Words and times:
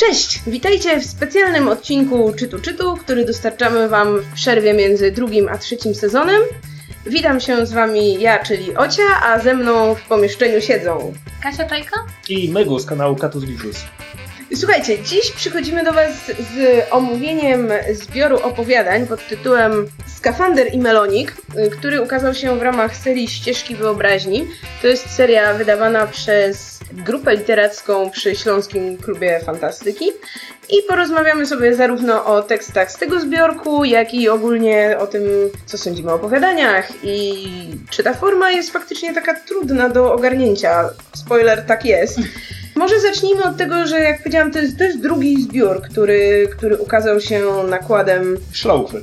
Cześć! 0.00 0.40
Witajcie 0.46 1.00
w 1.00 1.04
specjalnym 1.04 1.68
odcinku 1.68 2.32
Czytu 2.38 2.58
Czytu, 2.58 2.96
który 2.96 3.24
dostarczamy 3.24 3.88
Wam 3.88 4.20
w 4.20 4.34
przerwie 4.34 4.74
między 4.74 5.10
drugim 5.10 5.48
a 5.48 5.58
trzecim 5.58 5.94
sezonem. 5.94 6.42
Witam 7.06 7.40
się 7.40 7.66
z 7.66 7.72
Wami 7.72 8.20
ja, 8.20 8.38
czyli 8.38 8.76
Ocia, 8.76 9.02
a 9.22 9.38
ze 9.38 9.54
mną 9.54 9.94
w 9.94 10.02
pomieszczeniu 10.02 10.60
siedzą 10.60 11.12
Kasia 11.42 11.64
Czajka? 11.64 11.96
I 12.28 12.48
Mygu 12.52 12.78
z 12.78 12.86
kanału 12.86 13.16
Katus 13.16 13.44
Vitus. 13.44 13.76
Słuchajcie, 14.54 15.02
dziś 15.02 15.30
przychodzimy 15.30 15.84
do 15.84 15.92
Was 15.92 16.12
z 16.26 16.84
omówieniem 16.90 17.68
zbioru 17.92 18.36
opowiadań 18.36 19.06
pod 19.06 19.28
tytułem 19.28 19.86
Skafander 20.06 20.74
i 20.74 20.78
Melonik, 20.78 21.36
który 21.78 22.02
ukazał 22.02 22.34
się 22.34 22.58
w 22.58 22.62
ramach 22.62 22.96
serii 22.96 23.28
Ścieżki 23.28 23.76
Wyobraźni. 23.76 24.46
To 24.82 24.88
jest 24.88 25.10
seria 25.10 25.54
wydawana 25.54 26.06
przez 26.06 26.79
grupę 26.92 27.36
literacką 27.36 28.10
przy 28.10 28.36
Śląskim 28.36 28.96
Klubie 28.96 29.40
Fantastyki. 29.40 30.04
I 30.68 30.82
porozmawiamy 30.88 31.46
sobie 31.46 31.74
zarówno 31.74 32.24
o 32.24 32.42
tekstach 32.42 32.92
z 32.92 32.98
tego 32.98 33.20
zbiorku, 33.20 33.84
jak 33.84 34.14
i 34.14 34.28
ogólnie 34.28 34.96
o 34.98 35.06
tym, 35.06 35.22
co 35.66 35.78
sądzimy 35.78 36.10
o 36.10 36.14
opowiadaniach 36.14 36.88
i 37.02 37.44
czy 37.90 38.02
ta 38.02 38.14
forma 38.14 38.50
jest 38.50 38.70
faktycznie 38.70 39.14
taka 39.14 39.34
trudna 39.34 39.88
do 39.88 40.12
ogarnięcia. 40.12 40.90
Spoiler, 41.14 41.66
tak 41.66 41.84
jest. 41.84 42.18
Może 42.76 43.00
zacznijmy 43.00 43.44
od 43.44 43.56
tego, 43.56 43.86
że 43.86 44.00
jak 44.00 44.18
powiedziałam, 44.18 44.52
to 44.52 44.58
jest, 44.58 44.78
to 44.78 44.84
jest 44.84 45.00
drugi 45.00 45.42
zbiór, 45.42 45.82
który, 45.82 46.48
który 46.56 46.78
ukazał 46.78 47.20
się 47.20 47.42
nakładem 47.68 48.36
Śląkwy. 48.52 49.02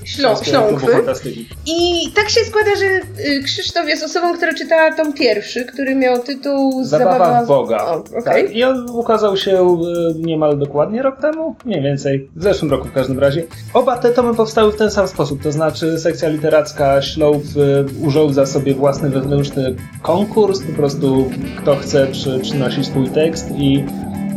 Klubu 0.77 0.91
Fantastyki. 0.97 1.49
I 1.65 2.11
tak 2.15 2.29
się 2.29 2.41
składa, 2.41 2.71
że 2.75 2.85
y, 2.85 3.43
Krzysztof 3.43 3.87
jest 3.87 4.03
osobą, 4.03 4.33
która 4.37 4.53
czytała 4.53 4.93
tom 4.95 5.13
pierwszy, 5.13 5.65
który 5.65 5.95
miał 5.95 6.23
tytuł 6.23 6.83
Zabawa 6.83 7.43
w 7.43 7.47
Boga. 7.47 7.85
O, 7.85 7.95
okej. 7.95 8.23
Tak. 8.23 8.51
I 8.55 8.63
on 8.63 8.89
ukazał 8.89 9.37
się 9.37 9.77
y, 9.81 10.19
niemal 10.19 10.57
dokładnie 10.57 11.01
rok 11.01 11.21
temu, 11.21 11.55
mniej 11.65 11.81
więcej, 11.81 12.29
w 12.35 12.43
zeszłym 12.43 12.71
roku 12.71 12.87
w 12.87 12.93
każdym 12.93 13.19
razie. 13.19 13.43
Oba 13.73 13.97
te 13.97 14.09
tomy 14.09 14.35
powstały 14.35 14.71
w 14.71 14.75
ten 14.75 14.91
sam 14.91 15.07
sposób, 15.07 15.43
to 15.43 15.51
znaczy 15.51 15.99
sekcja 15.99 16.29
literacka 16.29 17.01
Śląb 17.01 17.43
y, 17.43 17.85
urządza 18.05 18.45
sobie 18.45 18.73
własny 18.73 19.09
wewnętrzny 19.09 19.75
konkurs, 20.01 20.61
po 20.61 20.73
prostu 20.73 21.31
kto 21.57 21.75
chce 21.75 22.07
przy, 22.07 22.39
przynosić 22.39 22.85
swój 22.85 23.09
tekst 23.09 23.51
i 23.57 23.83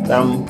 tam 0.09 0.47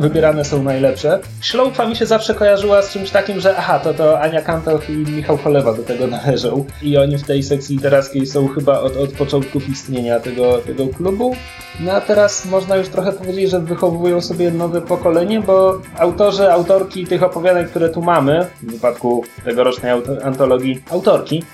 wybierane 0.00 0.44
są 0.44 0.62
najlepsze. 0.62 1.18
Śląkwa 1.40 1.86
mi 1.86 1.96
się 1.96 2.06
zawsze 2.06 2.34
kojarzyła 2.34 2.82
z 2.82 2.92
czymś 2.92 3.10
takim, 3.10 3.40
że 3.40 3.56
aha, 3.56 3.78
to 3.78 3.94
to 3.94 4.20
Ania 4.20 4.42
Kantoch 4.42 4.90
i 4.90 4.92
Michał 4.92 5.36
Cholewa 5.36 5.72
do 5.74 5.82
tego 5.82 6.06
należą. 6.16 6.64
I 6.82 6.98
oni 6.98 7.18
w 7.18 7.22
tej 7.26 7.42
sekcji 7.42 7.76
literackiej 7.76 8.26
są 8.26 8.48
chyba 8.48 8.80
od, 8.80 8.96
od 8.96 9.12
początków 9.12 9.68
istnienia 9.68 10.20
tego, 10.20 10.58
tego 10.58 10.86
klubu. 10.86 11.34
No 11.80 11.92
a 11.92 12.00
teraz 12.00 12.44
można 12.46 12.76
już 12.76 12.88
trochę 12.88 13.12
powiedzieć, 13.12 13.50
że 13.50 13.60
wychowują 13.60 14.20
sobie 14.20 14.50
nowe 14.50 14.80
pokolenie, 14.80 15.40
bo 15.40 15.80
autorzy, 15.98 16.52
autorki 16.52 17.06
tych 17.06 17.22
opowiadań, 17.22 17.64
które 17.66 17.88
tu 17.88 18.02
mamy, 18.02 18.46
w 18.62 18.72
wypadku 18.72 19.24
tegorocznej 19.44 19.92
auto- 19.92 20.24
antologii 20.24 20.82
autorki, 20.90 21.44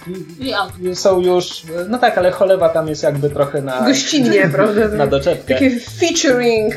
są 0.95 1.21
już, 1.21 1.63
no 1.89 1.99
tak, 1.99 2.19
ale 2.19 2.31
Cholewa 2.31 2.69
tam 2.69 2.89
jest 2.89 3.03
jakby 3.03 3.31
trochę 3.31 3.63
na, 3.63 3.81
Gościnnie, 3.81 4.49
prawda? 4.55 4.89
na 4.89 5.07
doczepkę. 5.07 5.55
Takie 5.55 5.71
featuring 5.81 6.75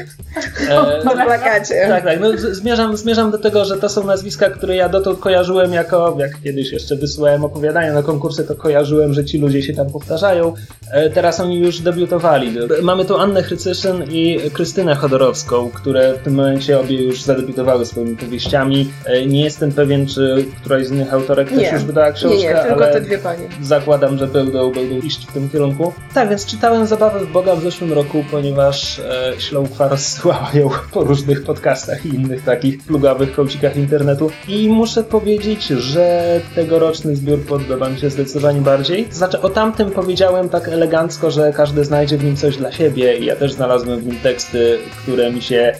E, 0.69 1.03
na 1.03 1.11
plakacie. 1.25 1.58
Tak, 1.89 2.03
tak. 2.03 2.19
No, 2.19 2.27
zmierzam, 2.51 2.97
zmierzam 2.97 3.31
do 3.31 3.37
tego, 3.37 3.65
że 3.65 3.77
to 3.77 3.89
są 3.89 4.03
nazwiska, 4.03 4.49
które 4.49 4.75
ja 4.75 4.89
dotąd 4.89 5.19
kojarzyłem 5.19 5.73
jako, 5.73 6.15
jak 6.19 6.41
kiedyś 6.43 6.71
jeszcze 6.71 6.95
wysyłałem 6.95 7.43
opowiadania 7.43 7.93
na 7.93 8.03
konkursy, 8.03 8.43
to 8.43 8.55
kojarzyłem, 8.55 9.13
że 9.13 9.25
ci 9.25 9.37
ludzie 9.37 9.61
się 9.63 9.73
tam 9.73 9.89
powtarzają. 9.89 10.53
E, 10.91 11.09
Teraz 11.09 11.39
oni 11.39 11.59
już 11.59 11.79
debiutowali. 11.79 12.55
Mamy 12.81 13.05
tu 13.05 13.17
Annę 13.17 13.43
Chrycyszyn 13.43 14.03
i 14.11 14.39
Krystynę 14.53 14.95
Chodorowską, 14.95 15.69
które 15.73 16.13
w 16.13 16.17
tym 16.23 16.33
momencie 16.33 16.79
obie 16.79 17.03
już 17.03 17.21
zadebiutowały 17.21 17.85
swoimi 17.85 18.15
powieściami. 18.17 18.91
E, 19.05 19.25
Nie 19.25 19.43
jestem 19.43 19.71
pewien, 19.71 20.07
czy 20.07 20.45
któraś 20.61 20.85
z 20.87 20.91
innych 20.91 21.13
autorek 21.13 21.49
też 21.49 21.57
Nie. 21.57 21.71
już 21.71 21.83
wydała 21.83 22.07
Nie, 22.07 22.13
książkę, 22.13 22.37
nie, 22.37 22.55
tylko 22.55 22.83
ale 22.83 22.93
te 22.93 23.01
dwie 23.01 23.17
panie. 23.17 23.47
zakładam, 23.61 24.17
że 24.17 24.27
będą, 24.27 24.71
będą 24.71 24.95
iść 24.95 25.27
w 25.27 25.33
tym 25.33 25.49
kierunku. 25.49 25.93
Tak, 26.13 26.29
więc 26.29 26.45
czytałem 26.45 26.85
Zabawę 26.87 27.19
w 27.19 27.31
Boga 27.31 27.55
w 27.55 27.63
zeszłym 27.63 27.93
roku, 27.93 28.23
ponieważ 28.31 28.99
e, 28.99 29.33
Śląkwa 29.37 29.87
rozsyłała 29.87 30.49
ją 30.53 30.69
po 30.93 31.03
różnych 31.03 31.38
podcastach 31.43 32.05
i 32.05 32.09
innych 32.09 32.43
takich 32.43 32.83
plugawych 32.83 33.35
kącikach 33.35 33.77
internetu. 33.77 34.31
I 34.47 34.69
muszę 34.69 35.03
powiedzieć, 35.03 35.67
że 35.67 36.39
tegoroczny 36.55 37.15
zbiór 37.15 37.45
podoba 37.45 37.89
mi 37.89 37.99
się 37.99 38.09
zdecydowanie 38.09 38.61
bardziej. 38.61 39.07
Znaczy, 39.11 39.41
o 39.41 39.49
tamtym 39.49 39.91
powiedziałem 39.91 40.49
tak 40.49 40.67
elegancko, 40.67 41.31
że 41.31 41.53
każdy 41.53 41.85
znajdzie 41.85 42.17
w 42.17 42.23
nim 42.23 42.35
coś 42.35 42.57
dla 42.57 42.71
siebie 42.71 43.17
i 43.17 43.25
ja 43.25 43.35
też 43.35 43.51
znalazłem 43.51 43.99
w 43.99 44.05
nim 44.05 44.19
teksty, 44.19 44.77
które 45.03 45.31
mi 45.31 45.41
się 45.41 45.75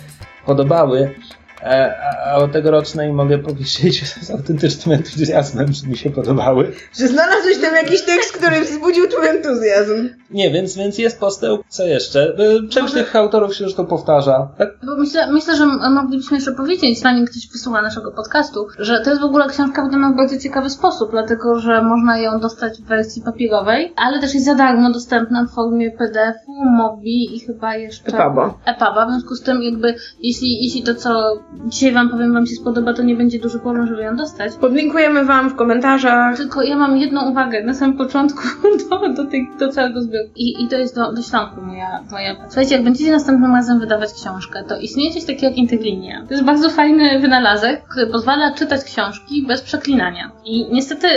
podobały. 0.46 1.16
E, 1.64 1.96
A 2.26 2.36
o 2.36 2.48
tegorocznej 2.48 3.14
mogę 3.14 3.38
powiedzieć 3.38 4.04
z 4.26 4.32
autentycznym 4.32 4.96
entuzjazmem, 4.96 5.74
że 5.74 5.88
mi 5.88 5.98
się 5.98 6.10
podobały. 6.10 6.72
Że 7.00 7.08
znalazłeś 7.08 7.58
tam 7.62 7.76
jakiś 7.76 8.02
tekst, 8.02 8.38
który 8.38 8.62
wzbudził 8.62 9.08
twój 9.08 9.28
entuzjazm. 9.28 10.10
Nie, 10.32 10.52
więc, 10.52 10.76
więc 10.76 10.98
jest 10.98 11.20
postęp. 11.20 11.62
Co 11.68 11.84
jeszcze? 11.84 12.28
Y, 12.30 12.68
Część 12.70 12.82
Może- 12.82 12.94
tych 13.04 13.16
autorów 13.16 13.56
się 13.56 13.64
zresztą 13.64 13.86
powtarza. 13.86 14.48
Tak? 14.58 14.70
Bo 14.86 14.98
myślę, 14.98 15.32
myślę, 15.32 15.56
że 15.56 15.66
moglibyśmy 15.90 16.38
jeszcze 16.38 16.52
powiedzieć, 16.52 17.00
zanim 17.00 17.26
ktoś 17.26 17.48
wysłucha 17.52 17.82
naszego 17.82 18.12
podcastu, 18.12 18.68
że 18.80 19.02
to 19.04 19.10
jest 19.10 19.22
w 19.22 19.26
ogóle 19.26 19.48
książka 19.50 19.84
wydana 19.86 20.12
w 20.12 20.16
bardzo 20.16 20.38
ciekawy 20.38 20.70
sposób, 20.70 21.12
dlatego 21.12 21.60
że 21.60 21.82
można 21.82 22.18
ją 22.20 22.40
dostać 22.40 22.82
w 22.82 22.86
wersji 22.86 23.22
papierowej, 23.22 23.94
ale 23.96 24.20
też 24.22 24.34
jest 24.34 24.46
za 24.46 24.56
darmo 24.56 24.92
dostępna 24.92 25.46
w 25.46 25.56
formie 25.56 25.92
PDF-u, 25.92 26.66
Mobi 26.66 27.36
i 27.36 27.40
chyba 27.40 27.76
jeszcze 27.76 28.08
Epaba. 28.08 28.54
EPUBa. 28.66 29.06
W 29.06 29.10
związku 29.10 29.36
z 29.36 29.42
tym, 29.42 29.62
jakby, 29.64 29.96
jeśli, 30.20 30.64
jeśli 30.64 30.84
to, 30.84 30.96
co 30.96 31.40
dzisiaj 31.66 31.94
Wam 31.94 32.10
powiem, 32.10 32.34
Wam 32.34 32.48
się 32.48 32.56
spodoba, 32.56 32.94
to 32.94 33.04
nie 33.04 33.16
będzie 33.16 33.40
duży 33.40 33.60
problem, 33.60 33.88
żeby 33.88 34.02
ją 34.02 34.16
dostać. 34.16 34.56
Podlinkujemy 34.56 35.26
wam 35.26 35.50
w 35.50 35.56
komentarzach. 35.56 36.38
Tylko 36.38 36.64
ja 36.64 36.78
mam 36.78 36.98
jedną 36.98 37.32
uwagę 37.32 37.64
na 37.64 37.74
samym 37.74 37.98
początku 37.98 38.42
do, 38.90 39.14
do, 39.14 39.26
tej, 39.26 39.50
do 39.60 39.70
całego 39.70 40.02
zbioru. 40.02 40.30
I, 40.36 40.64
I 40.64 40.68
to 40.68 40.78
jest 40.78 40.96
do, 40.96 41.14
do 41.14 41.22
śląku 41.22 41.62
moja, 41.62 42.04
moja. 42.12 42.36
Słuchajcie, 42.46 42.76
jak 42.76 42.84
będziecie 42.84 43.12
następnym 43.12 43.56
razem 43.56 43.80
wydawać 43.80 44.14
książkę, 44.14 44.64
to 44.64 44.78
istnieje 44.78 45.14
coś 45.14 45.26
takiego 45.26 45.46
jak 45.46 45.58
interlinia. 45.58 46.26
To 46.28 46.34
jest 46.34 46.46
bardzo 46.46 46.70
fajny 46.70 47.20
wynalazek, 47.20 47.84
który 47.84 48.08
pozwala 48.08 48.54
czytać 48.54 48.84
książki 48.84 49.46
bez 49.48 49.62
przeklinania. 49.62 50.32
I 50.46 50.68
niestety 50.72 51.08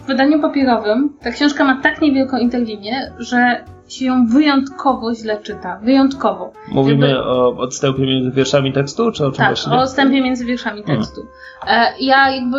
w 0.00 0.06
wydaniu 0.06 0.40
papierowym 0.40 1.16
ta 1.20 1.30
książka 1.30 1.64
ma 1.64 1.80
tak 1.82 2.02
niewielką 2.02 2.38
interlinię, 2.38 3.12
że 3.18 3.64
się 3.88 4.04
ją 4.04 4.26
wyjątkowo 4.26 5.14
źle 5.14 5.40
czyta. 5.42 5.78
Wyjątkowo. 5.82 6.52
Mówimy 6.68 7.08
Jakby- 7.08 7.24
o 7.24 7.56
odstępie 7.56 8.02
między 8.06 8.30
wierszami 8.30 8.72
tekstu, 8.72 9.12
czy 9.12 9.26
o 9.26 9.30
czym 9.30 9.38
Tak, 9.38 9.46
właściwie? 9.46 9.76
o 9.76 9.80
odstępie 9.80 10.22
między 10.22 10.44
wierszami 10.44 10.80
Mhm. 10.80 10.98
tekstu. 10.98 11.20
E, 11.66 11.86
ja 12.00 12.30
jakby 12.30 12.56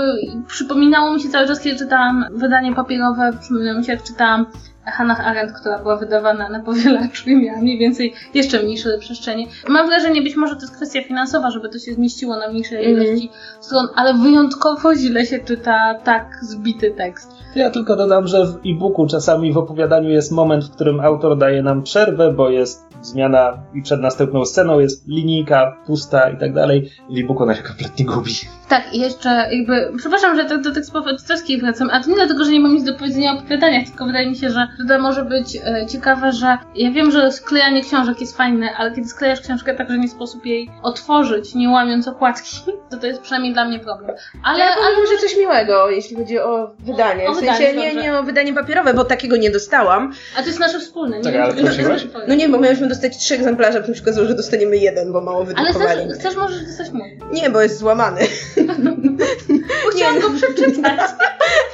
przypominało 0.48 1.14
mi 1.14 1.20
się 1.22 1.30
cały 1.30 1.48
czas, 1.48 1.60
kiedy 1.62 1.78
czytałam 1.80 2.26
wydanie 2.32 2.76
papierowe, 2.76 3.32
przypominało 3.42 3.80
mi 3.80 3.86
się, 3.86 3.92
jak 3.94 4.04
czytałam 4.04 4.46
Hannah 4.86 5.28
Arendt, 5.28 5.54
która 5.60 5.80
była 5.80 5.98
wydawana 5.98 6.50
na 6.50 6.60
powielaczu 6.60 7.30
i 7.30 7.36
miała 7.36 7.60
mniej 7.62 7.78
więcej 7.78 8.14
jeszcze 8.34 8.64
mniejsze 8.64 8.98
przestrzenie. 9.00 9.46
Mam 9.70 9.88
wrażenie, 9.88 10.22
być 10.22 10.36
może 10.36 10.56
to 10.56 10.62
jest 10.62 10.76
kwestia 10.76 11.02
finansowa, 11.04 11.52
żeby 11.52 11.70
to 11.70 11.80
się 11.80 11.94
zmieściło 11.94 12.38
na 12.38 12.50
mniejszej 12.50 12.86
Mhm. 12.92 13.08
ilości 13.08 13.30
stron, 13.60 13.88
ale 13.96 14.14
wyjątkowo 14.14 14.96
źle 14.96 15.26
się 15.26 15.40
czyta 15.40 15.96
tak 16.04 16.38
zbity 16.42 16.92
tekst. 16.92 17.32
Ja 17.56 17.70
tylko 17.70 17.96
dodam, 17.96 18.28
że 18.28 18.46
w 18.46 18.56
e-booku 18.66 19.08
czasami 19.08 19.54
w 19.54 19.58
opowiadaniu 19.58 20.10
jest 20.10 20.32
moment, 20.32 20.64
w 20.66 20.72
którym 20.72 21.00
autor 21.00 21.38
daje 21.38 21.64
nam 21.64 21.84
przerwę, 21.84 22.34
bo 22.34 22.50
jest 22.50 22.86
zmiana 23.02 23.58
i 23.74 23.82
przed 23.82 24.02
następną 24.02 24.46
sceną 24.46 24.80
jest 24.80 25.08
linijka 25.08 25.78
pusta 25.86 26.30
i 26.30 26.38
tak 26.38 26.54
dalej. 26.54 26.90
W 27.10 27.18
e-booku 27.18 27.44
ona 27.44 27.56
się 27.56 27.64
kompletnie 27.64 28.06
gubi. 28.06 28.32
Tak, 28.74 28.94
i 28.94 29.00
jeszcze 29.00 29.30
jakby, 29.52 29.92
przepraszam, 29.98 30.36
że 30.36 30.46
tak 30.46 30.62
do 30.62 30.72
tekstów 30.72 31.08
autorskich 31.08 31.62
wracam, 31.62 31.90
a 31.92 32.04
to 32.04 32.10
nie 32.10 32.16
dlatego, 32.16 32.46
że 32.46 32.52
nie 32.52 32.60
mam 32.60 32.76
nic 32.76 32.84
do 32.84 32.94
powiedzenia 32.94 33.34
o 33.34 33.38
opowiadaniach, 33.38 33.88
tylko 33.88 34.06
wydaje 34.06 34.30
mi 34.30 34.36
się, 34.36 34.50
że 34.50 34.68
to 34.88 35.00
może 35.00 35.26
być 35.26 35.56
e, 35.56 35.86
ciekawe, 35.88 36.32
że 36.32 36.58
ja 36.76 36.92
wiem, 36.92 37.12
że 37.12 37.32
sklejanie 37.32 37.84
książek 37.84 38.22
jest 38.22 38.38
fajne, 38.38 38.70
ale 38.78 38.96
kiedy 38.96 39.08
sklejasz 39.08 39.42
książkę 39.42 39.76
tak, 39.76 39.90
że 39.90 39.98
nie 39.98 40.10
sposób 40.10 40.46
jej 40.46 40.70
otworzyć, 40.84 41.56
nie 41.56 41.70
łamiąc 41.70 42.08
okładki, 42.08 42.62
to 42.90 42.98
to 42.98 43.08
jest 43.08 43.22
przynajmniej 43.22 43.54
dla 43.54 43.66
mnie 43.66 43.80
problem. 43.80 44.12
Ale, 44.44 44.64
Ale, 44.64 44.74
ale 44.76 44.86
ale 44.86 44.96
może 44.96 45.18
coś 45.18 45.38
miłego, 45.38 45.90
jeśli 45.90 46.16
chodzi 46.16 46.40
o 46.40 46.76
wydanie. 46.80 47.30
O 47.30 47.34
w 47.34 47.40
sensie 47.40 47.68
wydanie, 47.68 47.96
nie, 47.96 48.02
nie 48.02 48.18
o 48.18 48.24
wydanie 48.24 48.54
papierowe, 48.54 48.94
bo 48.94 49.04
takiego 49.04 49.38
nie 49.38 49.52
dostałam. 49.52 50.14
a 50.38 50.42
to 50.42 50.48
jest 50.48 50.60
nasze 50.60 50.80
wspólne, 50.80 51.18
nie 51.18 51.24
Tak, 51.24 51.34
wiem, 51.34 51.44
ale 51.44 51.54
czy 51.54 51.84
to 51.84 52.10
twoje. 52.10 52.28
No 52.28 52.36
nie, 52.36 52.50
bo 52.50 52.60
mieliśmy 52.60 52.88
dostać 52.88 53.18
trzy 53.18 53.36
egzemplarze, 53.36 53.80
potem 53.80 53.96
się 53.96 54.02
okazało, 54.02 54.28
że 54.28 54.36
dostaniemy 54.36 54.78
jeden, 54.78 55.12
bo 55.14 55.22
mało 55.22 55.38
Ale 55.38 55.46
wydrukowali. 55.46 56.06
chcesz, 56.06 56.20
chcesz 56.20 56.36
możesz 56.36 56.66
dostać 56.66 56.92
mój. 56.92 57.20
Nie, 57.32 57.50
bo 57.50 57.62
jest 57.62 57.78
złamany. 57.78 58.22
Bo 59.86 59.90
chciałam 59.92 60.20
go 60.20 60.30
przeczytać. 60.30 61.00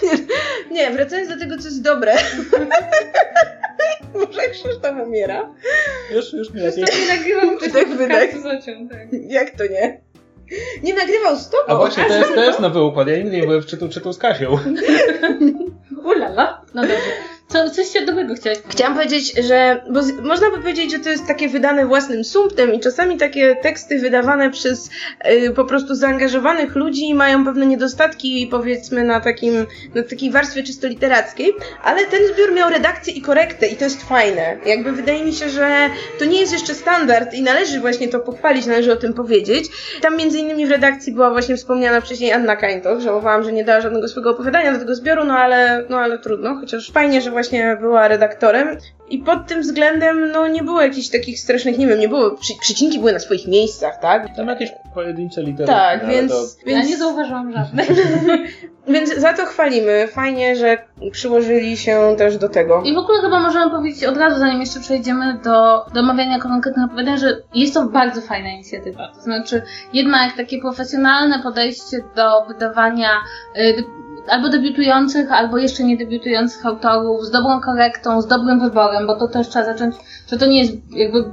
Nie, 0.72 0.92
wracając 0.92 1.30
do 1.30 1.40
tego, 1.40 1.58
co 1.58 1.64
jest 1.64 1.82
dobre. 1.82 2.14
Może 4.14 4.50
Krzysztof 4.50 4.96
umiera? 5.08 5.54
Już, 6.16 6.34
już 6.34 6.54
mi 6.54 6.62
lepiej. 6.62 6.84
Nie 6.84 7.18
nagrywam 7.18 7.58
Wydech, 7.60 7.74
tego 7.74 7.96
wydech. 7.96 8.38
z 8.42 8.46
Ocią, 8.46 8.88
tak. 8.92 9.08
Jak 9.12 9.50
to 9.50 9.64
nie? 9.64 10.02
Nie 10.84 10.94
nagrywał 10.94 11.36
z 11.36 11.50
tobą. 11.50 11.64
A 11.68 11.76
właśnie, 11.76 12.06
to 12.06 12.14
jest, 12.14 12.34
to 12.36 12.44
jest 12.44 12.60
nowy 12.60 12.82
układ. 12.84 13.08
Ja 13.08 13.18
nigdy 13.18 13.38
nie 13.38 13.44
byłem 13.44 13.62
w 13.62 13.66
czytu, 13.66 13.90
czytu 13.90 14.14
z 14.14 14.18
Kasią. 14.18 14.60
Ulala. 16.04 16.62
No 16.74 16.82
dobrze. 16.82 16.98
Co, 17.50 17.70
coś 17.70 17.88
się 17.94 18.06
dobrego 18.06 18.36
powiedzieć. 18.36 18.64
Chciałam 18.70 18.96
powiedzieć, 18.96 19.34
że 19.48 19.82
bo 19.90 20.04
z, 20.04 20.12
można 20.12 20.50
by 20.52 20.58
powiedzieć, 20.58 20.92
że 20.92 21.00
to 21.00 21.10
jest 21.10 21.28
takie 21.28 21.50
wydane 21.50 21.86
własnym 21.86 22.24
sumptem 22.24 22.74
i 22.74 22.80
czasami 22.80 23.18
takie 23.18 23.56
teksty 23.56 24.00
wydawane 24.00 24.52
przez 24.52 24.90
y, 25.32 25.52
po 25.56 25.66
prostu 25.66 25.96
zaangażowanych 25.96 26.76
ludzi 26.76 27.14
mają 27.14 27.46
pewne 27.46 27.66
niedostatki 27.66 28.48
powiedzmy 28.52 29.04
na 29.04 29.20
takim 29.20 29.66
na 29.96 30.04
takiej 30.04 30.32
warstwie 30.32 30.64
czysto 30.64 30.88
literackiej, 30.88 31.54
ale 31.84 32.06
ten 32.06 32.20
zbiór 32.34 32.54
miał 32.54 32.70
redakcję 32.70 33.14
i 33.14 33.22
korektę 33.22 33.68
i 33.68 33.76
to 33.76 33.84
jest 33.84 34.04
fajne. 34.04 34.58
Jakby 34.66 34.92
wydaje 34.92 35.26
mi 35.26 35.34
się, 35.34 35.50
że 35.50 35.90
to 36.20 36.26
nie 36.26 36.40
jest 36.40 36.54
jeszcze 36.54 36.74
standard 36.74 37.34
i 37.34 37.42
należy 37.42 37.80
właśnie 37.80 38.08
to 38.08 38.20
pochwalić, 38.20 38.66
należy 38.66 38.94
o 38.94 38.96
tym 38.96 39.14
powiedzieć. 39.14 39.66
Tam 40.02 40.18
między 40.18 40.40
innymi 40.40 40.68
w 40.68 40.72
redakcji 40.72 41.14
była 41.14 41.32
właśnie 41.32 41.58
wspomniana 41.58 42.02
wcześniej 42.02 42.32
Anna 42.32 42.56
Kańtoch, 42.56 43.00
żałowałam, 43.00 43.44
że 43.44 43.52
nie 43.52 43.64
dała 43.64 43.82
żadnego 43.82 44.08
swojego 44.08 44.30
opowiadania 44.30 44.74
do 44.74 44.80
tego 44.80 44.96
zbioru, 44.96 45.24
no 45.24 45.34
ale, 45.34 45.86
no 45.90 45.98
ale 45.98 46.20
trudno, 46.20 46.56
chociaż 46.56 46.92
fajnie, 46.92 47.22
że 47.22 47.32
właśnie 47.32 47.39
była 47.78 48.08
redaktorem. 48.08 48.78
I 49.10 49.18
pod 49.18 49.48
tym 49.48 49.62
względem, 49.62 50.32
no 50.32 50.48
nie 50.48 50.64
było 50.64 50.82
jakichś 50.82 51.10
takich 51.10 51.40
strasznych, 51.40 51.78
nie 51.78 51.88
wiem, 51.88 52.00
nie 52.00 52.10
było, 52.10 52.32
przy, 52.32 52.54
przycinki 52.62 53.00
były 53.00 53.14
na 53.14 53.20
swoich 53.20 53.48
miejscach, 53.48 54.00
tak? 54.00 54.36
Tam 54.36 54.48
jakieś 54.48 54.70
pojedyncze 54.94 55.44
litery. 55.44 55.68
Tak, 55.68 56.08
więc, 56.08 56.32
To... 56.32 56.66
więc, 56.66 56.84
Ja 56.84 56.92
nie 56.92 56.98
zauważyłam 56.98 57.54
żadnej. 57.54 57.88
więc 58.94 59.16
za 59.16 59.34
to 59.34 59.46
chwalimy. 59.46 60.08
Fajnie, 60.08 60.56
że 60.56 60.78
przyłożyli 61.12 61.78
się 61.78 62.16
też 62.18 62.38
do 62.38 62.50
tego. 62.50 62.82
I 62.86 62.94
w 62.94 62.98
ogóle 62.98 63.22
chyba 63.22 63.40
możemy 63.40 63.72
powiedzieć 63.72 64.04
od 64.04 64.18
razu, 64.18 64.40
zanim 64.40 64.60
jeszcze 64.60 64.80
przejdziemy 64.80 65.40
do, 65.44 65.86
do 65.94 66.00
omawiania 66.00 66.40
konkretnych 66.40 66.86
opowiadań, 66.86 67.18
że 67.18 67.38
jest 67.54 67.74
to 67.74 67.86
bardzo 67.86 68.22
fajna 68.22 68.50
inicjatywa. 68.50 69.12
To 69.16 69.22
znaczy, 69.22 69.62
jednak 69.94 70.38
takie 70.38 70.60
profesjonalne 70.62 71.40
podejście 71.44 71.98
do 72.16 72.46
wydawania 72.48 73.10
y, 73.58 73.84
albo 74.30 74.50
debiutujących, 74.50 75.32
albo 75.32 75.58
jeszcze 75.58 75.84
nie 75.84 75.98
debiutujących 75.98 76.66
autorów, 76.66 77.26
z 77.26 77.32
dobrą 77.32 77.62
korektą, 77.62 78.22
z 78.22 78.28
dobrym 78.28 78.60
wyborem, 78.60 78.99
bo 79.08 79.16
to 79.16 79.28
też 79.28 79.48
trzeba 79.48 79.66
zacząć, 79.66 79.96
że 80.32 80.38
to 80.38 80.46
nie 80.46 80.60
jest 80.60 80.74
jakby 80.92 81.24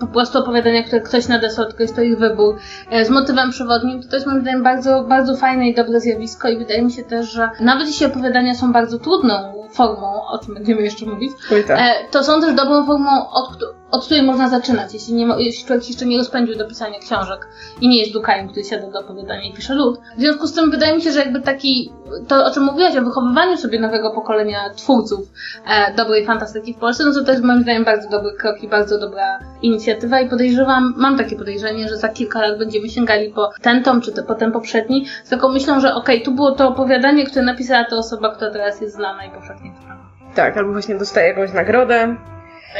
po 0.00 0.06
prostu 0.06 0.38
opowiadania, 0.38 0.82
które 0.82 1.00
ktoś 1.00 1.28
nadesłał, 1.28 1.66
tylko 1.66 1.82
jest 1.82 1.96
to 1.96 2.02
ich 2.02 2.18
wybór, 2.18 2.58
e, 2.90 3.04
z 3.04 3.10
motywem 3.10 3.50
przewodnim, 3.50 4.02
to 4.02 4.16
jest 4.16 4.26
moim 4.26 4.40
zdaniem 4.40 4.62
bardzo, 4.62 5.04
bardzo 5.04 5.36
fajne 5.36 5.68
i 5.68 5.74
dobre 5.74 6.00
zjawisko 6.00 6.48
i 6.48 6.58
wydaje 6.58 6.82
mi 6.82 6.92
się 6.92 7.02
też, 7.04 7.32
że 7.32 7.50
nawet 7.60 7.86
jeśli 7.86 8.06
opowiadania 8.06 8.54
są 8.54 8.72
bardzo 8.72 8.98
trudną 8.98 9.34
formą, 9.72 10.26
o 10.26 10.38
czym 10.38 10.54
będziemy 10.54 10.82
jeszcze 10.82 11.06
mówić, 11.06 11.32
tak. 11.68 11.78
e, 11.80 11.92
to 12.10 12.24
są 12.24 12.40
też 12.40 12.54
dobrą 12.54 12.86
formą, 12.86 13.10
od, 13.30 13.58
od 13.92 14.04
której 14.04 14.22
można 14.22 14.48
zaczynać, 14.48 14.94
jeśli, 14.94 15.14
nie, 15.14 15.26
mo- 15.26 15.38
jeśli 15.38 15.64
człowiek 15.66 15.88
jeszcze 15.88 16.06
nie 16.06 16.18
rozpędził 16.18 16.56
do 16.56 16.68
pisania 16.68 16.98
książek 16.98 17.48
i 17.80 17.88
nie 17.88 17.98
jest 18.00 18.12
dukajem, 18.12 18.48
który 18.48 18.64
siada 18.64 18.90
do 18.90 19.00
opowiadania 19.00 19.42
i 19.42 19.52
pisze 19.52 19.74
lud. 19.74 20.00
W 20.16 20.20
związku 20.20 20.46
z 20.46 20.52
tym 20.54 20.70
wydaje 20.70 20.96
mi 20.96 21.02
się, 21.02 21.12
że 21.12 21.18
jakby 21.20 21.40
taki, 21.40 21.92
to 22.28 22.46
o 22.46 22.50
czym 22.50 22.62
mówiłaś, 22.62 22.96
o 22.96 23.02
wychowywaniu 23.02 23.56
sobie 23.56 23.80
nowego 23.80 24.10
pokolenia 24.10 24.70
twórców 24.76 25.20
e, 25.66 25.94
dobrej 25.94 26.26
fantastyki 26.26 26.74
w 26.74 26.78
Polsce, 26.78 27.04
no 27.04 27.12
to 27.14 27.24
też 27.24 27.40
moim 27.40 27.62
zdaniem 27.62 27.84
bardzo 27.84 28.08
dobry 28.10 28.32
krok 28.32 28.62
i 28.62 28.68
bardzo 28.68 28.98
dobra 29.00 29.38
inicjatywa 29.62 30.20
i 30.20 30.28
podejrzewam, 30.28 30.94
mam 30.96 31.18
takie 31.18 31.36
podejrzenie, 31.36 31.88
że 31.88 31.96
za 31.96 32.08
kilka 32.08 32.40
lat 32.40 32.58
będziemy 32.58 32.88
sięgali 32.88 33.32
po 33.32 33.50
ten 33.62 33.82
tom, 33.82 34.00
czy 34.00 34.12
te, 34.12 34.22
po 34.22 34.34
ten 34.34 34.52
poprzedni, 34.52 35.06
z 35.24 35.28
taką 35.30 35.48
myślą, 35.48 35.80
że 35.80 35.94
okej, 35.94 36.22
tu 36.22 36.32
było 36.32 36.52
to 36.52 36.68
opowiadanie, 36.68 37.26
które 37.26 37.44
napisała 37.44 37.84
ta 37.84 37.96
osoba, 37.96 38.34
która 38.34 38.50
teraz 38.50 38.80
jest 38.80 38.94
znana 38.94 39.24
i 39.24 39.30
powszechnie 39.30 39.72
czytana. 39.80 40.00
Tak, 40.34 40.56
albo 40.56 40.72
właśnie 40.72 40.98
dostaje 40.98 41.28
jakąś 41.28 41.52
nagrodę. 41.52 42.16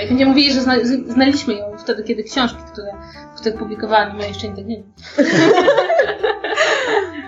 I 0.05 0.09
będziemy 0.09 0.31
mówili, 0.31 0.53
że 0.53 0.61
zna, 0.61 0.75
znaliśmy 1.07 1.55
ją 1.55 1.79
wtedy, 1.79 2.03
kiedy 2.03 2.23
książki, 2.23 2.59
które, 2.73 2.93
które 3.37 3.53
publikowała, 3.53 4.09
nie 4.09 4.15
mają 4.15 4.29
jeszcze 4.29 4.47
internecie. 4.47 4.83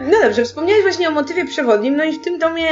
No 0.00 0.20
dobrze, 0.22 0.44
wspomniałeś 0.44 0.82
właśnie 0.82 1.08
o 1.08 1.10
motywie 1.12 1.44
przewodnim, 1.44 1.96
no 1.96 2.04
i 2.04 2.12
w 2.12 2.24
tym 2.24 2.38
domie 2.38 2.68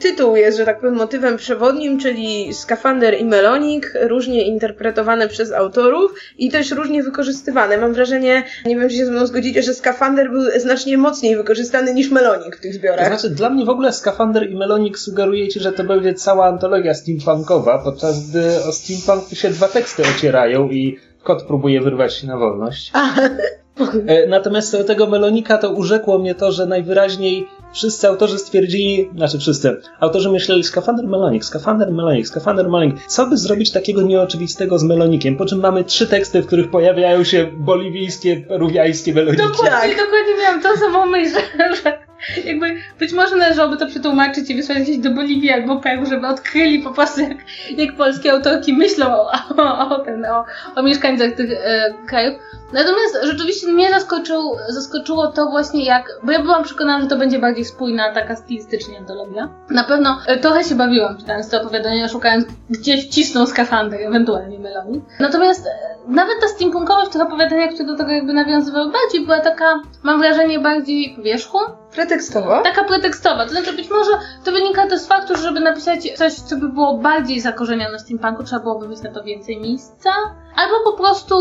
tytuł 0.00 0.36
jest, 0.36 0.58
że 0.58 0.64
tak 0.64 0.80
powiem, 0.80 0.94
motywem 0.94 1.36
przewodnim, 1.36 2.00
czyli 2.00 2.54
skafander 2.54 3.18
i 3.20 3.24
melonik, 3.24 3.92
różnie 4.02 4.42
interpretowane 4.46 5.28
przez 5.28 5.52
autorów 5.52 6.14
i 6.38 6.50
też 6.50 6.70
różnie 6.70 7.02
wykorzystywane. 7.02 7.78
Mam 7.78 7.92
wrażenie, 7.94 8.42
nie 8.66 8.76
wiem, 8.76 8.88
czy 8.88 8.96
się 8.96 9.06
ze 9.06 9.12
mną 9.12 9.26
zgodzicie, 9.26 9.62
że 9.62 9.74
skafander 9.74 10.30
był 10.30 10.42
znacznie 10.60 10.98
mocniej 10.98 11.36
wykorzystany 11.36 11.94
niż 11.94 12.10
melonik 12.10 12.56
w 12.56 12.60
tych 12.60 12.72
To 12.72 12.78
zbiorach. 12.78 13.06
znaczy, 13.06 13.30
dla 13.30 13.50
mnie 13.50 13.64
w 13.64 13.68
ogóle 13.70 13.92
Skafander 13.92 14.50
i 14.50 14.56
Melonik 14.56 14.98
sugeruje 14.98 15.48
ci, 15.48 15.60
że 15.60 15.72
to 15.72 15.84
będzie 15.84 16.14
cała 16.14 16.46
antologia 16.46 16.94
steampunkowa, 16.94 17.78
podczas 17.78 18.30
gdy 18.30 18.42
o 18.68 18.72
steampunku 18.72 19.34
się 19.34 19.50
dwa 19.50 19.68
teksty 19.68 20.02
ocierają 20.16 20.68
i 20.70 20.98
kot 21.22 21.42
próbuje 21.42 21.80
wyrwać 21.80 22.14
się 22.14 22.26
na 22.26 22.36
wolność. 22.38 22.92
E, 22.94 23.30
Natomiast 24.28 24.70
co 24.70 24.78
do 24.78 24.84
tego 24.84 25.06
Melonika 25.06 25.58
to 25.58 25.70
urzekło 25.70 26.18
mnie 26.18 26.34
to, 26.34 26.52
że 26.52 26.66
najwyraźniej 26.66 27.48
wszyscy 27.72 28.08
autorzy 28.08 28.38
stwierdzili, 28.38 29.10
znaczy 29.16 29.38
wszyscy, 29.38 29.80
autorzy 30.00 30.30
myśleli 30.30 30.64
skafander 30.64 31.06
Melonik, 31.06 31.44
skafander 31.44 31.92
Melonik, 31.92 32.28
skafander 32.28 32.68
Melonik. 32.68 32.96
Co 33.06 33.26
by 33.26 33.36
zrobić 33.36 33.70
takiego 33.70 34.02
nieoczywistego 34.02 34.78
z 34.78 34.84
Melonikiem? 34.84 35.36
Po 35.36 35.46
czym 35.46 35.60
mamy 35.60 35.84
trzy 35.84 36.06
teksty, 36.06 36.42
w 36.42 36.46
których 36.46 36.70
pojawiają 36.70 37.24
się 37.24 37.46
boliwijskie, 37.56 38.36
peruwiańskie 38.36 39.14
Meloniki. 39.14 39.42
Dokładnie, 39.42 39.70
Tak. 39.70 39.90
dokładnie 39.90 40.42
miałam 40.42 40.62
tą 40.62 40.76
samą 40.76 41.06
myśl, 41.06 41.34
że 41.84 41.98
jakby 42.44 42.66
być 42.98 43.12
może 43.12 43.36
należałoby 43.36 43.76
to 43.76 43.86
przetłumaczyć 43.86 44.50
i 44.50 44.56
wysłać 44.56 44.78
gdzieś 44.78 44.98
do 44.98 45.10
Boliwii 45.10 45.50
albo 45.50 45.80
Peru, 45.80 46.06
żeby 46.06 46.26
odkryli 46.26 46.78
po 46.78 46.90
prostu 46.90 47.20
jak, 47.20 47.38
jak 47.76 47.96
polskie 47.96 48.32
autorki 48.32 48.72
myślą 48.72 49.06
o, 49.06 49.32
o, 49.56 49.88
o, 49.88 49.98
ten, 49.98 50.24
o, 50.24 50.44
o 50.76 50.82
mieszkańcach 50.82 51.32
tych 51.32 51.50
e, 51.52 51.94
krajów. 52.06 52.38
Natomiast 52.72 53.18
rzeczywiście 53.22 53.66
mnie 53.66 53.90
zaskoczył, 53.90 54.56
zaskoczyło 54.68 55.26
to 55.26 55.46
właśnie 55.46 55.84
jak, 55.84 56.08
bo 56.22 56.32
ja 56.32 56.42
byłam 56.42 56.64
przekonana, 56.64 57.02
że 57.02 57.10
to 57.10 57.16
będzie 57.16 57.38
bardziej 57.38 57.64
spójna, 57.64 58.12
taka 58.12 58.36
stylistycznie 58.36 58.98
antologia. 58.98 59.48
Na 59.70 59.84
pewno 59.84 60.18
e, 60.26 60.36
trochę 60.36 60.64
się 60.64 60.74
bawiłam 60.74 61.18
czytając 61.18 61.50
te 61.50 61.60
opowiadania, 61.60 62.08
szukając 62.08 62.44
gdzie 62.70 62.98
wcisnął 62.98 63.46
skafander, 63.46 64.00
ewentualnie 64.00 64.58
melonik. 64.58 65.04
Natomiast 65.20 65.66
e, 65.66 65.70
nawet 66.08 66.40
ta 66.40 66.48
steampunkowość 66.48 67.10
tych 67.10 67.22
opowiadania, 67.22 67.68
które 67.68 67.86
do 67.86 67.96
tego 67.96 68.10
jakby 68.10 68.32
nawiązywały 68.32 68.92
bardziej, 68.92 69.20
była 69.20 69.40
taka, 69.40 69.80
mam 70.02 70.18
wrażenie, 70.18 70.58
bardziej 70.58 71.16
wierzchu. 71.22 71.58
Pretekstowo. 71.94 72.62
Taka 72.62 72.84
pretekstowa. 72.84 73.44
To 73.44 73.50
znaczy 73.50 73.72
być 73.72 73.90
może 73.90 74.10
to 74.44 74.52
wynika 74.52 74.86
też 74.86 75.00
z 75.00 75.06
faktu, 75.06 75.36
że 75.36 75.42
żeby 75.42 75.60
napisać 75.60 76.12
coś, 76.16 76.32
co 76.32 76.56
by 76.56 76.68
było 76.68 76.98
bardziej 76.98 77.40
zakorzenione 77.40 77.98
w 77.98 78.00
steampunku, 78.00 78.44
trzeba 78.44 78.62
byłoby 78.62 78.88
mieć 78.88 79.02
na 79.02 79.12
to 79.12 79.24
więcej 79.24 79.60
miejsca. 79.60 80.10
Albo 80.56 80.74
po 80.84 80.92
prostu 80.92 81.34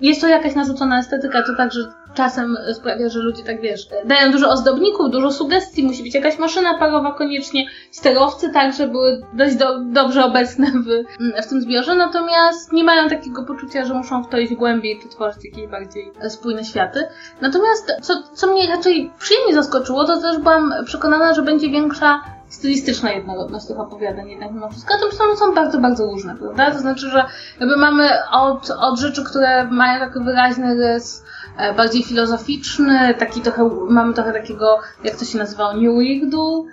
jest 0.00 0.20
to 0.20 0.28
jakaś 0.28 0.54
narzucona 0.54 0.98
estetyka, 0.98 1.42
to 1.42 1.56
także 1.56 1.80
czasem 2.14 2.56
sprawia, 2.72 3.08
że 3.08 3.18
ludzie 3.18 3.42
tak 3.44 3.60
wiesz, 3.60 3.88
dają 4.04 4.32
dużo 4.32 4.50
ozdobników, 4.50 5.10
dużo 5.10 5.32
sugestii, 5.32 5.82
musi 5.82 6.02
być 6.02 6.14
jakaś 6.14 6.38
maszyna 6.38 6.78
parowa 6.78 7.12
koniecznie, 7.12 7.66
sterowcy 7.90 8.50
także 8.52 8.88
były 8.88 9.22
dość 9.32 9.56
do, 9.56 9.78
dobrze 9.78 10.24
obecne 10.24 10.66
w, 10.66 10.86
w 11.42 11.48
tym 11.48 11.60
zbiorze, 11.60 11.94
natomiast 11.94 12.72
nie 12.72 12.84
mają 12.84 13.08
takiego 13.08 13.42
poczucia, 13.42 13.84
że 13.84 13.94
muszą 13.94 14.22
w 14.22 14.28
to 14.28 14.38
iść 14.38 14.54
głębiej, 14.54 15.00
czy 15.02 15.08
tworzyć 15.08 15.44
jakieś 15.44 15.66
bardziej 15.66 16.12
spójne 16.28 16.64
światy. 16.64 17.04
Natomiast 17.40 17.92
co, 18.02 18.22
co 18.34 18.46
mnie 18.46 18.66
raczej 18.66 19.10
przyjemnie 19.18 19.54
zaskoczyło, 19.54 20.04
to 20.04 20.20
też 20.20 20.38
byłam 20.38 20.72
przekonana, 20.84 21.34
że 21.34 21.42
będzie 21.42 21.68
większa 21.68 22.20
stylistyczna 22.48 23.12
jednorodność 23.12 23.66
tych 23.66 23.80
opowiadań 23.80 24.30
jednak 24.30 24.52
mimo 24.52 24.68
wszystko, 24.70 24.94
a 24.94 25.24
one 25.24 25.36
są 25.36 25.54
bardzo, 25.54 25.80
bardzo 25.80 26.06
różne, 26.06 26.36
prawda? 26.36 26.70
To 26.70 26.78
znaczy, 26.78 27.10
że 27.10 27.24
jakby 27.60 27.76
mamy 27.76 28.08
od, 28.32 28.70
od 28.70 28.98
rzeczy, 28.98 29.24
które 29.24 29.64
mają 29.64 30.00
taki 30.00 30.24
wyraźny 30.24 30.74
rys 30.74 31.24
e, 31.58 31.74
bardziej 31.74 32.02
filozoficzny, 32.02 33.14
taki 33.18 33.40
trochę, 33.40 33.70
mamy 33.88 34.14
trochę 34.14 34.32
takiego, 34.32 34.78
jak 35.04 35.16
to 35.16 35.24
się 35.24 35.38
nazywało, 35.38 35.72
New 35.72 35.94
Weirdu, 35.96 36.66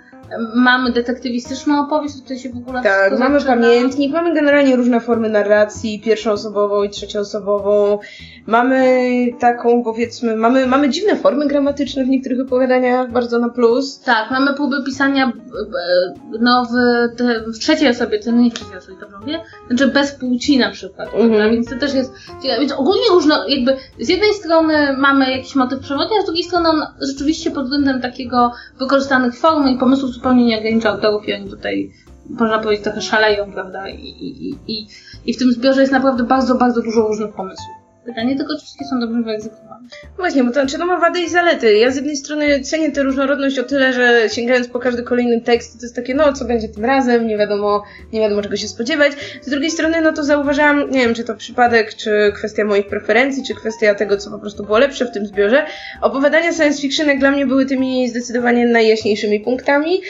Mamy 0.54 0.92
detektywistyczną 0.92 1.80
opowieść, 1.80 2.14
tutaj 2.22 2.38
się 2.38 2.50
w 2.50 2.56
ogóle 2.56 2.82
Tak, 2.82 3.18
mamy 3.18 3.40
zaczyna. 3.40 3.54
pamiętnik, 3.54 4.12
mamy 4.12 4.34
generalnie 4.34 4.76
różne 4.76 5.00
formy 5.00 5.28
narracji, 5.28 6.00
pierwszoosobową 6.00 6.82
i 6.82 6.90
trzecioosobową. 6.90 7.98
Mamy 8.46 9.08
taką, 9.40 9.82
powiedzmy, 9.84 10.36
mamy, 10.36 10.66
mamy 10.66 10.90
dziwne 10.90 11.16
formy 11.16 11.46
gramatyczne 11.46 12.04
w 12.04 12.08
niektórych 12.08 12.40
opowiadaniach, 12.40 13.12
bardzo 13.12 13.38
na 13.38 13.48
plus. 13.48 14.00
Tak, 14.00 14.30
mamy 14.30 14.54
próby 14.54 14.76
pisania 14.86 15.26
b- 15.26 15.32
b- 15.32 16.38
no, 16.40 16.64
w, 16.64 16.72
te, 17.16 17.40
w 17.40 17.58
trzeciej 17.58 17.88
osobie, 17.88 18.18
to 18.18 18.30
nie 18.30 18.50
w 18.50 18.54
trzeciej 18.54 18.76
osobie, 18.78 18.96
dobrze 19.00 19.18
mówię? 19.18 19.40
Znaczy 19.68 19.86
bez 19.86 20.12
płci 20.12 20.58
na 20.58 20.70
przykład, 20.70 21.08
Mhm. 21.14 21.50
Więc 21.52 21.70
to 21.70 21.76
też 21.76 21.94
jest. 21.94 22.12
Więc 22.60 22.72
ogólnie 22.72 23.02
różno, 23.10 23.48
jakby 23.48 23.76
z 24.00 24.08
jednej 24.08 24.34
strony 24.34 24.96
mamy 24.98 25.30
jakiś 25.30 25.54
motyw 25.54 25.80
przewodni, 25.80 26.16
a 26.18 26.22
z 26.22 26.24
drugiej 26.24 26.44
strony 26.44 26.68
on 26.68 26.82
rzeczywiście 27.00 27.50
pod 27.50 27.64
względem 27.64 28.00
takiego 28.00 28.52
wykorzystanych 28.78 29.34
form 29.38 29.68
i 29.68 29.78
pomysłów 29.78 30.10
zupełnie 30.10 30.46
nie 30.46 30.58
ogranicza 30.58 30.90
autorów 30.90 31.28
i 31.28 31.34
oni 31.34 31.50
tutaj, 31.50 31.90
można 32.30 32.58
powiedzieć, 32.58 32.84
trochę 32.84 33.00
szaleją, 33.00 33.52
prawda? 33.52 33.88
I, 33.88 33.94
i, 34.04 34.50
i, 34.66 34.86
I 35.26 35.34
w 35.34 35.38
tym 35.38 35.52
zbiorze 35.52 35.80
jest 35.80 35.92
naprawdę 35.92 36.24
bardzo, 36.24 36.54
bardzo 36.54 36.82
dużo 36.82 37.00
różnych 37.00 37.34
pomysłów. 37.34 37.85
Pytanie 38.06 38.36
tylko, 38.36 38.54
czy 38.58 38.64
wszystkie 38.64 38.84
są 38.84 39.00
dobrze 39.00 39.22
wyegzekwowane. 39.22 39.88
Właśnie, 40.16 40.44
bo 40.44 40.52
to, 40.52 40.66
czy 40.66 40.78
to 40.78 40.86
ma 40.86 41.00
wady 41.00 41.20
i 41.20 41.28
zalety? 41.28 41.76
Ja 41.76 41.90
z 41.90 41.96
jednej 41.96 42.16
strony 42.16 42.60
cenię 42.60 42.92
tę 42.92 43.02
różnorodność 43.02 43.58
o 43.58 43.62
tyle, 43.62 43.92
że 43.92 44.28
sięgając 44.28 44.68
po 44.68 44.78
każdy 44.78 45.02
kolejny 45.02 45.40
tekst, 45.40 45.80
to 45.80 45.86
jest 45.86 45.96
takie, 45.96 46.14
no 46.14 46.32
co 46.32 46.44
będzie 46.44 46.68
tym 46.68 46.84
razem, 46.84 47.26
nie 47.26 47.38
wiadomo, 47.38 47.84
nie 48.12 48.20
wiadomo 48.20 48.42
czego 48.42 48.56
się 48.56 48.68
spodziewać. 48.68 49.12
Z 49.42 49.50
drugiej 49.50 49.70
strony, 49.70 50.00
no 50.00 50.12
to 50.12 50.24
zauważałam, 50.24 50.90
nie 50.90 50.98
wiem, 50.98 51.14
czy 51.14 51.24
to 51.24 51.34
przypadek, 51.34 51.94
czy 51.94 52.32
kwestia 52.34 52.64
moich 52.64 52.86
preferencji, 52.86 53.44
czy 53.44 53.54
kwestia 53.54 53.94
tego, 53.94 54.16
co 54.16 54.30
po 54.30 54.38
prostu 54.38 54.64
było 54.64 54.78
lepsze 54.78 55.04
w 55.04 55.10
tym 55.10 55.26
zbiorze. 55.26 55.66
Opowiadania 56.00 56.52
science 56.52 56.82
fiction 56.82 57.06
jak 57.08 57.18
dla 57.18 57.30
mnie 57.30 57.46
były 57.46 57.66
tymi 57.66 58.08
zdecydowanie 58.08 58.66
najjaśniejszymi 58.66 59.40
punktami. 59.40 60.00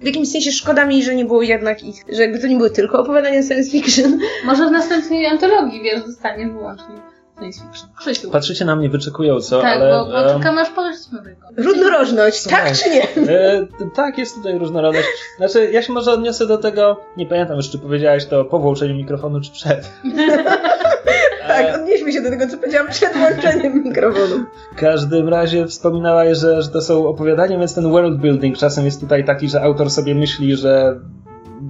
W 0.00 0.06
jakimś 0.06 0.28
sensie 0.28 0.52
szkoda 0.52 0.86
mi, 0.86 1.02
że 1.02 1.14
nie 1.14 1.24
było 1.24 1.42
jednak 1.42 1.84
ich, 1.84 2.04
że 2.12 2.22
jakby 2.22 2.38
to 2.38 2.46
nie 2.46 2.56
były 2.56 2.70
tylko 2.70 2.98
opowiadania 2.98 3.42
science 3.42 3.70
fiction. 3.70 4.18
Może 4.44 4.68
w 4.68 4.70
następnej 4.70 5.26
antologii, 5.26 5.82
wiesz, 5.82 6.02
zostanie 6.06 6.48
wyłącznie 6.48 7.13
science 7.38 7.60
fiction. 7.60 7.88
Krzysiu. 7.98 8.30
Patrzycie 8.30 8.64
na 8.64 8.76
mnie 8.76 8.88
wyczekująco, 8.88 9.60
tak, 9.60 9.76
ale... 9.76 9.90
bo, 9.90 10.04
bo 10.04 10.30
em, 10.30 10.38
czekamy 10.38 10.60
aż 10.60 10.68
tego. 10.68 11.46
Różnorodność, 11.56 12.44
tak 12.44 12.72
czy 12.72 12.90
nie? 12.90 13.02
E, 13.32 13.66
tak, 13.94 14.18
jest 14.18 14.34
tutaj 14.34 14.58
różnorodność. 14.58 15.08
Znaczy, 15.36 15.70
ja 15.72 15.82
się 15.82 15.92
może 15.92 16.12
odniosę 16.12 16.46
do 16.46 16.58
tego, 16.58 17.00
nie 17.16 17.26
pamiętam 17.26 17.56
już, 17.56 17.70
czy 17.70 17.78
powiedziałaś 17.78 18.26
to 18.26 18.44
po 18.44 18.58
włączeniu 18.58 18.94
mikrofonu, 18.94 19.40
czy 19.40 19.52
przed. 19.52 19.90
Tak, 21.48 21.74
odnieśmy 21.74 22.12
się 22.12 22.22
do 22.22 22.30
tego, 22.30 22.46
co 22.48 22.58
powiedziałam 22.58 22.88
przed 22.88 23.12
włączeniem 23.12 23.84
mikrofonu. 23.84 24.44
W 24.72 24.76
każdym 24.76 25.28
razie 25.28 25.66
wspominałaś, 25.66 26.38
że, 26.38 26.62
że 26.62 26.68
to 26.68 26.82
są 26.82 27.06
opowiadania, 27.06 27.58
więc 27.58 27.74
ten 27.74 27.90
world 27.90 28.20
building 28.20 28.58
czasem 28.58 28.84
jest 28.84 29.00
tutaj 29.00 29.24
taki, 29.24 29.48
że 29.48 29.62
autor 29.62 29.90
sobie 29.90 30.14
myśli, 30.14 30.56
że 30.56 31.00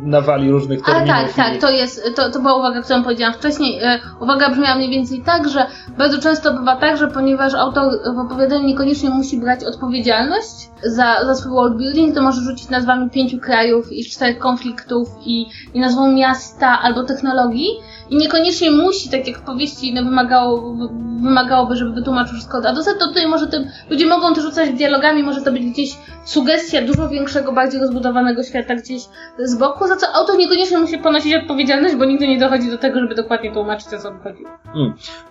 nawali 0.04 0.50
różnych 0.50 0.80
Ale 0.88 0.94
terminów. 1.06 1.34
tak, 1.34 1.49
i- 1.49 1.52
tak, 1.52 1.61
to 1.61 1.70
jest, 1.70 2.11
to, 2.16 2.30
to 2.30 2.40
była 2.40 2.56
uwaga, 2.58 2.82
którą 2.82 3.02
powiedziałam 3.02 3.34
wcześniej. 3.34 3.78
E, 3.82 4.00
uwaga 4.20 4.50
brzmiała 4.50 4.75
mniej 4.75 4.90
więcej 4.90 5.23
tak, 5.26 5.49
że 5.49 5.66
bardzo 5.99 6.18
często 6.20 6.52
bywa 6.54 6.76
tak, 6.76 6.96
że 6.96 7.08
ponieważ 7.08 7.54
autor 7.54 7.92
w 8.14 8.18
opowiadaniu 8.18 8.66
niekoniecznie 8.66 9.11
musi 9.11 9.40
brać 9.40 9.64
odpowiedzialność 9.64 10.68
za, 10.82 11.25
za 11.26 11.34
swój 11.34 11.52
world 11.52 11.76
building, 11.76 12.14
to 12.14 12.23
może 12.23 12.40
rzucić 12.40 12.68
nazwami 12.70 13.11
pięciu 13.11 13.38
krajów 13.38 13.92
i 13.92 14.04
czterech 14.04 14.38
konfliktów 14.38 15.08
i, 15.26 15.46
i 15.75 15.80
nazwą 15.80 16.12
miasta 16.12 16.78
albo 16.82 17.02
technologii 17.04 17.68
i 18.11 18.16
niekoniecznie 18.16 18.70
musi, 18.70 19.11
tak 19.11 19.26
jak 19.28 19.38
w 19.38 19.42
powieści 19.42 19.94
no, 19.94 20.02
wymagało, 20.04 20.75
wymagałoby, 21.23 21.76
żeby 21.76 21.92
wytłumaczył 21.92 22.34
wszystko 22.34 22.58
od 22.58 22.66
A 22.66 22.73
do 22.73 22.82
Z, 22.82 22.99
to 22.99 23.08
tutaj 23.08 23.26
może 23.26 23.46
tym, 23.46 23.66
ludzie 23.90 24.06
mogą 24.06 24.34
to 24.34 24.40
rzucać 24.40 24.70
dialogami, 24.70 25.23
może 25.23 25.42
to 25.42 25.52
być 25.52 25.62
gdzieś 25.66 25.96
sugestia 26.25 26.82
dużo 26.82 27.08
większego, 27.08 27.52
bardziej 27.52 27.80
rozbudowanego 27.80 28.42
świata 28.42 28.75
gdzieś 28.75 29.02
z 29.38 29.54
boku, 29.54 29.88
za 29.94 30.06
co 30.06 30.14
autor 30.14 30.38
niekoniecznie 30.38 30.78
musi 30.78 30.98
ponosić 30.98 31.34
odpowiedzialność, 31.34 31.94
bo 31.94 32.04
nigdy 32.04 32.28
nie 32.28 32.38
dochodzi 32.38 32.70
do 32.70 32.78
tego, 32.78 33.00
żeby 33.00 33.14
dokładnie 33.14 33.52
tłumaczyć, 33.52 33.86
o 33.94 33.98
co 33.98 34.12
chodzi. 34.22 34.44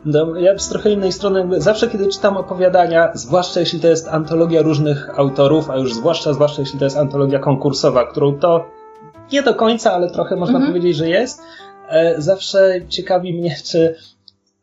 No, 0.06 0.36
ja 0.40 0.60
z 0.60 0.70
trochę 0.70 0.90
innej 0.92 1.12
strony, 1.12 1.62
zawsze 1.62 1.88
kiedy 1.88 2.08
czytam 2.08 2.38
opowiadania, 2.38 3.12
zwłaszcza 3.14 3.60
jeśli 3.60 3.80
to 3.80 3.88
jest 3.88 4.08
antologia 4.08 4.62
różnych 4.62 5.20
autorów, 5.20 5.70
a 5.70 5.78
już 5.78 5.94
zwłaszcza, 5.94 6.34
zwłaszcza 6.34 6.62
jeśli 6.62 6.80
to 6.80 6.86
jest 6.86 6.98
antologia 6.98 7.40
konkursowa, 7.40 8.06
którą 8.06 8.40
to 8.40 8.66
nie 9.32 9.44
do 9.44 9.54
końca, 9.54 9.94
ale 9.94 10.10
trochę 10.10 10.36
można 10.36 10.58
Mhm. 10.58 10.74
powiedzieć, 10.74 10.98
że 10.98 11.10
jest, 11.10 11.42
e, 11.90 12.22
zawsze 12.22 12.74
ciekawi 12.90 13.34
mnie, 13.34 13.56
czy 13.66 13.96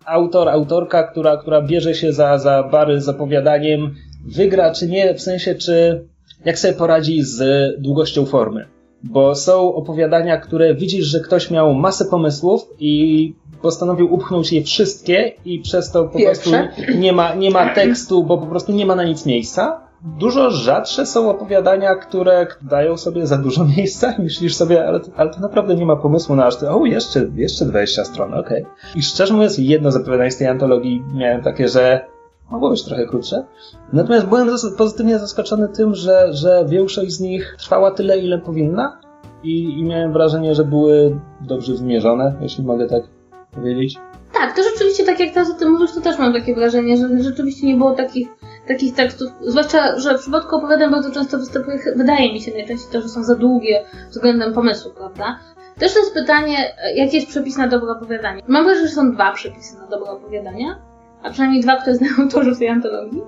autor, 0.05 0.49
autorka, 0.49 1.03
która, 1.03 1.37
która 1.37 1.63
bierze 1.63 1.95
się 1.95 2.13
za, 2.13 2.39
za 2.39 2.63
bary 2.63 3.01
z 3.01 3.09
opowiadaniem, 3.09 3.95
wygra 4.27 4.73
czy 4.73 4.89
nie, 4.89 5.15
w 5.15 5.23
sensie 5.23 5.55
czy 5.55 6.05
jak 6.45 6.59
sobie 6.59 6.75
poradzi 6.75 7.23
z 7.23 7.43
długością 7.83 8.27
formy. 8.27 8.80
Bo 9.05 9.35
są 9.35 9.75
opowiadania, 9.75 10.37
które 10.37 10.75
widzisz, 10.75 11.07
że 11.07 11.21
ktoś 11.21 11.51
miał 11.51 11.75
masę 11.75 12.05
pomysłów 12.05 12.67
i 12.79 13.35
postanowił 13.63 14.15
upchnąć 14.15 14.53
je 14.53 14.63
wszystkie 14.63 15.33
i 15.45 15.59
przez 15.59 15.91
to 15.91 16.05
po 16.05 16.19
Pierwsze. 16.19 16.69
prostu 16.75 16.99
nie 16.99 17.13
ma, 17.13 17.35
nie 17.35 17.51
ma 17.51 17.75
tekstu, 17.75 18.25
bo 18.25 18.39
po 18.39 18.47
prostu 18.47 18.73
nie 18.73 18.87
ma 18.87 18.95
na 18.95 19.05
nic 19.05 19.27
miejsca. 19.27 19.81
Dużo 20.19 20.51
rzadsze 20.51 21.07
są 21.07 21.31
opowiadania, 21.31 21.95
które 21.95 22.47
dają 22.63 22.97
sobie 22.97 23.27
za 23.27 23.39
dużo 23.39 23.65
miejsca 23.77 24.15
myślisz 24.19 24.55
sobie, 24.57 24.87
ale, 24.89 25.01
to- 25.01 25.11
ale 25.17 25.31
to 25.31 25.41
naprawdę 25.41 25.75
nie 25.77 25.87
ma 25.87 25.97
pomysłu 25.97 26.37
na 26.37 26.47
aż 26.47 26.57
to, 26.57 26.81
o 26.81 26.87
jeszcze, 26.87 27.27
jeszcze 27.35 27.65
20 27.65 28.05
stron, 28.05 28.35
okej. 28.35 28.67
I 28.97 29.03
szczerze 29.03 29.35
mówiąc, 29.35 29.59
jedno 29.59 29.93
z 29.93 29.97
opowiadań 29.97 30.31
z 30.31 30.37
tej 30.37 30.47
antologii 30.47 31.03
miałem 31.15 31.43
takie, 31.43 31.69
że 31.69 32.01
mogło 32.51 32.71
być 32.71 32.85
trochę 32.85 33.07
krótsze. 33.07 33.45
Natomiast 33.93 34.27
byłem 34.27 34.49
pozytywnie 34.79 35.19
zaskoczony 35.19 35.69
tym, 35.69 35.95
że, 35.95 36.33
że 36.33 36.65
większość 36.69 37.13
z 37.13 37.21
nich 37.21 37.57
trwała 37.59 37.91
tyle, 37.91 38.19
ile 38.19 38.39
powinna 38.39 39.01
i, 39.43 39.79
i 39.79 39.85
miałem 39.85 40.13
wrażenie, 40.13 40.55
że 40.55 40.65
były 40.65 41.21
dobrze 41.41 41.75
wymierzone, 41.75 42.35
jeśli 42.41 42.65
mogę 42.65 42.87
tak 42.87 43.03
powiedzieć. 43.53 43.99
Tak, 44.33 44.57
to 44.57 44.63
rzeczywiście, 44.63 45.05
tak 45.05 45.21
jak 45.21 45.35
teraz 45.35 45.51
o 45.51 45.55
tym 45.55 45.73
mówisz, 45.73 45.93
to 45.93 46.01
też 46.01 46.19
mam 46.19 46.33
takie 46.33 46.55
wrażenie, 46.55 46.97
że 46.97 47.23
rzeczywiście 47.23 47.67
nie 47.67 47.77
było 47.77 47.95
takich, 47.95 48.29
takich 48.69 48.95
tekstów, 48.95 49.29
zwłaszcza, 49.41 49.99
że 49.99 50.19
w 50.19 50.21
przypadku 50.21 50.57
opowiadań 50.57 50.91
bardzo 50.91 51.11
często 51.11 51.39
występuje, 51.39 51.79
wydaje 51.97 52.33
mi 52.33 52.41
się 52.41 52.53
najczęściej 52.53 52.93
to, 52.93 53.01
że 53.01 53.09
są 53.09 53.25
za 53.25 53.35
długie 53.35 53.85
względem 54.11 54.53
pomysłu, 54.53 54.93
prawda? 54.97 55.39
Też 55.79 55.97
jest 55.97 56.15
pytanie, 56.15 56.57
e, 56.79 56.95
jaki 56.95 57.17
jest 57.17 57.29
przepis 57.29 57.57
na 57.57 57.69
dobre 57.69 57.93
opowiadanie. 57.93 58.43
Mam 58.49 58.65
wrażenie, 58.65 58.89
że 58.89 58.95
są 58.95 59.13
dwa 59.13 59.33
przepisy 59.33 59.79
na 59.79 59.87
dobre 59.87 60.11
opowiadania, 60.11 60.90
a 61.23 61.31
przynajmniej 61.31 61.63
dwa, 61.63 61.77
które 61.77 61.97
znają 61.97 62.13
autorzy 62.23 62.55
w 62.55 62.59
tej 62.59 62.69
antologii. 62.69 63.23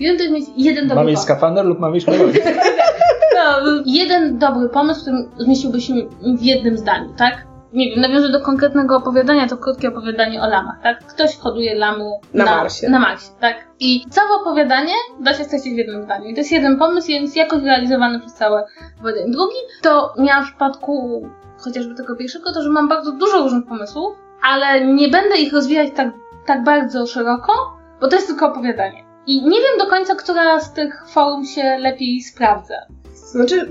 Jeden 0.00 0.16
to 0.16 0.22
jest 0.22 0.34
mieć 0.34 0.66
jeden 0.66 0.84
dobry 0.88 0.96
Mam 0.96 1.06
mieć 1.06 1.18
skafander 1.18 1.64
lub 1.64 1.78
mam 1.78 1.92
mieć 1.92 2.06
melodię? 2.06 2.40
No, 3.34 3.82
jeden 3.86 4.38
dobry 4.38 4.68
pomysł, 4.68 5.00
który 5.00 5.16
zmieściłby 5.38 5.80
się 5.80 5.94
w 6.38 6.42
jednym 6.42 6.78
zdaniu, 6.78 7.14
tak? 7.16 7.46
Nie 7.72 7.90
wiem, 7.90 8.00
nawiążę 8.00 8.32
do 8.32 8.40
konkretnego 8.40 8.96
opowiadania, 8.96 9.48
to 9.48 9.56
krótkie 9.56 9.88
opowiadanie 9.88 10.42
o 10.42 10.48
lamach, 10.48 10.82
tak? 10.82 11.04
Ktoś 11.04 11.36
hoduje 11.36 11.74
lamu 11.74 12.20
Na 12.34 12.44
Marsie. 12.44 12.88
Na 12.88 12.98
Marsie, 12.98 13.30
tak? 13.40 13.56
I 13.80 14.04
całe 14.10 14.28
opowiadanie 14.40 14.92
da 15.20 15.34
się 15.34 15.44
stracić 15.44 15.74
w 15.74 15.76
jednym 15.76 16.02
zdaniu. 16.02 16.26
I 16.26 16.34
to 16.34 16.40
jest 16.40 16.52
jeden 16.52 16.78
pomysł, 16.78 17.08
więc 17.08 17.36
jakoś 17.36 17.62
realizowany 17.62 18.20
przez 18.20 18.34
całe 18.34 18.64
opowiadanie. 18.98 19.32
Drugi 19.32 19.56
to 19.82 20.14
miałam 20.18 20.44
w 20.44 20.48
przypadku 20.48 21.22
chociażby 21.58 21.94
tego 21.94 22.16
pierwszego, 22.16 22.52
to 22.52 22.62
że 22.62 22.70
mam 22.70 22.88
bardzo 22.88 23.12
dużo 23.12 23.42
różnych 23.42 23.66
pomysłów, 23.66 24.16
ale 24.42 24.86
nie 24.86 25.08
będę 25.08 25.36
ich 25.36 25.52
rozwijać 25.52 25.88
tak, 25.96 26.08
tak 26.46 26.64
bardzo 26.64 27.06
szeroko, 27.06 27.52
bo 28.00 28.08
to 28.08 28.16
jest 28.16 28.28
tylko 28.28 28.46
opowiadanie. 28.46 29.04
I 29.26 29.42
nie 29.42 29.60
wiem 29.60 29.78
do 29.78 29.86
końca, 29.86 30.14
która 30.14 30.60
z 30.60 30.72
tych 30.72 31.08
form 31.08 31.44
się 31.44 31.78
lepiej 31.78 32.20
sprawdza. 32.20 32.74
Znaczy, 33.14 33.70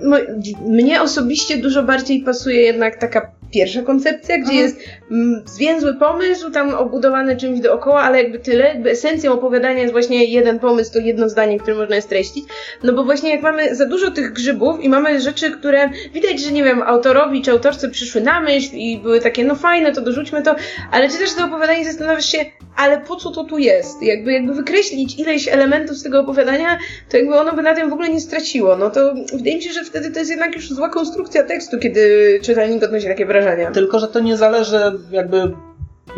mnie 0.67 1.01
osobiście 1.01 1.57
dużo 1.57 1.83
bardziej 1.83 2.23
pasuje 2.23 2.61
jednak 2.61 2.95
taka 2.95 3.31
pierwsza 3.53 3.81
koncepcja, 3.81 4.37
gdzie 4.37 4.51
Mhm. 4.51 4.59
jest 4.63 4.77
mm, 5.11 5.43
zwięzły 5.45 5.93
pomysł, 5.93 6.51
tam 6.51 6.69
obudowany 6.75 7.37
czymś 7.37 7.59
dookoła, 7.59 8.01
ale 8.01 8.23
jakby 8.23 8.39
tyle. 8.39 8.67
Jakby 8.67 8.91
esencją 8.91 9.33
opowiadania 9.33 9.79
jest 9.81 9.91
właśnie 9.91 10.25
jeden 10.25 10.59
pomysł, 10.59 10.93
to 10.93 10.99
jedno 10.99 11.29
zdanie, 11.29 11.59
które 11.59 11.77
można 11.77 11.95
je 11.95 12.01
streścić. 12.01 12.45
No 12.83 12.93
bo 12.93 13.03
właśnie 13.03 13.29
jak 13.29 13.41
mamy 13.41 13.75
za 13.75 13.85
dużo 13.85 14.11
tych 14.11 14.33
grzybów 14.33 14.83
i 14.83 14.89
mamy 14.89 15.21
rzeczy, 15.21 15.51
które 15.51 15.89
widać, 16.13 16.39
że 16.39 16.51
nie 16.51 16.63
wiem, 16.63 16.81
autorowi 16.81 17.41
czy 17.41 17.51
autorce 17.51 17.89
przyszły 17.89 18.21
na 18.21 18.41
myśl 18.41 18.69
i 18.75 18.97
były 18.97 19.19
takie, 19.19 19.45
no 19.45 19.55
fajne, 19.55 19.91
to 19.91 20.01
dorzućmy 20.01 20.41
to, 20.41 20.55
ale 20.91 21.09
czytasz 21.09 21.33
to 21.33 21.45
opowiadanie 21.45 21.85
zastanawiasz 21.85 22.25
się, 22.25 22.37
ale 22.77 23.01
po 23.01 23.15
co 23.15 23.31
to 23.31 23.43
tu 23.43 23.57
jest? 23.57 24.03
Jakby, 24.03 24.31
jakby 24.33 24.53
wykreślić 24.53 25.19
ileś 25.19 25.47
elementów 25.47 25.97
z 25.97 26.03
tego 26.03 26.19
opowiadania, 26.19 26.77
to 27.09 27.17
jakby 27.17 27.35
ono 27.35 27.53
by 27.53 27.61
na 27.61 27.75
tym 27.75 27.89
w 27.89 27.93
ogóle 27.93 28.09
nie 28.09 28.21
straciło. 28.21 28.75
No 28.77 28.89
to 28.89 29.13
wydaje 29.33 29.55
mi 29.55 29.63
się, 29.63 29.73
że 29.73 29.83
wtedy 29.83 30.11
to 30.11 30.19
jest 30.19 30.31
jednak 30.31 30.55
już 30.55 30.69
zła 30.69 30.89
konstrukcja 30.89 31.43
tekstu, 31.43 31.79
kiedy 31.79 32.39
czytelnik 32.43 32.83
odnosi 32.83 33.07
takie 33.07 33.25
wrażenia. 33.41 33.71
Tylko, 33.71 33.99
że 33.99 34.07
to 34.07 34.19
nie 34.19 34.37
zależy 34.37 34.79
jakby 35.11 35.51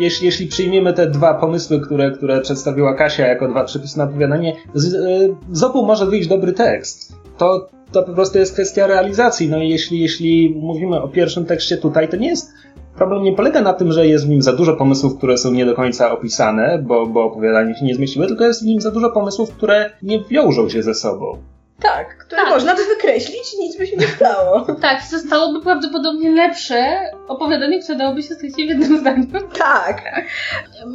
jeśli, 0.00 0.26
jeśli 0.26 0.46
przyjmiemy 0.46 0.92
te 0.92 1.06
dwa 1.06 1.34
pomysły, 1.34 1.80
które, 1.80 2.10
które 2.10 2.40
przedstawiła 2.40 2.94
Kasia 2.94 3.26
jako 3.26 3.48
dwa 3.48 3.64
przepisy 3.64 3.98
na 3.98 4.04
opowiadanie, 4.04 4.56
z, 4.74 4.94
y, 4.94 5.34
z 5.52 5.62
obu 5.62 5.86
może 5.86 6.06
wyjść 6.06 6.28
dobry 6.28 6.52
tekst. 6.52 7.12
To, 7.38 7.68
to 7.92 8.02
po 8.02 8.12
prostu 8.12 8.38
jest 8.38 8.52
kwestia 8.52 8.86
realizacji. 8.86 9.48
No 9.48 9.62
i 9.62 9.68
jeśli, 9.68 10.00
jeśli 10.00 10.54
mówimy 10.60 11.02
o 11.02 11.08
pierwszym 11.08 11.44
tekście 11.44 11.76
tutaj, 11.76 12.08
to 12.08 12.16
nie 12.16 12.28
jest. 12.28 12.52
Problem 12.96 13.22
nie 13.22 13.32
polega 13.32 13.60
na 13.60 13.72
tym, 13.72 13.92
że 13.92 14.06
jest 14.06 14.26
w 14.26 14.28
nim 14.28 14.42
za 14.42 14.52
dużo 14.52 14.76
pomysłów, 14.76 15.18
które 15.18 15.38
są 15.38 15.52
nie 15.52 15.66
do 15.66 15.74
końca 15.74 16.12
opisane, 16.12 16.82
bo, 16.86 17.06
bo 17.06 17.24
opowiadanie 17.24 17.74
się 17.74 17.84
nie 17.84 17.94
zmieściły, 17.94 18.26
tylko 18.26 18.44
jest 18.44 18.62
w 18.62 18.66
nim 18.66 18.80
za 18.80 18.90
dużo 18.90 19.10
pomysłów, 19.10 19.50
które 19.50 19.90
nie 20.02 20.24
wiążą 20.24 20.68
się 20.68 20.82
ze 20.82 20.94
sobą. 20.94 21.38
Tak, 21.82 22.18
które 22.18 22.42
Tak. 22.42 22.50
można 22.50 22.74
by 22.74 22.84
wykreślić 22.84 23.54
i 23.54 23.58
nic 23.62 23.78
by 23.78 23.86
się 23.86 23.96
nie 23.96 24.06
stało. 24.06 24.66
Tak, 24.82 25.02
zostałoby 25.10 25.62
prawdopodobnie 25.62 26.30
lepsze 26.30 27.00
opowiadanie, 27.28 27.82
które 27.82 27.98
dałoby 27.98 28.22
się 28.22 28.34
stracić 28.34 28.56
w 28.56 28.58
jednym 28.68 28.98
zdaniu. 28.98 29.26
tak. 29.58 30.02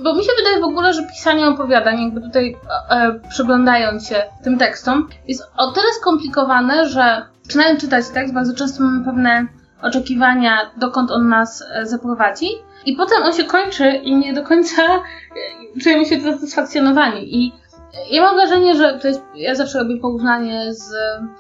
Bo 0.04 0.16
mi 0.16 0.24
się 0.24 0.32
wydaje 0.38 0.60
w 0.60 0.64
ogóle, 0.64 0.94
że 0.94 1.08
pisanie 1.08 1.48
opowiadań, 1.48 2.02
jakby 2.04 2.22
tutaj 2.22 2.56
e, 2.92 2.96
e, 2.96 3.20
przyglądając 3.30 4.08
się 4.08 4.24
tym 4.44 4.58
tekstom, 4.58 5.10
jest 5.28 5.44
o 5.58 5.72
tyle 5.72 5.88
skomplikowane, 6.02 6.90
że 6.90 7.26
zaczynając 7.44 7.82
czytać 7.82 8.10
tekst, 8.10 8.34
bardzo 8.34 8.54
często 8.56 8.84
mamy 8.84 9.06
pewne 9.06 9.46
oczekiwania, 9.82 10.72
dokąd 10.78 11.12
on 11.12 11.30
nas 11.30 11.64
e, 11.74 11.86
zaprowadzi. 11.86 12.48
I 12.86 12.96
potem 12.96 13.24
on 13.24 13.34
się 13.34 13.44
kończy 13.44 13.90
i 13.90 14.16
nie 14.16 14.34
do 14.34 14.44
końca 14.44 14.82
e, 14.84 15.80
czujemy 15.84 16.06
się 16.06 16.22
satysfakcjonowani. 16.22 17.38
I 17.44 17.54
ja 18.12 18.22
mam 18.22 18.36
wrażenie, 18.36 18.76
że 18.76 19.00
to 19.02 19.08
jest, 19.08 19.22
ja 19.36 19.56
zawsze 19.56 19.80
robię 19.80 19.98
porównanie 19.98 20.74
z 20.74 20.94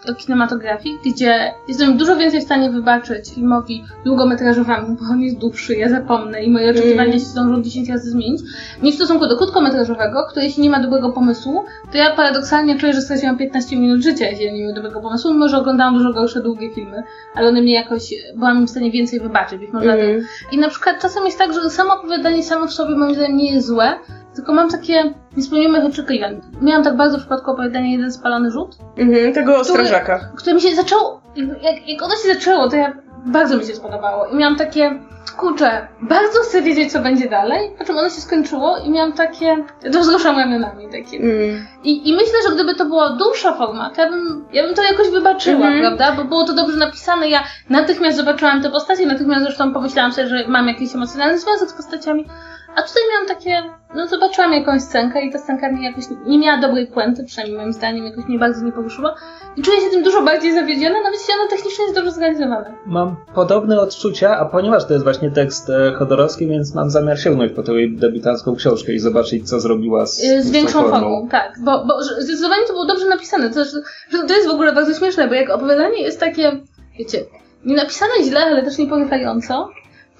do 0.06 0.16
kinematografii, 0.16 0.98
gdzie 1.06 1.54
jestem 1.68 1.98
dużo 1.98 2.16
więcej 2.16 2.42
w 2.42 2.44
stanie 2.44 2.70
wybaczyć 2.70 3.34
filmowi 3.36 3.84
długometrażowemu, 4.06 4.98
bo 5.02 5.06
on 5.12 5.22
jest 5.22 5.38
dłuższy, 5.38 5.76
ja 5.76 5.90
zapomnę 5.90 6.44
i 6.44 6.52
moje 6.52 6.72
oczekiwania 6.72 7.04
Mm. 7.04 7.20
się 7.20 7.26
zdążą 7.26 7.62
10 7.62 7.90
razy 7.90 8.12
zmienić, 8.12 8.42
niż 8.84 8.94
w 8.94 8.98
stosunku 8.98 9.28
do 9.28 9.38
krótkometrażowego, 9.38 10.26
który 10.30 10.46
jeśli 10.46 10.64
nie 10.64 10.70
ma 10.70 10.80
dobrego 10.80 11.12
pomysłu, 11.12 11.66
to 11.92 11.98
ja 11.98 12.16
paradoksalnie 12.16 12.80
czuję, 12.80 12.94
że 12.94 13.02
straciłam 13.02 13.38
15 13.38 13.78
minut 13.78 14.02
życia, 14.02 14.26
jeśli 14.26 14.54
nie 14.54 14.66
mam 14.66 14.76
dobrego 14.76 15.02
pomysłu, 15.02 15.34
mimo 15.34 15.50
że 15.50 15.58
oglądałam 15.58 15.94
dużo 15.94 16.14
gorsze, 16.14 16.42
długie 16.42 16.70
filmy, 16.76 17.04
ale 17.36 17.50
one 17.50 17.62
mnie 17.62 17.74
jakoś, 17.74 18.14
byłam 18.36 18.58
im 18.58 18.68
w 18.68 18.70
stanie 18.70 18.92
więcej 18.92 19.20
wybaczyć, 19.20 19.60
być 19.60 19.72
może. 19.72 19.94
Mm. 19.94 20.26
I 20.52 20.58
na 20.58 20.70
przykład 20.70 21.02
czasem 21.02 21.26
jest 21.26 21.38
tak, 21.38 21.54
że 21.54 21.70
samo 21.70 21.94
opowiadanie 21.94 22.44
samo 22.44 22.68
w 22.68 22.74
sobie 22.74 22.96
moim 22.96 23.16
zdaniem 23.16 23.38
nie 23.38 23.52
jest 23.54 23.68
złe, 23.68 23.96
tylko 24.36 24.54
mam 24.54 24.70
takie 24.70 25.14
niespełnione 25.38 25.86
oczekiwań. 25.86 26.42
Miałam 26.62 26.84
tak 26.84 26.98
bardzo 26.98 27.18
w 27.18 27.20
przypadku 27.20 27.52
opowiadania 27.52 27.92
Jeden 27.92 28.12
spalony 28.12 28.52
rzut, 28.52 28.78
Mhm, 28.98 29.34
tego 29.34 29.58
o 29.58 29.64
strażakach. 29.64 30.32
które 30.36 30.54
mi 30.56 30.62
się 30.62 30.76
zaczęło, 30.76 31.22
jak, 31.62 31.88
jak 31.88 32.02
ono 32.04 32.14
się 32.16 32.34
zaczęło, 32.34 32.70
to 32.70 32.76
ja 32.76 32.94
bardzo 33.26 33.58
mi 33.58 33.66
się 33.66 33.76
spodobało 33.76 34.26
i 34.28 34.36
miałam 34.36 34.56
takie, 34.56 35.00
kurczę, 35.38 35.88
bardzo 36.02 36.40
chcę 36.40 36.62
wiedzieć 36.62 36.92
co 36.92 37.00
będzie 37.00 37.30
dalej, 37.30 37.72
po 37.78 37.86
czym 37.86 37.98
ono 37.98 38.10
się 38.10 38.22
skończyło 38.22 38.78
i 38.86 38.90
miałam 38.90 39.14
takie, 39.14 39.58
to 39.94 40.00
wzruszam 40.00 40.38
ramionami 40.38 40.86
takie. 40.92 41.18
Mm. 41.18 41.66
I, 41.84 42.10
I 42.10 42.14
myślę, 42.14 42.34
że 42.50 42.56
gdyby 42.56 42.76
to 42.76 42.86
była 42.86 43.10
dłuższa 43.10 43.54
forma, 43.54 43.90
to 43.90 44.02
ja 44.02 44.10
bym, 44.10 44.46
ja 44.54 44.64
bym 44.64 44.76
to 44.76 44.84
jakoś 44.84 45.10
wybaczyła, 45.10 45.68
Mhm. 45.68 45.80
prawda? 45.82 46.12
Bo 46.12 46.24
było 46.30 46.44
to 46.44 46.54
dobrze 46.54 46.78
napisane. 46.78 47.30
Ja 47.30 47.44
natychmiast 47.70 48.18
zobaczyłam 48.18 48.62
te 48.62 48.70
postacie, 48.70 49.06
natychmiast 49.06 49.44
zresztą 49.46 49.74
pomyślałam 49.74 50.12
sobie, 50.14 50.28
że 50.28 50.48
mam 50.48 50.68
jakiś 50.68 50.96
emocjonalny 50.96 51.40
związek 51.40 51.70
z 51.70 51.74
postaciami. 51.74 52.28
A 52.76 52.82
tutaj 52.82 53.04
miałam 53.12 53.28
takie, 53.28 53.64
no 53.96 54.08
zobaczyłam 54.08 54.54
jakąś 54.54 54.82
scenkę 54.82 55.22
i 55.26 55.32
ta 55.32 55.40
scenka 55.40 55.72
mi 55.72 55.84
jakoś 55.84 56.04
nie 56.26 56.40
miała 56.40 56.62
dobrej 56.62 56.88
puenty, 56.88 57.24
przynajmniej 57.24 57.58
moim 57.60 57.74
zdaniem 57.74 58.06
jakoś 58.06 58.26
mnie 58.26 58.40
bardzo 58.40 58.66
nie 58.66 58.72
poruszyła. 58.72 59.16
I 59.58 59.62
czuję 59.62 59.82
się 59.82 59.90
tym 59.90 60.04
dużo 60.04 60.22
bardziej 60.22 60.54
zawiedziona, 60.54 60.96
nawet 61.04 61.20
jeśli 61.20 61.34
ono 61.40 61.50
technicznie 61.50 61.84
jest 61.84 61.96
dobrze 61.96 62.12
zrealizowane. 62.12 62.74
Mam 62.86 63.16
podobne 63.36 63.80
odczucia, 63.82 64.38
a 64.38 64.46
ponieważ 64.46 64.86
to 64.86 64.94
jest 64.94 65.04
właśnie 65.04 65.32
tekst 65.32 65.70
e, 65.70 65.94
Chodorowski, 65.94 66.48
więc 66.48 66.76
mam 66.76 66.90
zamiar 66.90 67.20
sięgnąć 67.20 67.52
po 67.54 67.64
tę 67.64 67.72
debiutancką 67.90 68.56
książkę 68.56 68.94
i 68.94 69.00
zobaczyć, 69.00 69.50
co 69.50 69.60
zrobiła 69.60 70.06
z, 70.06 70.24
Y, 70.24 70.44
Z 70.44 70.52
większą 70.52 70.82
formą. 70.90 71.28
tak. 71.32 71.54
Bo, 71.66 71.86
bo 71.86 72.04
zdecydowanie 72.20 72.64
to 72.68 72.74
było 72.74 72.86
dobrze 72.86 73.06
napisane. 73.10 73.50
To, 73.50 73.66
że, 73.66 73.72
że 74.12 74.24
to 74.28 74.34
jest 74.34 74.48
w 74.48 74.52
ogóle 74.52 74.74
bardzo 74.74 74.94
śmieszne, 74.94 75.28
bo 75.28 75.34
jak 75.34 75.50
opowiadanie 75.50 76.02
jest 76.04 76.20
takie, 76.20 76.52
wiecie, 77.00 77.20
nie 77.66 77.76
napisane 77.76 78.12
źle, 78.24 78.40
ale 78.46 78.64
też 78.64 78.78
nie 78.78 78.88
porywająco, 78.88 79.70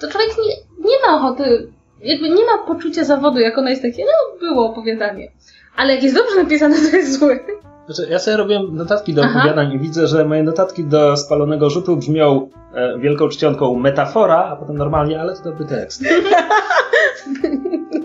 to 0.00 0.08
człowiek 0.08 0.30
nie, 0.38 0.54
nie 0.90 0.96
ma 1.06 1.16
ochoty, 1.16 1.72
jakby 2.04 2.28
nie 2.28 2.44
ma 2.44 2.58
poczucia 2.66 3.04
zawodu, 3.04 3.38
jak 3.38 3.58
ono 3.58 3.70
jest 3.70 3.82
takie, 3.82 4.04
no 4.04 4.38
było 4.48 4.66
opowiadanie. 4.66 5.30
Ale 5.76 5.94
jak 5.94 6.02
jest 6.02 6.16
dobrze 6.16 6.42
napisane, 6.42 6.76
to 6.90 6.96
jest 6.96 7.18
złe. 7.18 7.38
Znaczy, 7.86 8.10
ja 8.10 8.18
sobie 8.18 8.36
robiłem 8.36 8.76
notatki 8.76 9.14
do 9.14 9.24
Aha. 9.24 9.38
opowiadań 9.38 9.72
i 9.72 9.78
widzę, 9.78 10.06
że 10.06 10.24
moje 10.24 10.42
notatki 10.42 10.84
do 10.84 11.16
spalonego 11.16 11.70
rzutu 11.70 11.96
brzmią 11.96 12.50
e, 12.74 12.98
wielką 12.98 13.28
czcionką 13.28 13.74
metafora, 13.74 14.44
a 14.44 14.56
potem 14.56 14.78
normalnie, 14.78 15.20
ale 15.20 15.36
to 15.36 15.42
dobry 15.42 15.66
tekst. 15.66 16.04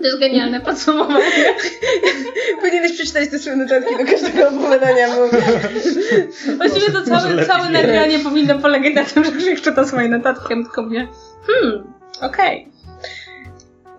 To 0.00 0.06
jest 0.06 0.20
genialne 0.20 0.60
podsumowanie. 0.60 1.24
Powinieneś 2.60 2.92
przeczytać 2.92 3.30
te 3.30 3.38
swoje 3.38 3.56
notatki 3.56 3.96
do 3.98 4.04
każdego 4.04 4.48
opowiadania, 4.48 5.08
bo... 5.08 5.28
Właściwie 6.56 6.92
to 6.92 7.02
całe, 7.02 7.46
całe 7.46 7.66
nie. 7.66 7.72
nagranie 7.72 8.18
powinno 8.18 8.58
polegać 8.58 8.94
na 8.94 9.04
tym, 9.04 9.24
że 9.24 9.32
Krzyk 9.32 9.60
czyta 9.60 9.84
swoje 9.84 10.08
notatki, 10.08 10.54
a 10.54 10.56
tylko 10.56 10.82
mnie, 10.82 11.08
hmm, 11.46 11.92
okej. 12.22 12.68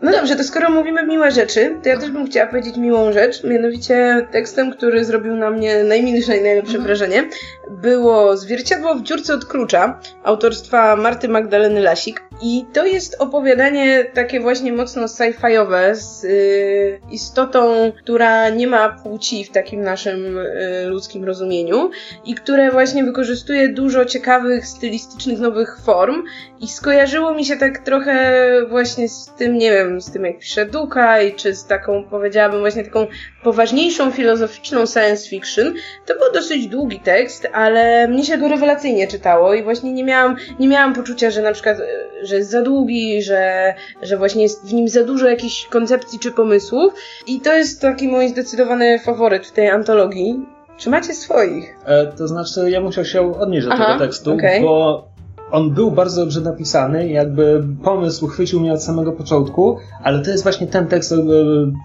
No 0.01 0.11
dobrze, 0.11 0.35
to 0.35 0.43
skoro 0.43 0.69
mówimy 0.69 1.05
miłe 1.05 1.31
rzeczy, 1.31 1.75
to 1.83 1.89
ja 1.89 1.97
też 1.99 2.11
bym 2.11 2.25
chciała 2.25 2.47
powiedzieć 2.47 2.77
miłą 2.77 3.11
rzecz, 3.11 3.43
mianowicie 3.43 4.27
tekstem, 4.31 4.71
który 4.71 5.05
zrobił 5.05 5.35
na 5.35 5.49
mnie 5.49 5.83
najmilsze 5.83 6.37
i 6.37 6.41
najlepsze 6.41 6.71
Mhm. 6.77 6.83
wrażenie, 6.83 7.23
było 7.71 8.37
Zwierciadło 8.37 8.95
w 8.95 9.01
dziurce 9.01 9.33
od 9.33 9.45
klucza, 9.45 9.99
autorstwa 10.23 10.95
Marty 10.95 11.27
Magdaleny 11.27 11.81
Lasik 11.81 12.23
i 12.41 12.65
to 12.73 12.85
jest 12.85 13.15
opowiadanie 13.19 14.05
takie 14.13 14.39
właśnie 14.39 14.73
mocno 14.73 15.07
sci-fiowe 15.07 15.95
z 15.95 16.23
y, 16.23 16.99
istotą, 17.11 17.91
która 18.03 18.49
nie 18.49 18.67
ma 18.67 18.89
płci 18.89 19.45
w 19.45 19.51
takim 19.51 19.81
naszym 19.81 20.37
y, 20.37 20.85
ludzkim 20.87 21.25
rozumieniu 21.25 21.89
i 22.25 22.35
które 22.35 22.71
właśnie 22.71 23.03
wykorzystuje 23.03 23.69
dużo 23.69 24.05
ciekawych, 24.05 24.65
stylistycznych 24.67 25.39
nowych 25.39 25.77
form 25.85 26.23
i 26.59 26.67
skojarzyło 26.67 27.33
mi 27.33 27.45
się 27.45 27.57
tak 27.57 27.79
trochę 27.79 28.41
właśnie 28.69 29.09
z 29.09 29.31
tym, 29.37 29.57
nie 29.57 29.71
wiem, 29.71 30.01
z 30.01 30.11
tym 30.11 30.25
jak 30.25 30.39
pisze 30.39 30.65
Dukaj, 30.65 31.35
czy 31.35 31.55
z 31.55 31.65
taką, 31.65 32.03
powiedziałabym, 32.03 32.59
właśnie 32.59 32.83
taką 32.83 33.07
poważniejszą, 33.43 34.11
filozoficzną 34.11 34.85
science 34.85 35.29
fiction. 35.29 35.73
To 36.05 36.13
był 36.13 36.33
dosyć 36.33 36.67
długi 36.67 36.99
tekst, 36.99 37.47
ale 37.61 38.07
mnie 38.07 38.25
się 38.25 38.37
go 38.37 38.47
rewelacyjnie 38.47 39.07
czytało 39.07 39.53
i 39.53 39.63
właśnie 39.63 39.93
nie 39.93 40.03
miałam, 40.03 40.35
nie 40.59 40.67
miałam 40.67 40.93
poczucia, 40.93 41.31
że 41.31 41.41
na 41.41 41.51
przykład, 41.51 41.79
e, 41.79 41.85
że 42.25 42.35
jest 42.35 42.49
za 42.49 42.61
długi, 42.61 43.21
że, 43.21 43.73
że 44.01 44.17
właśnie 44.17 44.43
jest 44.43 44.69
w 44.69 44.73
nim 44.73 44.87
za 44.87 45.03
dużo 45.03 45.27
jakichś 45.27 45.65
koncepcji 45.65 46.19
czy 46.19 46.31
pomysłów 46.31 46.93
i 47.27 47.41
to 47.41 47.53
jest 47.53 47.81
taki 47.81 48.07
mój 48.07 48.29
zdecydowany 48.29 48.99
faworyt 48.99 49.47
w 49.47 49.51
tej 49.51 49.69
antologii. 49.69 50.45
Czy 50.77 50.89
macie 50.89 51.13
swoich? 51.13 51.77
E, 51.85 52.07
to 52.07 52.27
znaczy, 52.27 52.71
ja 52.71 52.81
musiał 52.81 53.05
się 53.05 53.39
odnieść 53.39 53.67
do 53.67 53.73
Aha, 53.73 53.85
tego 53.85 53.99
tekstu, 53.99 54.33
okej. 54.33 54.61
bo 54.61 55.07
on 55.51 55.69
był 55.71 55.91
bardzo 55.91 56.21
dobrze 56.21 56.41
napisany, 56.41 57.09
jakby 57.09 57.63
pomysł 57.83 58.27
chwycił 58.27 58.59
mnie 58.59 58.73
od 58.73 58.83
samego 58.83 59.11
początku, 59.11 59.77
ale 60.03 60.19
to 60.19 60.31
jest 60.31 60.43
właśnie 60.43 60.67
ten 60.67 60.87
tekst, 60.87 61.11
e, 61.11 61.15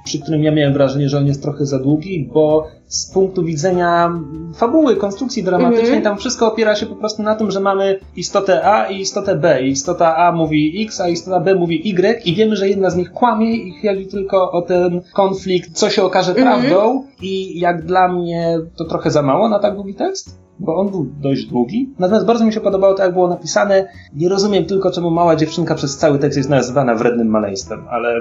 przy 0.04 0.20
którym 0.20 0.42
ja 0.42 0.52
miałem 0.52 0.72
wrażenie, 0.74 1.08
że 1.08 1.18
on 1.18 1.26
jest 1.26 1.42
trochę 1.42 1.66
za 1.66 1.78
długi, 1.78 2.30
bo 2.34 2.66
z 2.86 3.12
punktu 3.12 3.44
widzenia 3.44 4.12
fabuły, 4.54 4.96
konstrukcji 4.96 5.42
dramatycznej, 5.42 5.84
Mhm. 5.86 6.02
tam 6.02 6.16
wszystko 6.16 6.52
opiera 6.52 6.74
się 6.76 6.86
po 6.86 6.94
prostu 6.96 7.22
na 7.22 7.34
tym, 7.34 7.50
że 7.50 7.60
mamy 7.60 7.98
istotę 8.16 8.64
A 8.64 8.86
i 8.86 9.00
istotę 9.00 9.34
B. 9.36 9.62
I 9.62 9.68
istota 9.68 10.16
A 10.16 10.32
mówi 10.32 10.82
X, 10.84 11.00
a 11.00 11.08
istota 11.08 11.40
B 11.40 11.54
mówi 11.54 11.88
Y 11.90 12.22
i 12.26 12.34
wiemy, 12.34 12.56
że 12.56 12.68
jedna 12.68 12.90
z 12.90 12.96
nich 12.96 13.12
kłamie 13.12 13.56
i 13.56 13.74
chodzi 13.88 14.06
tylko 14.06 14.50
o 14.52 14.62
ten 14.62 15.00
konflikt, 15.14 15.70
co 15.72 15.90
się 15.90 16.02
okaże 16.02 16.30
Mhm. 16.34 16.46
prawdą 16.60 17.02
i 17.22 17.60
jak 17.60 17.84
dla 17.86 18.08
mnie 18.08 18.58
to 18.76 18.84
trochę 18.84 19.10
za 19.10 19.22
mało 19.22 19.48
na 19.48 19.58
tak 19.58 19.74
długi 19.74 19.94
tekst 19.94 20.45
bo 20.58 20.76
on 20.76 20.88
był 20.90 21.06
dość 21.20 21.44
długi. 21.44 21.90
Natomiast 21.98 22.26
bardzo 22.26 22.44
mi 22.44 22.52
się 22.52 22.60
podobało 22.60 22.94
to, 22.94 23.02
jak 23.02 23.12
było 23.12 23.28
napisane. 23.28 23.88
Nie 24.14 24.28
rozumiem 24.28 24.64
tylko, 24.64 24.90
czemu 24.90 25.10
mała 25.10 25.36
dziewczynka 25.36 25.74
przez 25.74 25.96
cały 25.96 26.18
tekst 26.18 26.36
jest 26.36 26.48
nazywana 26.48 26.94
wrednym 26.94 27.28
maleństwem, 27.28 27.84
ale, 27.90 28.20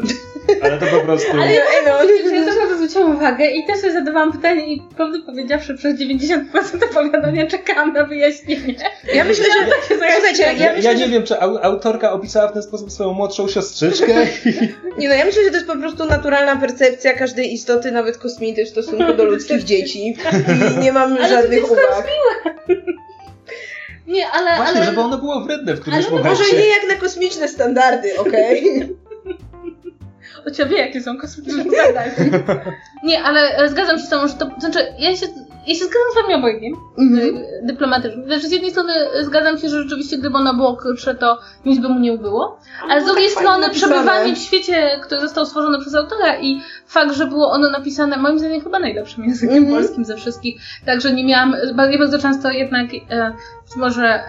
ale 0.63 0.77
to 0.77 0.85
po 0.85 1.05
prostu... 1.05 1.31
Ale 1.33 1.45
Ej, 1.45 1.57
no, 1.85 1.91
Ja 2.35 2.45
też 2.45 2.55
na 2.55 2.67
to 2.69 2.75
zwróciłam 2.75 3.15
uwagę 3.15 3.45
i 3.51 3.65
też 3.65 3.77
sobie 3.79 3.93
zadawałam 3.93 4.31
pytanie 4.31 4.73
i 4.73 4.81
prawdę 4.95 5.19
powiedziawszy 5.25 5.75
przez 5.75 5.99
90% 5.99 6.39
opowiadania 6.91 7.47
czekałam 7.47 7.93
na 7.93 8.03
wyjaśnienie. 8.03 8.75
ja 9.13 9.23
myślę, 9.23 9.45
że... 9.45 9.95
Słuchajcie, 9.97 10.43
Ja, 10.43 10.51
ja 10.51 10.65
ja 10.71 10.75
myślę, 10.75 10.95
nie 10.95 11.05
że... 11.05 11.11
wiem, 11.11 11.23
czy 11.23 11.39
au, 11.41 11.57
autorka 11.61 12.11
opisała 12.11 12.47
w 12.47 12.53
ten 12.53 12.63
sposób 12.63 12.91
swoją 12.91 13.13
młodszą 13.13 13.47
siostrzyczkę. 13.47 14.13
Nie 14.97 15.09
no, 15.09 15.15
ja 15.15 15.25
myślę, 15.25 15.43
że 15.43 15.49
to 15.49 15.55
jest 15.55 15.67
po 15.67 15.77
prostu 15.77 16.05
naturalna 16.05 16.55
percepcja 16.55 17.13
każdej 17.13 17.53
istoty, 17.53 17.91
nawet 17.91 18.17
kosmity 18.17 18.65
w 18.65 18.69
stosunku 18.69 19.13
do 19.13 19.25
ludzkich 19.31 19.63
dzieci. 19.63 20.15
I 20.77 20.83
nie 20.83 20.91
mam 20.91 21.13
Ale 21.13 21.29
żadnych 21.29 21.61
to 21.61 21.75
uwag. 22.25 22.65
Nie, 24.07 24.29
ale... 24.29 24.55
Właśnie, 24.55 24.77
ale... 24.77 24.85
żeby 24.85 25.01
ono 25.01 25.17
było 25.17 25.41
wredne 25.41 25.73
w 25.73 25.81
którymś 25.81 26.05
Ale 26.05 26.17
momencie. 26.17 26.43
Może 26.43 26.57
nie 26.57 26.67
jak 26.67 26.87
na 26.87 26.95
kosmiczne 26.95 27.47
standardy, 27.47 28.19
okej? 28.19 28.63
O 30.47 30.51
ciebie 30.51 30.71
wie, 30.71 30.77
jakie 30.77 31.01
są 31.01 31.17
kosmiczne 31.17 31.63
standardy. 31.63 32.43
Nie, 33.03 33.23
ale 33.23 33.57
e, 33.57 33.69
zgadzam 33.69 33.99
się 33.99 34.05
z 34.05 34.09
tobą, 34.09 34.27
że 34.27 34.33
to... 34.33 34.51
Znaczy, 34.59 34.79
ja 34.99 35.15
się, 35.15 35.25
ja 35.67 35.75
się 35.75 35.85
zgadzam 35.85 36.11
z 36.13 36.15
wami 36.21 36.33
obojgiem. 36.35 36.73
Mhm. 36.97 37.37
y, 37.37 37.45
dyplomatycznie. 37.63 38.23
Znaczy, 38.25 38.47
z 38.47 38.51
jednej 38.51 38.71
strony 38.71 38.93
zgadzam 39.21 39.57
się, 39.57 39.69
że 39.69 39.83
rzeczywiście 39.83 40.17
gdyby 40.17 40.37
ono 40.37 40.53
było 40.53 40.75
krótsze, 40.77 41.15
to 41.15 41.37
nic 41.65 41.79
by 41.79 41.89
mu 41.89 41.99
nie 41.99 42.13
ubyło. 42.13 42.59
Ale 42.89 43.01
z 43.01 43.03
było 43.03 43.13
drugiej 43.15 43.33
tak 43.33 43.43
strony 43.43 43.69
przebywanie 43.69 44.35
w 44.35 44.37
świecie, 44.37 44.99
który 45.03 45.21
został 45.21 45.45
stworzony 45.45 45.79
przez 45.79 45.95
autora 45.95 46.39
i 46.39 46.61
fakt, 46.87 47.15
że 47.15 47.27
było 47.27 47.51
ono 47.51 47.69
napisane 47.69 48.17
moim 48.17 48.39
zdaniem 48.39 48.61
chyba 48.61 48.79
najlepszym 48.79 49.23
językiem 49.23 49.57
Mhm. 49.57 49.75
polskim 49.75 50.05
ze 50.05 50.15
wszystkich. 50.17 50.61
Także 50.85 51.13
nie 51.13 51.25
miałam, 51.25 51.55
bardzo, 51.75 51.97
bardzo 51.97 52.19
często 52.19 52.51
jednak 52.51 52.85
e, 53.09 53.33
być 53.65 53.75
może, 53.75 54.23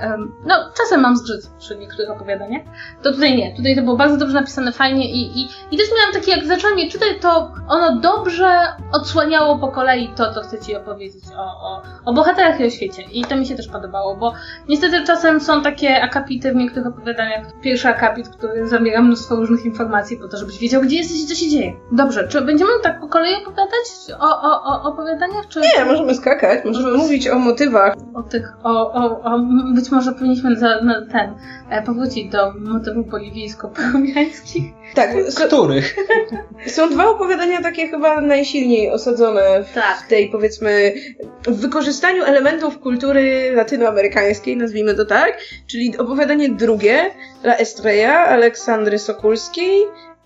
no 0.47 0.55
czasem 0.77 1.01
mam 1.01 1.17
zgrzyt 1.17 1.51
przy 1.59 1.77
niektórych 1.77 2.11
opowiadaniach. 2.11 2.63
To 3.03 3.13
tutaj 3.13 3.37
nie. 3.37 3.57
Tutaj 3.57 3.77
to 3.77 3.83
było 3.83 3.97
bardzo 3.97 4.17
dobrze 4.17 4.35
napisane, 4.35 4.73
fajnie 4.73 5.11
i, 5.11 5.41
i, 5.41 5.49
i 5.71 5.77
też 5.77 5.87
miałam 5.99 6.13
takie, 6.15 6.31
jak 6.31 6.45
zaczęłam 6.47 6.79
je 6.79 6.91
czytać, 6.91 7.09
to 7.21 7.51
ono 7.69 8.01
dobrze 8.01 8.59
odsłaniało 8.93 9.59
po 9.59 9.69
kolei 9.69 10.09
to, 10.17 10.35
co 10.35 10.41
chcę 10.41 10.59
ci 10.59 10.77
opowiedzieć 10.77 11.25
o, 11.37 11.43
o, 11.43 11.83
o 12.05 12.13
bohaterach 12.13 12.61
i 12.61 12.67
o 12.67 12.71
świecie. 12.71 13.03
I 13.03 13.25
to 13.25 13.37
mi 13.37 13.47
się 13.47 13.57
też 13.57 13.69
podobało, 13.69 14.17
bo 14.17 14.33
niestety 14.69 15.05
czasem 15.05 15.41
są 15.41 15.63
takie 15.63 16.03
akapity 16.03 16.53
w 16.53 16.57
niektórych 16.57 16.87
opowiadaniach. 16.87 17.47
Pierwszy 17.61 17.89
akapit, 17.89 18.29
który 18.29 18.69
zawiera 18.69 19.03
mnóstwo 19.03 19.37
różnych 19.37 19.65
informacji 19.65 20.17
po 20.17 20.29
to, 20.29 20.37
żebyś 20.37 20.59
wiedział, 20.59 20.83
gdzie 20.83 20.97
jesteś 20.97 21.23
i 21.23 21.27
co 21.27 21.35
się 21.35 21.49
dzieje. 21.49 21.73
Dobrze, 21.93 22.29
czy 22.29 22.41
będziemy 22.41 22.71
tak 22.83 23.01
po 23.01 23.09
kolei 23.09 23.35
opowiadać 23.35 23.87
o, 24.21 24.43
o, 24.43 24.63
o 24.65 24.83
opowiadaniach, 24.93 25.49
czy 25.49 25.61
Nie, 25.61 25.85
możemy 25.85 26.15
skakać, 26.15 26.65
możemy 26.65 26.97
mówić 26.97 27.29
o 27.29 27.39
motywach. 27.39 27.95
o 28.15 28.23
tych, 28.23 28.53
o, 28.65 28.93
o, 28.93 29.23
być 29.75 29.91
może 29.91 30.13
powinniśmy 30.13 30.57
za, 30.57 30.81
na 30.83 31.07
ten 31.07 31.35
e, 31.71 31.83
powrócić 31.83 32.31
do 32.33 32.53
motywów 32.53 33.07
boliwijsko-peruwiańskich. 33.09 34.63
Tak, 34.95 35.11
Których? 35.47 35.97
są 36.67 36.91
dwa 36.91 37.07
opowiadania 37.11 37.63
takie 37.63 37.89
chyba 37.89 38.21
najsilniej 38.21 38.91
osadzone 38.91 39.65
w 39.65 39.75
Tak. 39.75 40.07
tej, 40.09 40.29
powiedzmy, 40.29 40.93
w 41.47 41.61
wykorzystaniu 41.61 42.25
elementów 42.25 42.79
kultury 42.79 43.53
latynoamerykańskiej, 43.55 44.57
nazwijmy 44.57 44.95
to 44.95 45.05
tak, 45.05 45.39
czyli 45.67 45.99
opowiadanie 45.99 46.49
drugie, 46.49 47.11
La 47.45 47.57
Estrella, 47.57 48.19
Aleksandry 48.27 48.99
Sokulskiej 48.99 49.83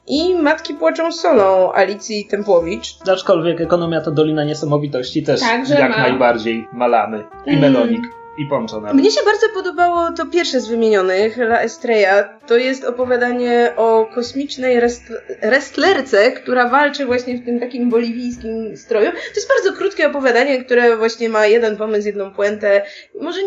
i 0.07 0.35
Matki 0.35 0.75
płaczą 0.75 1.13
solą, 1.13 1.73
Alicji 1.73 2.27
Tempłowicz. 2.31 2.95
Aczkolwiek 3.13 3.61
ekonomia 3.61 4.01
to 4.01 4.11
dolina 4.11 4.45
niesamowitości 4.45 5.23
też 5.23 5.41
Także 5.41 5.75
jak 5.75 5.91
ma. 5.91 5.97
najbardziej 5.99 6.67
malamy. 6.73 7.25
I 7.47 7.51
Mm. 7.51 7.61
melonik. 7.61 8.01
I 8.40 8.46
ponczo 8.46 8.81
nawet. 8.81 8.96
Mnie 8.96 9.11
się 9.11 9.20
bardzo 9.24 9.46
podobało 9.55 10.12
to 10.16 10.26
pierwsze 10.26 10.61
z 10.61 10.68
wymienionych, 10.68 11.38
La 11.38 11.61
Estrella. 11.61 12.38
To 12.46 12.57
jest 12.57 12.85
opowiadanie 12.85 13.72
o 13.76 14.07
kosmicznej 14.14 14.81
rest- 14.81 15.12
wrestlerce, 15.42 16.33
która 16.33 16.68
walczy 16.68 17.07
właśnie 17.07 17.38
w 17.38 17.44
tym 17.44 17.61
takim 17.61 17.90
boliwijskim 17.90 18.76
stroju. 18.76 19.11
To 19.12 19.35
jest 19.37 19.48
bardzo 19.48 19.79
krótkie 19.79 20.07
opowiadanie, 20.07 20.64
które 20.64 20.96
właśnie 20.96 21.29
ma 21.29 21.46
jeden 21.46 21.76
pomysł, 21.76 22.07
jedną 22.07 22.31
puentę. 22.35 22.83
Może 23.20 23.40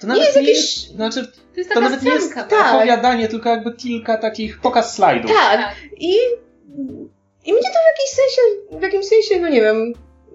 To 0.00 0.06
nawet 0.06 0.22
jest 0.24 0.36
nie 0.36 0.42
jakieś- 0.42 0.56
jest, 0.76 0.88
znaczy, 0.96 1.26
To 1.26 1.56
jest 1.56 1.68
to 1.68 1.74
taka 1.74 1.88
nawet 1.88 2.02
nie 2.02 2.10
jest 2.12 2.34
tak. 2.34 2.52
opowiadanie, 2.74 3.28
tylko 3.28 3.48
jakby 3.48 3.72
kilka 3.72 4.16
takich 4.18 4.60
pokaz 4.60 4.94
slajdów. 4.94 5.30
tak. 5.30 5.56
Tak. 5.60 5.74
I, 5.96 6.12
I 7.44 7.52
mnie 7.52 7.62
to 7.62 7.68
w 7.68 7.88
jakimś 7.92 8.10
sensie, 8.10 8.42
w 8.78 8.82
jakimś 8.82 9.06
sensie, 9.06 9.40
no 9.40 9.48
nie 9.48 9.60
wiem. 9.60 9.92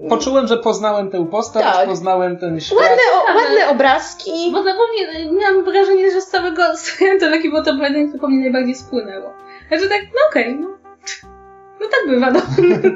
Poczułem, 0.10 0.48
że 0.48 0.58
poznałem 0.58 1.10
tę 1.10 1.26
postać, 1.28 1.64
Tak. 1.64 1.88
poznałem 1.88 2.38
ten 2.38 2.60
świat. 2.62 2.80
Ładne, 2.80 2.96
o, 3.16 3.30
Ale- 3.30 3.40
ładne 3.42 3.70
obrazki. 3.70 4.32
Bo 4.52 4.58
zapomnę, 4.64 5.32
miałam 5.40 5.64
wrażenie, 5.66 6.12
że 6.12 6.22
z 6.22 6.28
całego 6.28 6.64
Scientologii 6.86 7.50
było 7.50 7.64
to 7.64 7.72
opowiadanie, 7.72 8.08
które 8.08 8.22
po 8.22 8.28
mnie 8.28 8.40
najbardziej 8.40 8.76
spłynęło. 8.76 9.34
Znaczy 9.68 9.90
tak, 9.90 10.02
no 10.02 10.20
okej, 10.30 10.56
no. 10.60 10.68
No 11.82 11.86
tak 11.92 12.10
bywa, 12.10 12.32
no. 12.32 12.40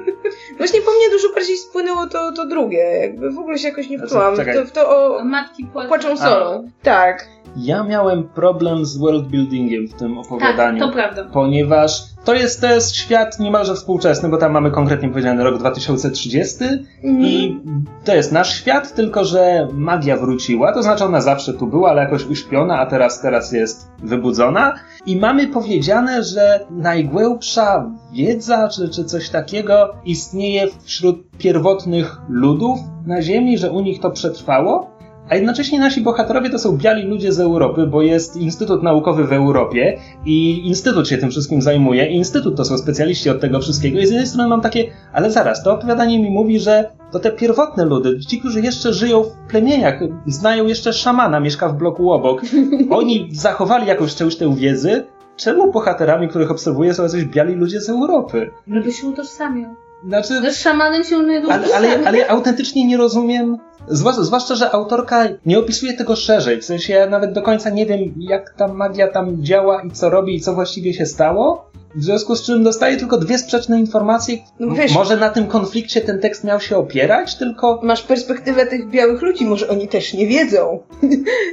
Właśnie 0.58 0.82
po 0.82 0.92
mnie 0.92 1.10
dużo 1.12 1.34
bardziej 1.36 1.58
spłynęło 1.58 2.08
to, 2.08 2.32
to 2.32 2.46
drugie. 2.46 2.78
Jakby 3.02 3.32
w 3.32 3.40
ogóle 3.40 3.58
się 3.58 3.68
jakoś 3.68 3.90
nie 3.90 3.98
Znaczy, 3.98 4.10
wczułam. 4.10 4.34
w 4.34 4.38
czekaj. 4.38 4.54
to, 4.56 4.66
w 4.66 4.72
to 4.72 4.90
o 5.18 5.24
Matki 5.26 5.66
płaczą. 5.66 5.88
płaczą 5.90 6.18
solą. 6.18 6.72
Tak. 6.84 7.28
Ja 7.58 7.84
miałem 7.84 8.24
problem 8.30 8.86
z 8.86 8.98
worldbuildingiem 8.98 9.88
w 9.88 9.94
tym 9.94 10.16
Tak, 10.16 10.26
opowiadaniu. 10.26 10.80
to 10.80 10.90
prawda. 10.94 11.26
ponieważ 11.34 12.02
to 12.28 12.34
jest, 12.34 12.64
jest 12.64 12.96
świat 12.96 13.40
niemalże 13.40 13.76
współczesny, 13.76 14.30
bo 14.30 14.38
tam 14.38 14.52
mamy 14.52 14.72
konkretnie 14.72 15.10
powiedziany 15.10 15.44
rok 15.44 15.58
2030 15.58 16.58
i 17.04 17.60
to 18.06 18.16
jest 18.16 18.32
nasz 18.32 18.56
świat, 18.56 18.96
tylko 18.96 19.26
że 19.26 19.68
magia 19.74 20.18
wróciła, 20.18 20.74
to 20.74 20.84
znaczy 20.84 21.06
ona 21.06 21.22
zawsze 21.22 21.54
tu 21.54 21.68
była, 21.68 21.90
ale 21.90 22.02
jakoś 22.02 22.26
uśpiona, 22.26 22.80
a 22.80 22.86
teraz, 22.86 23.22
teraz 23.22 23.52
jest 23.52 23.92
wybudzona. 24.04 24.74
I 25.06 25.16
mamy 25.16 25.48
powiedziane, 25.48 26.24
że 26.24 26.66
najgłębsza 26.70 27.92
wiedza, 28.14 28.70
czy, 28.70 28.90
czy 28.90 29.06
coś 29.06 29.30
takiego 29.30 29.94
istnieje 30.06 30.68
wśród 30.84 31.38
pierwotnych 31.38 32.18
ludów 32.30 32.80
na 33.06 33.22
Ziemi, 33.22 33.58
że 33.58 33.72
u 33.72 33.80
nich 33.82 34.00
to 34.00 34.12
przetrwało, 34.12 34.97
a 35.30 35.36
jednocześnie 35.36 35.80
nasi 35.80 36.02
bohaterowie 36.02 36.50
to 36.50 36.60
są 36.60 36.78
biali 36.78 37.04
ludzie 37.04 37.32
z 37.32 37.40
Europy, 37.40 37.88
bo 37.88 38.02
jest 38.02 38.36
Instytut 38.36 38.84
Naukowy 38.84 39.24
w 39.24 39.34
Europie 39.34 39.98
i 40.26 40.68
Instytut 40.68 41.08
się 41.08 41.18
tym 41.18 41.32
wszystkim 41.32 41.62
zajmuje. 41.62 42.08
I 42.08 42.16
Instytut 42.16 42.58
to 42.58 42.66
są 42.66 42.78
specjaliści 42.78 43.30
od 43.30 43.42
tego 43.42 43.60
wszystkiego. 43.60 44.00
I 44.00 44.06
z 44.06 44.10
jednej 44.10 44.28
strony 44.28 44.50
mam 44.50 44.62
takie, 44.62 44.92
ale 45.14 45.32
zaraz, 45.32 45.64
to 45.64 45.74
opowiadanie 45.74 46.20
mi 46.20 46.32
mówi, 46.32 46.60
że 46.60 46.90
to 47.12 47.20
te 47.20 47.32
pierwotne 47.32 47.86
ludy, 47.86 48.20
ci, 48.20 48.40
którzy 48.40 48.62
jeszcze 48.62 48.94
żyją 48.94 49.24
w 49.24 49.50
plemieniach, 49.50 50.00
znają 50.28 50.66
jeszcze 50.68 50.94
szamana, 50.94 51.40
mieszka 51.40 51.70
w 51.70 51.78
bloku 51.78 52.12
obok. 52.12 52.42
Oni 52.90 53.30
zachowali 53.32 53.88
jakąś 53.88 54.16
część 54.16 54.38
tej 54.38 54.56
wiedzy. 54.56 55.06
Czemu 55.36 55.72
bohaterami, 55.72 56.28
których 56.28 56.52
obserwuję, 56.52 56.94
są 56.94 57.04
jacyś 57.04 57.26
biali 57.26 57.56
ludzie 57.56 57.82
z 57.82 57.90
Europy? 57.90 58.52
Żeby 58.68 58.92
się 58.92 59.08
utożsamiał. 59.08 59.76
Znaczy, 60.08 60.42
Ze 60.42 60.52
szamanem 60.52 61.04
się 61.04 61.24
nie 61.24 61.42
ale, 61.50 61.76
ale, 61.76 62.08
ale 62.08 62.28
autentycznie 62.28 62.88
nie 62.88 62.98
rozumiem. 62.98 63.58
Zwłaszcza, 63.88 64.24
zwłaszcza, 64.24 64.56
że 64.56 64.72
autorka 64.72 65.28
nie 65.46 65.60
opisuje 65.60 65.94
tego 65.94 66.16
szerzej. 66.16 66.62
W 66.62 66.66
sensie 66.66 66.94
ja 66.94 67.10
nawet 67.10 67.34
do 67.34 67.42
końca 67.42 67.70
nie 67.70 67.86
wiem, 67.86 68.00
jak 68.18 68.54
ta 68.54 68.68
magia 68.68 69.08
tam 69.08 69.44
działa 69.44 69.82
i 69.82 69.92
co 69.92 70.10
robi 70.10 70.36
i 70.36 70.42
co 70.42 70.54
właściwie 70.54 70.94
się 70.94 71.06
stało. 71.06 71.68
W 71.96 72.04
związku 72.04 72.36
z 72.36 72.44
czym 72.44 72.64
dostaję 72.64 72.98
tylko 72.98 73.18
dwie 73.18 73.38
sprzeczne 73.38 73.80
informacje. 73.80 74.38
No 74.60 74.76
wiesz- 74.76 74.94
Może 74.94 75.18
na 75.18 75.30
tym 75.30 75.48
konflikcie 75.48 76.02
ten 76.02 76.20
tekst 76.20 76.44
miał 76.44 76.60
się 76.60 76.78
opierać, 76.78 77.36
tylko. 77.36 77.80
Masz 77.84 78.02
perspektywę 78.02 78.66
tych 78.66 78.90
białych 78.90 79.22
ludzi, 79.22 79.46
może 79.46 79.68
oni 79.68 79.88
też 79.88 80.14
nie 80.14 80.28
wiedzą. 80.28 80.80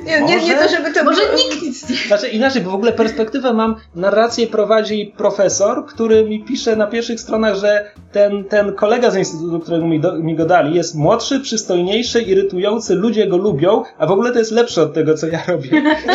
nie, 0.06 0.20
nie, 0.20 0.20
nie 0.20 0.36
Może? 0.36 0.54
to, 0.54 0.68
żeby 0.68 0.92
to 0.92 1.04
Może 1.04 1.22
było... 1.22 1.36
nikt 1.36 1.62
nic 1.62 1.90
nie 1.90 1.96
Znaczy 1.96 2.28
inaczej, 2.28 2.62
bo 2.62 2.70
w 2.70 2.74
ogóle 2.74 2.92
perspektywę 2.92 3.52
mam, 3.52 3.76
narrację 3.94 4.46
prowadzi 4.46 5.14
profesor, 5.16 5.86
który 5.86 6.24
mi 6.24 6.44
pisze 6.44 6.76
na 6.76 6.86
pierwszych 6.86 7.20
stronach, 7.20 7.54
że 7.54 7.90
ten, 8.12 8.44
ten 8.44 8.74
kolega 8.74 9.10
z 9.10 9.16
instytutu, 9.16 9.60
którego 9.60 9.86
mi, 9.86 10.00
do, 10.00 10.18
mi 10.18 10.36
go 10.36 10.44
dali, 10.46 10.74
jest 10.76 10.94
młodszy, 10.94 11.40
przystojniejszy, 11.40 12.13
irytujący, 12.22 12.94
ludzie 12.94 13.26
go 13.26 13.36
lubią, 13.36 13.82
a 13.98 14.06
w 14.06 14.10
ogóle 14.10 14.32
to 14.32 14.38
jest 14.38 14.50
lepsze 14.50 14.82
od 14.82 14.94
tego, 14.94 15.14
co 15.14 15.26
ja 15.26 15.42
robię. 15.48 15.70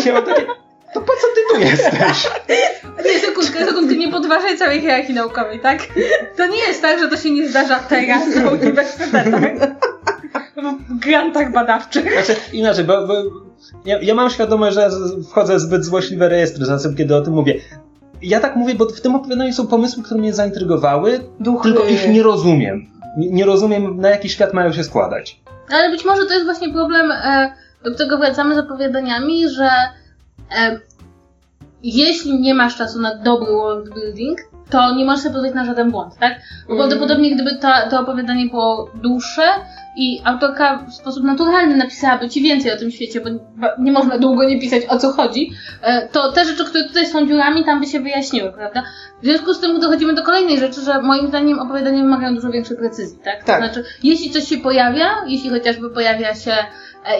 Ja 0.05 0.13
mam 0.13 0.23
takie, 0.25 0.45
to 0.93 1.01
po 1.01 1.13
co 1.13 1.27
ty 1.35 1.53
tu 1.53 1.59
jesteś? 1.59 2.27
Nie, 3.05 3.19
sekundkę, 3.19 3.65
sekundkę, 3.65 3.95
nie 3.95 4.11
podważaj 4.11 4.57
całej 4.57 4.81
hierarchii 4.81 5.13
naukowej, 5.15 5.59
tak? 5.59 5.79
To 6.37 6.47
nie 6.47 6.59
jest 6.59 6.81
tak, 6.81 6.99
że 6.99 7.07
to 7.07 7.17
się 7.17 7.31
nie 7.31 7.49
zdarza 7.49 7.79
teraz 7.79 8.35
na 8.35 8.49
uniwersytetach. 8.49 9.41
W 10.89 10.99
grantach 10.99 11.51
badawczych. 11.51 12.13
Znaczy 12.13 12.35
inaczej, 12.53 12.85
bo, 12.85 13.07
bo 13.07 13.13
ja, 13.85 13.99
ja 14.01 14.15
mam 14.15 14.29
świadomość, 14.29 14.75
że 14.75 14.89
wchodzę 15.29 15.55
w 15.55 15.59
zbyt 15.59 15.85
złośliwe 15.85 16.29
rejestry 16.29 16.65
czasem, 16.65 16.95
kiedy 16.95 17.15
o 17.15 17.21
tym 17.21 17.33
mówię. 17.33 17.59
Ja 18.21 18.39
tak 18.39 18.55
mówię, 18.55 18.75
bo 18.75 18.85
w 18.85 19.01
tym 19.01 19.15
opowiadaniu 19.15 19.53
są 19.53 19.67
pomysły, 19.67 20.03
które 20.03 20.19
mnie 20.19 20.33
zaintrygowały, 20.33 21.19
Duchy. 21.39 21.63
tylko 21.63 21.85
ich 21.85 22.09
nie 22.09 22.23
rozumiem. 22.23 22.85
Nie, 23.17 23.45
rozumiem, 23.45 24.01
na 24.01 24.09
jaki 24.09 24.29
świat 24.29 24.53
mają 24.53 24.73
się 24.73 24.83
składać. 24.83 25.41
Ale 25.71 25.89
być 25.89 26.05
może 26.05 26.25
to 26.25 26.33
jest 26.33 26.45
właśnie 26.45 26.73
problem, 26.73 27.11
e, 27.11 27.53
do 27.83 27.91
którego 27.91 28.17
wracamy 28.17 28.55
z 28.55 28.57
opowiadaniami, 28.57 29.49
że 29.49 29.69
e, 30.57 30.79
jeśli 31.83 32.39
nie 32.41 32.53
masz 32.53 32.77
czasu 32.77 33.01
na 33.01 33.15
dobry 33.15 33.51
world 33.51 33.93
building, 33.93 34.39
to 34.69 34.95
nie 34.95 35.05
możesz 35.05 35.21
sobie 35.21 35.33
pozwolić 35.33 35.55
na 35.55 35.65
żaden 35.65 35.91
błąd, 35.91 36.17
tak? 36.19 36.39
Bo 36.67 36.73
Mm. 36.73 36.77
prawdopodobnie 36.89 37.35
gdyby 37.35 37.55
to, 37.55 37.67
to 37.89 37.99
opowiadanie 37.99 38.45
było 38.45 38.89
dłuższe 38.95 39.41
i 39.95 40.21
autorka 40.23 40.77
w 40.89 40.93
sposób 40.93 41.23
naturalny 41.23 41.75
napisałaby 41.75 42.29
ci 42.29 42.41
więcej 42.41 42.71
o 42.73 42.77
tym 42.77 42.91
świecie, 42.91 43.21
bo 43.21 43.29
nie 43.79 43.91
można 43.91 44.17
długo 44.17 44.43
nie 44.43 44.59
pisać 44.59 44.83
o 44.89 44.97
co 44.97 45.11
chodzi, 45.11 45.51
e, 45.81 46.07
to 46.07 46.31
te 46.31 46.45
rzeczy, 46.45 46.65
które 46.65 46.83
tutaj 46.83 47.05
są 47.07 47.27
dziurami, 47.27 47.65
tam 47.65 47.79
by 47.79 47.85
się 47.87 47.99
wyjaśniły, 47.99 48.51
prawda? 48.53 48.83
W 49.21 49.25
związku 49.25 49.53
z 49.53 49.59
tym 49.59 49.79
dochodzimy 49.79 50.13
do 50.13 50.23
kolejnej 50.23 50.59
rzeczy, 50.59 50.81
że 50.81 51.01
moim 51.01 51.27
zdaniem 51.27 51.59
opowiadania 51.59 52.03
wymagają 52.03 52.35
dużo 52.35 52.49
większej 52.49 52.77
precyzji, 52.77 53.19
tak? 53.23 53.43
Tak. 53.43 53.59
To 53.59 53.65
znaczy, 53.65 53.83
jeśli 54.03 54.31
coś 54.31 54.47
się 54.47 54.57
pojawia, 54.57 55.05
jeśli 55.27 55.49
chociażby 55.49 55.89
pojawia 55.89 56.35
się 56.35 56.53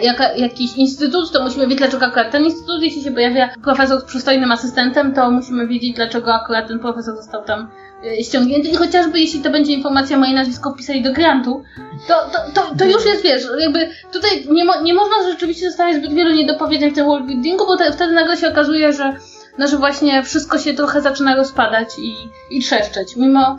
jaka, 0.02 0.32
jakiś 0.32 0.76
instytut, 0.76 1.32
to 1.32 1.42
musimy 1.42 1.64
wiedzieć, 1.64 1.78
dlaczego 1.78 2.06
akurat 2.06 2.30
ten 2.30 2.44
instytut, 2.44 2.82
jeśli 2.82 3.02
się 3.02 3.10
pojawia 3.10 3.48
profesor 3.64 4.00
z 4.00 4.04
przystojnym 4.04 4.52
asystentem, 4.52 5.14
to 5.14 5.30
musimy 5.30 5.66
wiedzieć, 5.66 5.96
dlaczego 5.96 6.34
akurat 6.34 6.68
ten 6.68 6.78
profesor 6.78 7.16
został 7.16 7.44
tam 7.44 7.70
e, 8.04 8.24
ściągnięty 8.24 8.68
i 8.68 8.74
chociażby 8.74 9.20
jeśli 9.20 9.40
to 9.40 9.50
będzie 9.50 9.72
informacja 9.72 10.18
moje 10.18 10.34
nazwisko 10.34 10.72
wpisali 10.72 11.02
do 11.02 11.12
grantu, 11.12 11.62
to, 12.08 12.14
to, 12.14 12.38
to, 12.54 12.74
to 12.74 12.84
już 12.84 13.04
jest, 13.04 13.22
wiesz, 13.22 13.42
jakby 13.60 13.88
tutaj 14.12 14.30
nie, 14.50 14.64
mo, 14.64 14.80
nie 14.82 14.94
można 14.94 15.30
rzeczywiście 15.30 15.68
zostawiać 15.68 15.96
zbyt 15.96 16.12
wielu 16.12 16.34
niedopowiedzeń 16.34 16.90
w 16.90 16.94
tym 16.94 17.06
worldbuildingu, 17.06 17.66
bo 17.66 17.76
te, 17.76 17.92
wtedy 17.92 18.12
nagle 18.12 18.36
się 18.36 18.48
okazuje, 18.48 18.92
że 18.92 19.16
no, 19.58 19.68
że 19.68 19.76
właśnie 19.76 20.22
wszystko 20.22 20.58
się 20.58 20.74
trochę 20.74 21.02
zaczyna 21.02 21.36
rozpadać 21.36 21.88
i, 21.98 22.14
i 22.56 22.62
trzeszczeć. 22.62 23.16
Mimo, 23.16 23.58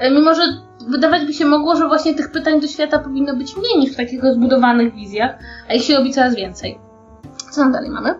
e, 0.00 0.10
mimo, 0.10 0.34
że 0.34 0.42
wydawać 0.88 1.24
by 1.24 1.32
się 1.32 1.44
mogło, 1.44 1.76
że 1.76 1.88
właśnie 1.88 2.14
tych 2.14 2.30
pytań 2.30 2.60
do 2.60 2.66
świata 2.66 2.98
powinno 2.98 3.36
być 3.36 3.56
mniej 3.56 3.78
niż 3.78 3.92
w 3.92 3.96
takich 3.96 4.22
rozbudowanych 4.22 4.94
wizjach, 4.94 5.38
a 5.68 5.74
ich 5.74 5.82
się 5.84 5.94
robi 5.94 6.12
coraz 6.12 6.34
więcej. 6.34 6.78
Co 7.50 7.60
tam 7.60 7.72
dalej 7.72 7.90
mamy? 7.90 8.14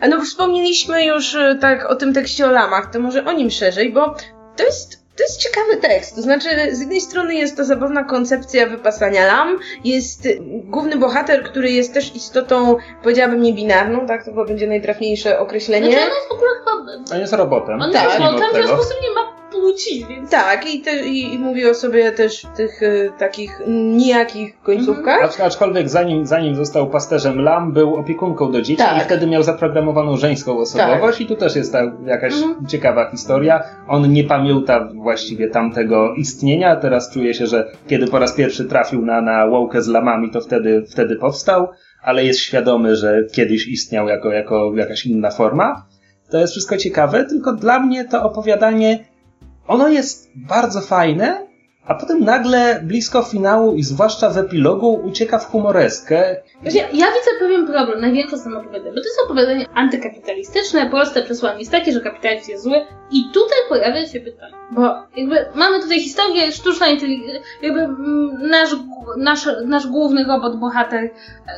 A 0.00 0.08
no 0.08 0.20
wspomnieliśmy 0.20 1.04
już 1.04 1.34
e, 1.34 1.58
tak 1.60 1.90
o 1.90 1.94
tym 1.94 2.14
tekście 2.14 2.46
o 2.46 2.50
lamach, 2.50 2.90
to 2.92 3.00
może 3.00 3.24
o 3.24 3.32
nim 3.32 3.50
szerzej, 3.50 3.92
bo 3.92 4.14
to 4.56 4.64
jest, 4.64 4.90
to 5.16 5.22
jest 5.22 5.40
ciekawy 5.40 5.76
tekst. 5.76 6.16
To 6.16 6.22
znaczy, 6.22 6.48
z 6.72 6.80
jednej 6.80 7.00
strony 7.00 7.34
jest 7.34 7.56
to 7.56 7.64
zabawna 7.64 8.04
koncepcja 8.04 8.66
wypasania 8.66 9.26
lam, 9.26 9.58
jest 9.84 10.28
główny 10.64 10.96
bohater, 10.96 11.42
który 11.44 11.70
jest 11.70 11.94
też 11.94 12.16
istotą, 12.16 12.76
powiedziałabym, 13.02 13.42
niebinarną, 13.42 14.06
tak? 14.06 14.24
To 14.24 14.30
chyba 14.30 14.44
będzie 14.44 14.66
najtrafniejsze 14.66 15.38
określenie. 15.38 15.86
Znaczy, 15.92 16.04
on 16.04 16.10
jest 16.14 16.28
w 16.28 16.32
ogóle 16.32 16.50
chyba... 16.58 17.14
On 17.14 17.20
jest 17.20 17.32
robotem. 17.32 17.82
On 17.82 17.92
Tak. 17.92 18.04
jest 18.04 18.18
robotem, 18.18 18.48
w 18.50 18.54
związku 18.66 18.84
z 18.84 18.88
tym 18.88 18.96
nie 19.02 19.10
ma 19.14 19.39
więc... 20.08 20.30
Tak, 20.30 20.74
i, 20.74 20.80
te, 20.80 21.06
i, 21.06 21.34
i 21.34 21.38
mówi 21.38 21.66
o 21.66 21.74
sobie 21.74 22.12
też 22.12 22.42
w 22.42 22.56
tych 22.56 22.82
e, 22.82 23.10
takich 23.18 23.60
nijakich 23.68 24.60
końcówkach. 24.62 25.22
Acz, 25.24 25.40
aczkolwiek 25.40 25.88
zanim, 25.88 26.26
zanim 26.26 26.54
został 26.54 26.90
pasterzem 26.90 27.40
Lam, 27.40 27.72
był 27.72 27.94
opiekunką 27.94 28.52
do 28.52 28.62
dzieci 28.62 28.76
Tak. 28.82 29.02
i 29.02 29.04
wtedy 29.04 29.26
miał 29.26 29.42
zaprogramowaną 29.42 30.16
żeńską 30.16 30.58
osobowość 30.58 31.20
i 31.20 31.26
tu 31.26 31.36
też 31.36 31.56
jest 31.56 31.72
ta 31.72 31.92
jakaś 32.06 32.32
Mhm. 32.34 32.66
ciekawa 32.66 33.10
historia. 33.10 33.62
On 33.88 34.12
nie 34.12 34.24
pamięta 34.24 34.88
właściwie 34.94 35.48
tamtego 35.48 36.14
istnienia, 36.14 36.76
teraz 36.76 37.12
czuje 37.12 37.34
się, 37.34 37.46
że 37.46 37.72
kiedy 37.88 38.06
po 38.06 38.18
raz 38.18 38.32
pierwszy 38.32 38.64
trafił 38.64 39.02
na, 39.04 39.20
na 39.20 39.44
łąkę 39.44 39.82
z 39.82 39.88
lamami, 39.88 40.30
to 40.30 40.40
wtedy, 40.40 40.84
wtedy 40.90 41.16
powstał. 41.16 41.68
ale 42.02 42.24
jest 42.24 42.40
świadomy, 42.40 42.96
że 42.96 43.22
kiedyś 43.32 43.68
istniał 43.68 44.08
jako, 44.08 44.32
jako 44.32 44.72
jakaś 44.76 45.06
inna 45.06 45.30
forma. 45.30 45.86
To 46.30 46.38
jest 46.38 46.52
wszystko 46.52 46.76
ciekawe, 46.76 47.24
tylko 47.24 47.52
dla 47.52 47.80
mnie 47.80 48.04
to 48.04 48.22
opowiadanie, 48.22 49.04
ono 49.70 49.88
jest 49.88 50.30
bardzo 50.34 50.80
fajne, 50.80 51.46
a 51.86 51.94
potem 51.94 52.24
nagle 52.24 52.80
blisko 52.82 53.22
finału 53.22 53.74
i 53.74 53.82
zwłaszcza 53.82 54.30
w 54.30 54.38
epilogu 54.38 55.00
ucieka 55.04 55.38
w 55.38 55.46
humoreskę. 55.46 56.36
Ja, 56.62 56.82
ja 56.82 57.06
widzę 57.06 57.30
pewien 57.40 57.66
problem, 57.66 58.00
największy 58.00 58.36
z 58.36 58.42
tym 58.42 58.56
opowiadaniem, 58.56 58.94
bo 58.94 59.00
to 59.00 59.06
jest 59.06 59.20
opowiadanie 59.24 59.66
antykapitalistyczne, 59.74 60.90
proste 60.90 61.22
przesłanie 61.22 61.58
jest 61.58 61.70
takie, 61.70 61.92
że 61.92 62.00
kapitalizm 62.00 62.50
jest 62.50 62.64
zły 62.64 62.86
i 63.12 63.24
tutaj 63.32 63.58
pojawia 63.68 64.06
się 64.06 64.20
pytanie, 64.20 64.54
bo 64.70 64.82
jakby 65.16 65.36
mamy 65.54 65.80
tutaj 65.80 66.00
historię 66.00 66.52
sztuczna 66.52 66.86
inteligencja, 66.86 67.40
jakby 67.62 67.80
mm, 67.80 68.48
nasz, 68.50 68.70
nasz, 69.18 69.48
nasz 69.66 69.86
główny 69.86 70.24
robot, 70.24 70.56
bohater 70.56 71.04
e, 71.04 71.10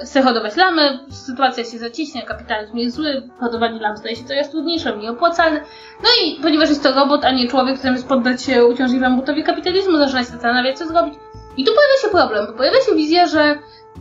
chce 0.05 0.23
hodować 0.23 0.57
lamy, 0.57 0.99
sytuacja 1.11 1.65
się 1.65 1.79
zaciśnie, 1.79 2.23
kapitalizm 2.23 2.77
jest 2.77 2.97
zły, 2.97 3.23
hodowanie 3.41 3.81
lam 3.81 3.97
staje 3.97 4.17
się 4.17 4.25
coraz 4.25 4.51
trudniejsze, 4.51 4.97
mniej 4.97 5.09
opłacalne, 5.09 5.61
no 6.03 6.09
i 6.25 6.43
ponieważ 6.43 6.69
jest 6.69 6.83
to 6.83 6.93
robot, 6.93 7.25
a 7.25 7.33
nie 7.33 7.49
człowiek, 7.49 7.75
który 7.75 7.89
zamiast 7.89 8.09
poddać 8.09 8.43
się 8.43 8.65
uciążliwemu 8.67 9.17
butowi 9.17 9.45
kapitalizmu, 9.45 9.99
zaczyna 10.13 10.25
się 10.25 10.31
zastanawiać, 10.31 10.79
co 10.79 10.87
zrobić. 10.87 11.15
I 11.57 11.65
tu 11.65 11.73
pojawia 11.75 12.03
się 12.03 12.09
problem, 12.09 12.47
bo 12.47 12.53
pojawia 12.53 12.81
się 12.81 12.95
wizja, 12.95 13.27
że 13.27 13.59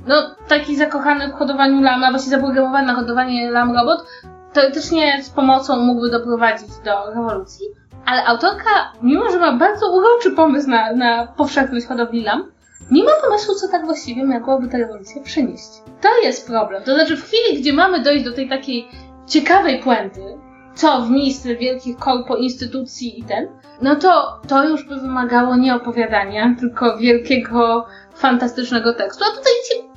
no, 0.08 0.36
taki 0.48 0.76
zakochany 0.76 1.28
w 1.28 1.34
hodowaniu 1.34 1.82
lam, 1.82 2.04
a 2.04 2.10
właściwie 2.10 2.36
zaprogramowany 2.36 2.88
na 2.88 2.96
hodowanie 2.96 3.52
lam 3.52 3.76
robot, 3.76 4.06
teoretycznie 4.54 5.24
z 5.24 5.30
pomocą 5.30 5.78
mógłby 5.78 6.10
doprowadzić 6.10 6.70
do 6.86 7.06
rewolucji. 7.16 7.66
Ale 8.06 8.26
autorka, 8.26 8.70
mimo 9.02 9.32
że 9.32 9.40
ma 9.40 9.52
bardzo 9.52 9.92
uroczy 9.92 10.32
pomysł 10.32 10.70
na, 10.70 10.94
na 10.94 11.28
powszechność 11.28 11.86
hodowli 11.86 12.24
lam, 12.24 12.52
nie 12.92 13.04
ma 13.04 13.12
pomysłu, 13.24 13.56
co 13.56 13.68
tak 13.68 13.86
właściwie 13.86 14.26
mogłaby 14.26 14.68
ta 14.68 14.78
rewolucja 14.78 15.22
przynieść. 15.24 15.70
To 16.02 16.22
jest 16.24 16.48
problem. 16.48 16.84
To 16.84 16.94
znaczy, 16.94 17.18
w 17.18 17.24
chwili, 17.24 17.62
gdzie 17.62 17.74
mamy 17.74 18.00
dojść 18.00 18.26
do 18.26 18.34
tej 18.34 18.50
takiej 18.50 18.88
ciekawej 19.28 19.80
puenty, 19.80 20.38
co 20.76 21.02
w 21.02 21.10
miejsce 21.10 21.56
wielkich 21.56 21.98
korpo, 21.98 22.36
instytucji 22.36 23.20
i 23.20 23.24
ten, 23.24 23.48
no 23.82 23.96
to 23.96 24.40
to 24.48 24.70
już 24.70 24.84
by 24.84 24.96
wymagało 24.96 25.56
nie 25.56 25.76
opowiadania, 25.76 26.56
tylko 26.60 26.98
wielkiego, 26.98 27.86
fantastycznego 28.16 28.94
tekstu. 28.94 29.24
A 29.24 29.38
tutaj 29.38 29.54
ci 29.70 29.92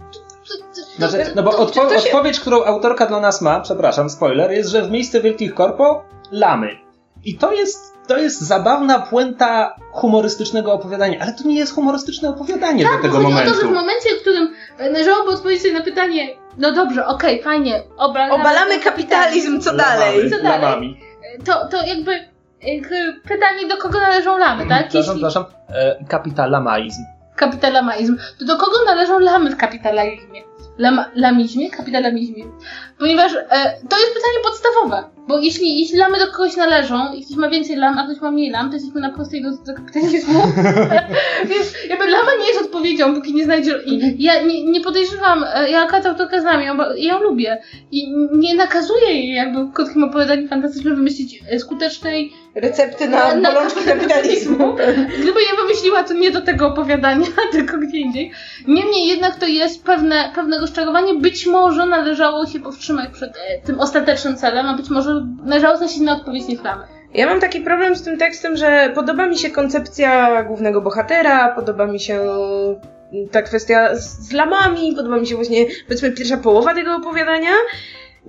znaczy, 0.98 1.32
no 1.36 1.42
bo 1.42 1.50
odpo 1.50 1.88
się... 1.90 1.96
odpowiedź, 1.96 2.40
którą 2.40 2.64
autorka 2.64 3.06
dla 3.06 3.20
nas 3.20 3.42
ma, 3.42 3.60
przepraszam, 3.60 4.10
spoiler, 4.10 4.50
jest, 4.50 4.70
że 4.70 4.82
w 4.82 4.90
miejsce 4.90 5.20
wielkich 5.20 5.54
korpo 5.54 6.04
lamy. 6.30 6.68
I 7.24 7.38
to 7.38 7.52
jest, 7.52 7.93
to 8.06 8.18
jest 8.18 8.40
zabawna 8.40 8.98
puenta 8.98 9.76
humorystycznego 9.92 10.72
opowiadania, 10.72 11.18
ale 11.20 11.32
to 11.32 11.48
nie 11.48 11.56
jest 11.56 11.74
humorystyczne 11.74 12.28
opowiadanie 12.28 12.84
tak, 12.84 12.96
do 12.96 13.02
tego 13.02 13.20
momentu. 13.20 13.50
O 13.50 13.54
to, 13.54 13.60
że 13.60 13.66
w 13.66 13.72
momencie, 13.72 14.08
w 14.18 14.20
którym 14.20 14.54
należałoby 14.78 15.30
odpowiedzieć 15.30 15.62
sobie 15.62 15.74
na 15.74 15.84
pytanie, 15.84 16.28
no 16.58 16.72
dobrze, 16.72 17.06
okej, 17.06 17.40
okay, 17.40 17.44
fajnie, 17.44 17.82
obalamy, 17.96 18.34
obalamy 18.34 18.80
kapitalizm, 18.80 19.60
co 19.60 19.76
dalej? 19.76 20.30
Co 20.30 20.42
dalej? 20.42 20.62
Lamami. 20.62 21.00
To, 21.44 21.68
to 21.68 21.86
jakby 21.86 22.34
pytanie, 23.28 23.68
do 23.68 23.76
kogo 23.76 24.00
należą 24.00 24.38
lamy, 24.38 24.66
tak? 24.68 24.88
Przepraszam, 24.88 25.16
Jeśli... 25.16 25.28
przepraszam, 25.28 25.44
e, 25.68 26.04
kapitalamaizm. 26.08 27.02
Kapitalamaizm. 27.36 28.16
To 28.38 28.44
do 28.44 28.56
kogo 28.56 28.84
należą 28.86 29.18
lamy 29.18 29.50
w 29.50 29.56
kapitalizmie? 29.56 30.42
Lam, 30.78 31.04
lamizmie? 31.14 31.70
Kapitalamizmie. 31.70 32.44
Ponieważ 32.98 33.34
e, 33.34 33.46
to 33.88 33.98
jest 33.98 34.14
pytanie 34.14 34.38
podstawowe. 34.44 35.13
Bo 35.28 35.38
jeśli, 35.38 35.80
jeśli 35.80 35.98
lamy 35.98 36.18
do 36.18 36.26
kogoś 36.26 36.56
należą, 36.56 37.12
i 37.14 37.24
ktoś 37.24 37.36
ma 37.36 37.50
więcej 37.50 37.76
lam, 37.76 37.98
a 37.98 38.04
ktoś 38.04 38.20
ma 38.20 38.30
mniej 38.30 38.50
lam, 38.50 38.68
to 38.68 38.74
jesteśmy 38.74 39.00
na 39.00 39.12
prostej 39.12 39.42
drodze 39.42 39.64
do 39.64 39.74
kapitalizmu. 39.74 40.40
Więc 41.50 41.74
jakby 41.88 42.06
lama 42.06 42.30
nie 42.40 42.46
jest 42.46 42.60
odpowiedzią, 42.60 43.14
póki 43.14 43.34
nie 43.34 43.44
znajdzie. 43.44 43.78
I 43.86 44.22
ja 44.22 44.42
nie, 44.42 44.64
nie 44.64 44.80
podejrzewam, 44.80 45.44
e, 45.54 45.70
ja 45.70 45.82
akurat 45.82 46.06
autorkę 46.06 46.40
znam, 46.40 46.62
ją, 46.62 46.76
ją 46.96 47.20
lubię. 47.20 47.62
I 47.90 48.12
nie 48.32 48.54
nakazuję 48.54 49.06
jej 49.06 49.34
jakby 49.34 49.64
w 49.64 49.72
krótkim 49.72 50.04
opowiadaniu 50.04 50.48
fantastycznym 50.48 50.96
wymyślić 50.96 51.40
e, 51.50 51.58
skutecznej 51.58 52.32
recepty 52.54 53.08
na, 53.08 53.34
na 53.34 53.52
bolączki 53.52 53.84
kapitalizmu. 53.84 54.74
Gdyby 55.20 55.40
je 55.40 55.56
wymyśliła, 55.62 56.04
to 56.04 56.14
nie 56.14 56.30
do 56.30 56.40
tego 56.40 56.66
opowiadania, 56.66 57.26
tylko 57.52 57.78
gdzie 57.78 57.98
indziej. 57.98 58.32
Niemniej 58.68 59.08
jednak 59.08 59.36
to 59.36 59.46
jest 59.46 59.84
pewne, 59.84 60.32
pewne 60.34 60.58
rozczarowanie. 60.58 61.14
Być 61.14 61.46
może 61.46 61.86
należało 61.86 62.46
się 62.46 62.60
powstrzymać 62.60 63.10
przed 63.12 63.36
e, 63.36 63.58
tym 63.66 63.80
ostatecznym 63.80 64.36
celem, 64.36 64.66
a 64.66 64.76
być 64.76 64.90
może 64.90 65.13
należało 65.44 65.76
znaleźć 65.76 65.98
inną 65.98 66.12
odpowiedź 66.12 66.48
niż 66.48 66.62
lamy. 66.62 66.84
Ja 67.14 67.26
mam 67.26 67.40
taki 67.40 67.60
problem 67.60 67.96
z 67.96 68.02
tym 68.02 68.18
tekstem, 68.18 68.56
że 68.56 68.92
podoba 68.94 69.26
mi 69.26 69.38
się 69.38 69.50
koncepcja 69.50 70.42
głównego 70.42 70.80
bohatera, 70.80 71.54
podoba 71.54 71.86
mi 71.86 72.00
się 72.00 72.20
ta 73.30 73.42
kwestia 73.42 73.96
z 73.96 74.32
lamami, 74.32 74.94
podoba 74.96 75.16
mi 75.16 75.26
się 75.26 75.36
właśnie, 75.36 75.66
powiedzmy, 75.86 76.12
pierwsza 76.12 76.36
połowa 76.36 76.74
tego 76.74 76.96
opowiadania. 76.96 77.50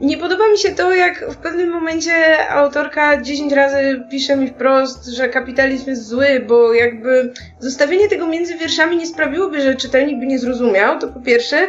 Nie 0.02 0.18
podoba 0.18 0.50
mi 0.52 0.58
się 0.58 0.70
to, 0.70 0.94
jak 0.94 1.26
w 1.30 1.36
pewnym 1.36 1.70
momencie 1.70 2.48
autorka 2.50 3.22
10 3.22 3.54
razy 3.54 4.04
pisze 4.12 4.36
mi 4.36 4.48
wprost, 4.48 5.06
że 5.06 5.30
kapitalizm 5.30 5.90
jest 5.90 6.08
zły, 6.08 6.46
bo 6.48 6.74
jakby 6.74 7.34
zostawienie 7.60 8.10
tego 8.10 8.28
między 8.28 8.58
wierszami 8.58 8.98
nie 8.98 9.08
sprawiłoby, 9.08 9.62
że 9.62 9.76
czytelnik 9.76 10.20
by 10.20 10.26
nie 10.26 10.40
zrozumiał, 10.40 11.00
to 11.00 11.08
po 11.08 11.20
pierwsze. 11.20 11.68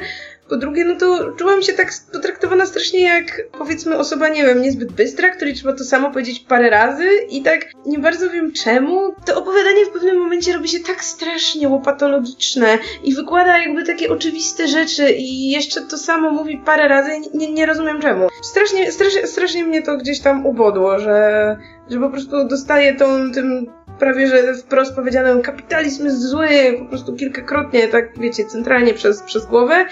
Po 0.48 0.56
drugie, 0.56 0.85
no 0.85 0.96
to 0.96 1.32
czułam 1.32 1.62
się 1.62 1.72
tak 1.72 1.92
potraktowana 2.12 2.66
strasznie 2.66 3.02
jak, 3.02 3.42
powiedzmy, 3.59 3.98
osoba, 3.98 4.28
nie 4.28 4.44
wiem, 4.44 4.62
niezbyt 4.62 4.92
bystra, 4.92 5.30
której 5.30 5.54
trzeba 5.54 5.72
to 5.72 5.85
samo 5.85 6.11
powiedzieć 6.11 6.40
parę 6.40 6.70
razy 6.70 7.09
i 7.30 7.42
tak 7.42 7.66
nie 7.87 7.98
bardzo 7.98 8.30
wiem 8.30 8.52
czemu. 8.52 9.14
To 9.26 9.38
opowiadanie 9.38 9.85
w 9.85 9.90
pewnym 9.90 10.18
momencie 10.18 10.52
robi 10.52 10.68
się 10.68 10.80
tak 10.80 11.04
strasznie 11.04 11.68
łopatologiczne 11.68 12.78
i 13.04 13.14
wykłada 13.14 13.59
jakby 13.59 13.85
takie 13.85 14.11
oczywiste 14.11 14.68
rzeczy 14.68 15.11
i 15.11 15.50
jeszcze 15.50 15.80
to 15.80 15.98
samo 15.98 16.30
mówi 16.30 16.62
parę 16.64 16.88
razy 16.88 17.11
i 17.14 17.38
nie, 17.38 17.52
nie 17.52 17.66
rozumiem 17.66 18.00
czemu. 18.00 18.28
Strasznie, 18.42 18.92
strasznie, 18.92 19.26
strasznie 19.26 19.64
mnie 19.64 19.82
to 19.82 19.96
gdzieś 19.96 20.20
tam 20.20 20.46
ubodło, 20.46 20.98
że, 20.98 21.56
że 21.90 22.00
po 22.00 22.11
prostu 22.11 22.48
dostaję 22.48 22.94
tą, 22.94 23.32
tym 23.32 23.66
prawie 23.98 24.26
że 24.26 24.54
wprost 24.54 24.94
powiedziane, 24.94 25.42
kapitalizm 25.42 26.04
jest 26.04 26.22
zły, 26.22 26.48
po 26.78 26.85
prostu 26.85 27.16
kilkakrotnie, 27.16 27.88
tak 27.88 28.18
wiecie, 28.18 28.44
centralnie 28.44 28.94
przez, 28.94 29.22
przez 29.22 29.46
głowę. 29.46 29.87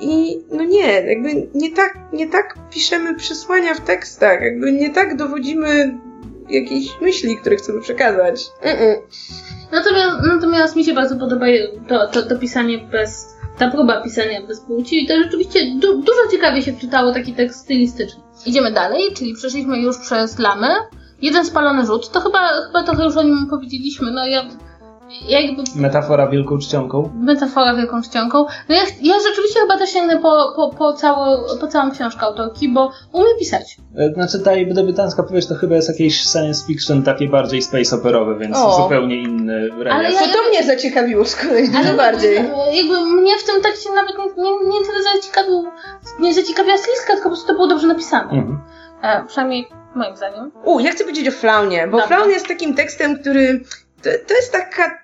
I 0.00 0.38
no 0.50 0.64
nie, 0.64 1.00
jakby 1.00 1.48
nie 1.54 1.72
tak, 1.72 1.98
nie 2.12 2.28
tak 2.28 2.54
piszemy 2.70 3.14
przesłania 3.14 3.74
w 3.74 3.80
tekstach, 3.80 4.40
jakby 4.42 4.72
nie 4.72 4.90
tak 4.90 5.16
dowodzimy 5.16 5.98
jakiejś 6.50 7.00
myśli, 7.00 7.36
które 7.36 7.56
chcemy 7.56 7.80
przekazać. 7.80 8.46
Mm-mm. 8.62 8.94
Natomiast, 9.72 10.16
natomiast 10.26 10.76
mi 10.76 10.84
się 10.84 10.94
bardzo 10.94 11.16
podoba 11.16 11.46
to, 11.88 12.08
to, 12.08 12.22
to 12.22 12.38
pisanie 12.38 12.78
bez, 12.78 13.36
ta 13.58 13.70
próba 13.70 14.02
pisania 14.02 14.46
bez 14.46 14.60
płci 14.60 15.04
i 15.04 15.06
to 15.06 15.16
rzeczywiście 15.16 15.60
du, 15.80 16.02
dużo 16.02 16.30
ciekawie 16.30 16.62
się 16.62 16.72
czytało 16.72 17.12
taki 17.12 17.32
tekst 17.32 17.60
stylistyczny. 17.60 18.22
Idziemy 18.46 18.72
dalej, 18.72 19.02
czyli 19.16 19.34
przeszliśmy 19.34 19.78
już 19.78 19.98
przez 19.98 20.38
lamy. 20.38 20.68
Jeden 21.22 21.44
spalony 21.44 21.86
rzut, 21.86 22.10
to 22.10 22.20
chyba, 22.20 22.48
chyba 22.66 22.82
trochę 22.82 23.04
już 23.04 23.16
o 23.16 23.22
nim 23.22 23.46
powiedzieliśmy. 23.50 24.10
No 24.10 24.26
ja 24.26 24.44
jakby... 25.28 25.62
Metafora 25.76 26.28
wielką 26.28 26.58
czcionką. 26.58 27.10
Metafora 27.14 27.74
wielką 27.74 28.02
czcionką. 28.02 28.46
No 28.68 28.74
ja, 28.74 28.82
ja 29.02 29.14
rzeczywiście 29.28 29.60
chyba 29.60 29.78
też 29.78 29.90
sięgnę 29.90 30.18
po, 30.18 30.52
po, 30.56 30.70
po, 30.78 30.92
całą, 30.92 31.36
po 31.60 31.66
całą 31.66 31.90
książkę 31.90 32.26
autorki, 32.26 32.68
bo 32.68 32.90
umie 33.12 33.34
pisać. 33.38 33.76
E, 33.96 34.14
znaczy 34.14 34.40
ta 34.40 34.52
jej 34.52 34.74
debiutancka 34.74 35.22
powieść 35.22 35.48
to 35.48 35.54
chyba 35.54 35.74
jest 35.74 35.88
jakieś 35.88 36.22
science 36.22 36.66
fiction 36.66 37.02
takie 37.02 37.28
bardziej 37.28 37.62
space 37.62 37.96
operowe, 37.96 38.38
więc 38.38 38.56
o. 38.56 38.82
zupełnie 38.82 39.22
inny 39.22 39.68
relief. 39.68 39.92
Ale 39.92 40.10
to 40.12 40.48
mnie 40.48 40.64
zaciekawiło 40.64 41.24
z 41.24 41.36
kolei 41.36 41.68
dużo 41.68 41.94
bardziej. 41.96 42.34
Jakby 42.72 43.06
mnie 43.06 43.38
w 43.38 43.44
tym 43.44 43.62
tekście 43.62 43.90
nawet 43.94 44.18
nie, 44.18 44.42
nie, 44.42 44.50
nie 44.50 44.86
tyle 44.86 45.02
zaciekawił, 45.14 45.64
nie 46.20 46.34
zaciekawiła 46.34 46.78
stylistka, 46.78 47.12
tylko 47.12 47.22
po 47.22 47.28
prostu 47.28 47.46
to 47.46 47.54
było 47.54 47.66
dobrze 47.66 47.86
napisane. 47.86 48.30
Mhm. 48.30 48.60
E, 49.02 49.24
przynajmniej 49.26 49.68
moim 49.94 50.16
zdaniem. 50.16 50.52
U, 50.64 50.80
ja 50.80 50.90
chcę 50.90 51.04
powiedzieć 51.04 51.28
o 51.28 51.32
Flaunie, 51.32 51.88
bo 51.88 52.06
Flaun 52.06 52.30
jest 52.30 52.48
takim 52.48 52.74
tekstem, 52.74 53.18
który 53.18 53.60
to, 54.02 54.10
to 54.26 54.34
jest 54.34 54.52
taka, 54.52 54.98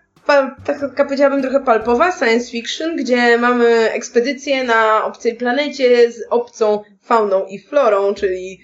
taka, 0.64 1.04
powiedziałabym, 1.04 1.42
trochę 1.42 1.60
palpowa 1.60 2.12
science 2.12 2.50
fiction, 2.50 2.96
gdzie 2.96 3.38
mamy 3.38 3.92
ekspedycję 3.92 4.64
na 4.64 5.04
obcej 5.04 5.34
planecie 5.34 6.12
z 6.12 6.22
obcą 6.30 6.82
fauną 7.02 7.46
i 7.46 7.58
florą, 7.58 8.14
czyli 8.14 8.60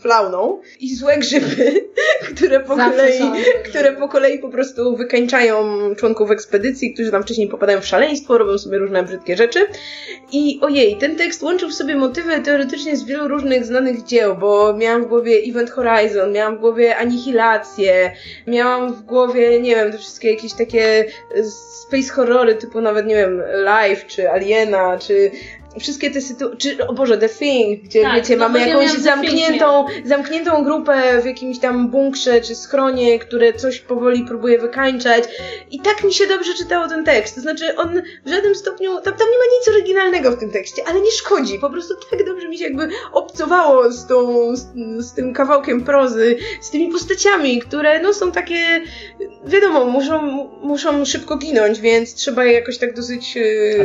flauną 0.00 0.60
i 0.80 0.94
złe 0.94 1.18
grzyby, 1.18 1.88
które 2.34 2.60
po, 2.60 2.76
kolei, 2.76 3.20
które 3.64 3.92
po 3.92 4.08
kolei 4.08 4.38
po 4.38 4.48
prostu 4.48 4.96
wykańczają 4.96 5.64
członków 5.94 6.30
ekspedycji, 6.30 6.94
którzy 6.94 7.10
tam 7.10 7.22
wcześniej 7.22 7.48
popadają 7.48 7.80
w 7.80 7.86
szaleństwo, 7.86 8.38
robią 8.38 8.58
sobie 8.58 8.78
różne 8.78 9.02
brzydkie 9.02 9.36
rzeczy. 9.36 9.60
I 10.32 10.58
ojej, 10.62 10.96
ten 10.96 11.16
tekst 11.16 11.42
łączył 11.42 11.68
w 11.68 11.74
sobie 11.74 11.96
motywy 11.96 12.40
teoretycznie 12.40 12.96
z 12.96 13.04
wielu 13.04 13.28
różnych 13.28 13.64
znanych 13.64 14.04
dzieł, 14.04 14.36
bo 14.36 14.74
miałam 14.74 15.04
w 15.04 15.08
głowie 15.08 15.36
Event 15.48 15.70
Horizon, 15.70 16.32
miałam 16.32 16.56
w 16.56 16.60
głowie 16.60 16.96
Anihilację, 16.96 18.12
miałam 18.46 18.94
w 18.94 19.02
głowie, 19.02 19.60
nie 19.60 19.74
wiem, 19.74 19.92
te 19.92 19.98
wszystkie 19.98 20.30
jakieś 20.30 20.52
takie 20.52 21.04
space 21.82 22.12
horrory 22.12 22.54
typu 22.54 22.80
nawet, 22.80 23.06
nie 23.06 23.14
wiem, 23.14 23.42
Life, 23.54 24.06
czy 24.06 24.30
Aliena, 24.30 24.98
czy 24.98 25.30
wszystkie 25.78 26.10
te 26.10 26.20
sytuacje, 26.20 26.56
czy 26.58 26.86
o 26.86 26.92
Boże, 26.92 27.18
The 27.18 27.28
Thing, 27.28 27.82
gdzie 27.82 28.02
Tak, 28.02 28.14
wiecie, 28.14 28.36
no 28.36 28.48
mamy 28.48 28.68
jakąś 28.68 28.92
zamkniętą, 28.92 29.86
zamkniętą 30.04 30.64
grupę 30.64 31.22
w 31.22 31.24
jakimś 31.24 31.58
tam 31.58 31.88
bunkrze 31.88 32.40
czy 32.40 32.54
schronie, 32.54 33.18
które 33.18 33.52
coś 33.52 33.80
powoli 33.80 34.24
próbuje 34.24 34.58
wykańczać. 34.58 35.24
I 35.70 35.80
tak 35.80 36.04
mi 36.04 36.14
się 36.14 36.26
dobrze 36.26 36.54
czytało 36.54 36.88
ten 36.88 37.04
tekst, 37.04 37.34
to 37.34 37.40
znaczy 37.40 37.76
on 37.76 38.02
w 38.26 38.30
żadnym 38.30 38.54
stopniu, 38.54 38.94
tam, 38.94 39.14
tam 39.14 39.28
nie 39.30 39.38
ma 39.38 39.44
nic 39.58 39.68
oryginalnego 39.68 40.30
w 40.30 40.40
tym 40.40 40.50
tekście, 40.50 40.82
ale 40.88 41.00
nie 41.00 41.10
szkodzi, 41.10 41.58
po 41.58 41.70
prostu 41.70 41.94
tak 42.10 42.26
dobrze 42.26 42.48
mi 42.48 42.58
się 42.58 42.64
jakby 42.64 42.88
obcowało 43.12 43.92
z 43.92 44.06
tą, 44.06 44.56
z, 44.56 44.66
z 44.98 45.14
tym 45.14 45.34
kawałkiem 45.34 45.84
prozy, 45.84 46.36
z 46.60 46.70
tymi 46.70 46.88
postaciami, 46.92 47.58
które 47.58 48.02
no 48.02 48.14
są 48.14 48.32
takie, 48.32 48.56
wiadomo, 49.46 49.84
muszą, 49.84 50.22
muszą 50.62 51.04
szybko 51.04 51.36
ginąć, 51.36 51.80
więc 51.80 52.14
trzeba 52.14 52.44
je 52.44 52.52
jakoś 52.52 52.78
tak 52.78 52.94
dosyć 52.94 53.36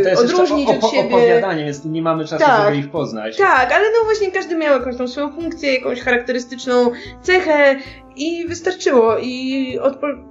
jest 0.10 0.22
odróżnić 0.22 0.70
od 0.70 0.92
siebie. 0.92 1.42
Więc 1.84 1.94
nie 1.96 2.02
mamy 2.02 2.26
czasu, 2.26 2.46
Tak. 2.46 2.66
żeby 2.66 2.78
ich 2.78 2.92
poznać. 2.92 3.38
Tak, 3.38 3.72
ale 3.72 3.84
no 3.84 4.06
właśnie 4.06 4.32
każdy 4.32 4.56
miał 4.56 4.80
jakąś 4.80 4.98
tą 4.98 5.08
swoją 5.08 5.32
funkcję, 5.32 5.74
jakąś 5.74 6.02
charakterystyczną 6.02 6.92
cechę 7.22 7.76
i 8.16 8.48
wystarczyło. 8.48 9.18
I 9.18 9.80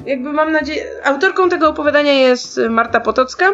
jakby 0.07 0.33
mam 0.33 0.52
nadzieję. 0.52 0.85
Autorką 1.04 1.48
tego 1.48 1.68
opowiadania 1.68 2.12
jest 2.12 2.61
Marta 2.70 3.00
Potocka. 3.00 3.44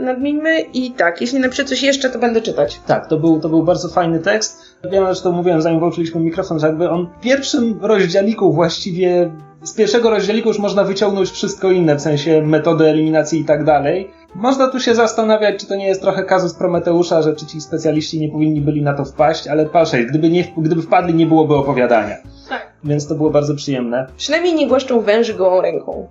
Nadmieńmy 0.00 0.60
i 0.60 0.90
tak, 0.90 1.20
jeśli 1.20 1.40
napiszę 1.40 1.64
coś 1.64 1.82
jeszcze, 1.82 2.10
to 2.10 2.18
będę 2.18 2.40
czytać. 2.42 2.80
Tak, 2.86 3.06
to 3.06 3.16
był, 3.16 3.40
to 3.40 3.48
był 3.48 3.62
bardzo 3.62 3.88
fajny 3.88 4.18
tekst. 4.18 4.62
Ja 4.92 5.04
zresztą 5.04 5.32
mówiłem, 5.32 5.62
zanim 5.62 5.80
włączyliśmy 5.80 6.20
mikrofon, 6.20 6.58
że 6.58 6.66
jakby 6.66 6.90
on 6.90 7.08
w 7.18 7.22
pierwszym 7.22 7.78
rozdziałiku 7.82 8.52
właściwie, 8.52 9.30
z 9.62 9.74
pierwszego 9.74 10.10
rozdziałiku 10.10 10.48
już 10.48 10.58
można 10.58 10.84
wyciągnąć 10.84 11.30
wszystko 11.30 11.70
inne, 11.70 11.96
w 11.96 12.00
sensie 12.00 12.42
metody 12.42 12.84
eliminacji 12.84 13.40
i 13.40 13.44
tak 13.44 13.64
dalej. 13.64 14.10
Można 14.38 14.68
tu 14.68 14.80
się 14.80 14.94
zastanawiać, 14.94 15.60
czy 15.60 15.66
to 15.66 15.74
nie 15.76 15.86
jest 15.86 16.00
trochę 16.00 16.24
kazus 16.24 16.54
Prometeusza, 16.54 17.22
że 17.22 17.36
czy 17.36 17.46
ci 17.46 17.60
specjaliści 17.60 18.20
nie 18.20 18.28
powinni 18.28 18.60
byli 18.60 18.82
na 18.82 18.94
to 18.94 19.04
wpaść, 19.04 19.48
ale 19.48 19.66
patrzcie, 19.66 20.04
gdyby, 20.04 20.30
nie, 20.30 20.44
gdyby 20.58 20.82
wpadli, 20.82 21.14
nie 21.14 21.26
byłoby 21.26 21.54
opowiadania. 21.54 22.16
Tak. 22.48 22.72
Więc 22.84 23.08
to 23.08 23.14
było 23.14 23.30
bardzo 23.30 23.54
przyjemne. 23.54 24.06
Przynajmniej 24.16 24.54
nie 24.54 24.66
głaszczą 24.66 25.00
węży 25.00 25.34
gołą 25.34 25.60
ręką. 25.60 26.08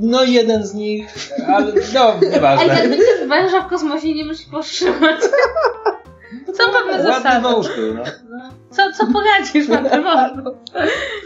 No 0.00 0.24
jeden 0.24 0.66
z 0.66 0.74
nich, 0.74 1.14
ale 1.48 1.72
no, 1.94 2.00
Ale 2.00 2.30
nieważne. 2.30 2.66
jak 2.66 2.88
będziesz 2.88 3.28
węża 3.28 3.62
w 3.62 3.68
kosmosie 3.68 4.14
nie 4.14 4.24
musisz 4.24 4.46
powstrzymać. 4.46 5.20
Są 6.56 6.72
pewne 6.72 6.92
Ładny 6.92 7.12
zasady. 7.12 7.42
wąż 7.42 7.66
był, 7.76 7.94
no. 7.94 8.02
No. 8.30 8.50
Co, 8.70 8.82
co 8.98 9.12
poradzisz 9.12 9.68
na 9.68 9.90
tym 9.90 10.04
morzu? 10.04 10.56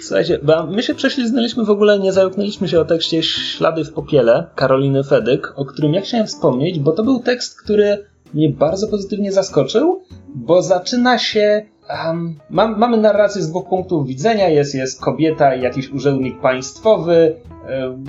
Słuchajcie, 0.00 0.38
bo 0.42 0.66
my 0.66 0.82
się 0.82 0.94
prześliznęliśmy 0.94 1.64
w 1.64 1.70
ogóle, 1.70 1.98
nie 1.98 2.12
zająknęliśmy 2.12 2.68
się 2.68 2.80
o 2.80 2.84
tekście 2.84 3.22
Ślady 3.22 3.84
w 3.84 3.92
popiele 3.92 4.46
Karoliny 4.54 5.04
Fedyk, 5.04 5.52
o 5.56 5.64
którym 5.64 5.94
ja 5.94 6.00
chciałem 6.00 6.26
wspomnieć, 6.26 6.78
bo 6.78 6.92
to 6.92 7.02
był 7.02 7.20
tekst, 7.20 7.60
który 7.62 8.06
mnie 8.34 8.50
bardzo 8.50 8.88
pozytywnie 8.88 9.32
zaskoczył, 9.32 10.02
bo 10.34 10.62
zaczyna 10.62 11.18
się... 11.18 11.66
Um, 12.06 12.38
mam, 12.50 12.78
mamy 12.78 12.96
narrację 12.96 13.42
z 13.42 13.48
dwóch 13.50 13.68
punktów 13.68 14.06
widzenia, 14.06 14.48
jest, 14.48 14.74
jest 14.74 15.00
kobieta 15.00 15.54
i 15.54 15.62
jakiś 15.62 15.90
urzędnik 15.90 16.40
państwowy, 16.40 17.36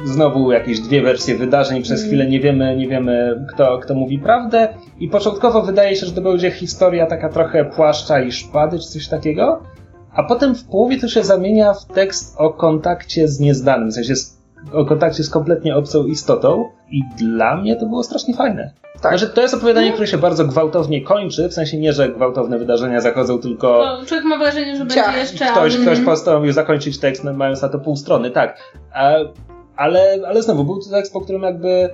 znowu 0.04 0.52
jakieś 0.52 0.80
dwie 0.80 1.02
wersje 1.02 1.36
wydarzeń, 1.38 1.82
przez 1.82 2.00
Mm. 2.00 2.08
chwilę 2.10 2.28
nie 2.30 2.40
wiemy, 2.40 2.78
nie 2.78 2.88
wiemy 2.88 3.46
kto, 3.54 3.80
kto 3.80 3.94
mówi 3.94 4.20
prawdę 4.20 4.68
i 5.00 5.08
początkowo 5.08 5.62
wydaje 5.62 5.96
się, 5.96 6.06
że 6.06 6.12
to 6.12 6.22
będzie 6.22 6.52
historia 6.52 7.06
taka 7.06 7.30
trochę 7.30 7.66
płaszcza 7.66 8.22
i 8.22 8.32
szpady, 8.32 8.80
czy 8.80 8.86
coś 8.88 9.08
takiego, 9.08 9.62
a 10.14 10.24
potem 10.24 10.56
w 10.56 10.64
połowie 10.64 11.00
to 11.00 11.08
się 11.08 11.24
zamienia 11.24 11.74
w 11.74 11.86
tekst 11.86 12.36
o 12.38 12.50
kontakcie 12.54 13.28
z 13.28 13.40
nieznanym, 13.40 13.92
w 13.92 13.94
sensie 13.94 14.16
z, 14.16 14.41
o 14.74 14.86
kontakcie 14.86 15.24
z 15.24 15.30
kompletnie 15.30 15.76
obcą 15.76 16.06
istotą 16.06 16.70
i 16.92 17.02
dla 17.18 17.58
mnie 17.58 17.76
to 17.76 17.86
było 17.86 18.04
strasznie 18.04 18.36
fajne. 18.36 18.74
Tak. 19.02 19.18
Znaczy, 19.18 19.34
to 19.34 19.42
jest 19.42 19.54
opowiadanie, 19.54 19.92
które 19.92 20.08
się 20.08 20.18
bardzo 20.18 20.46
gwałtownie 20.46 21.02
kończy, 21.02 21.50
w 21.50 21.54
sensie 21.54 21.78
nie, 21.78 21.94
że 21.94 22.10
gwałtowne 22.10 22.58
wydarzenia 22.58 23.02
zachodzą, 23.02 23.40
tylko 23.40 23.68
Bo 23.68 24.06
człowiek 24.06 24.26
ma 24.26 24.38
wrażenie, 24.38 24.78
że 24.78 24.80
będzie 24.80 24.96
Ciach. 24.96 25.18
jeszcze... 25.18 25.46
ktoś, 25.46 25.78
ktoś 25.78 26.00
postanowił 26.00 26.52
zakończyć 26.52 27.00
tekst, 27.00 27.24
no, 27.24 27.34
mając 27.34 27.62
na 27.62 27.70
to 27.70 27.80
pół 27.80 27.96
strony, 27.96 28.32
tak. 28.32 28.58
A, 28.94 29.14
ale, 29.76 30.18
ale 30.28 30.42
znowu, 30.42 30.64
był 30.64 30.80
to 30.80 30.90
tekst, 30.90 31.14
po 31.14 31.22
którym 31.22 31.42
jakby 31.42 31.90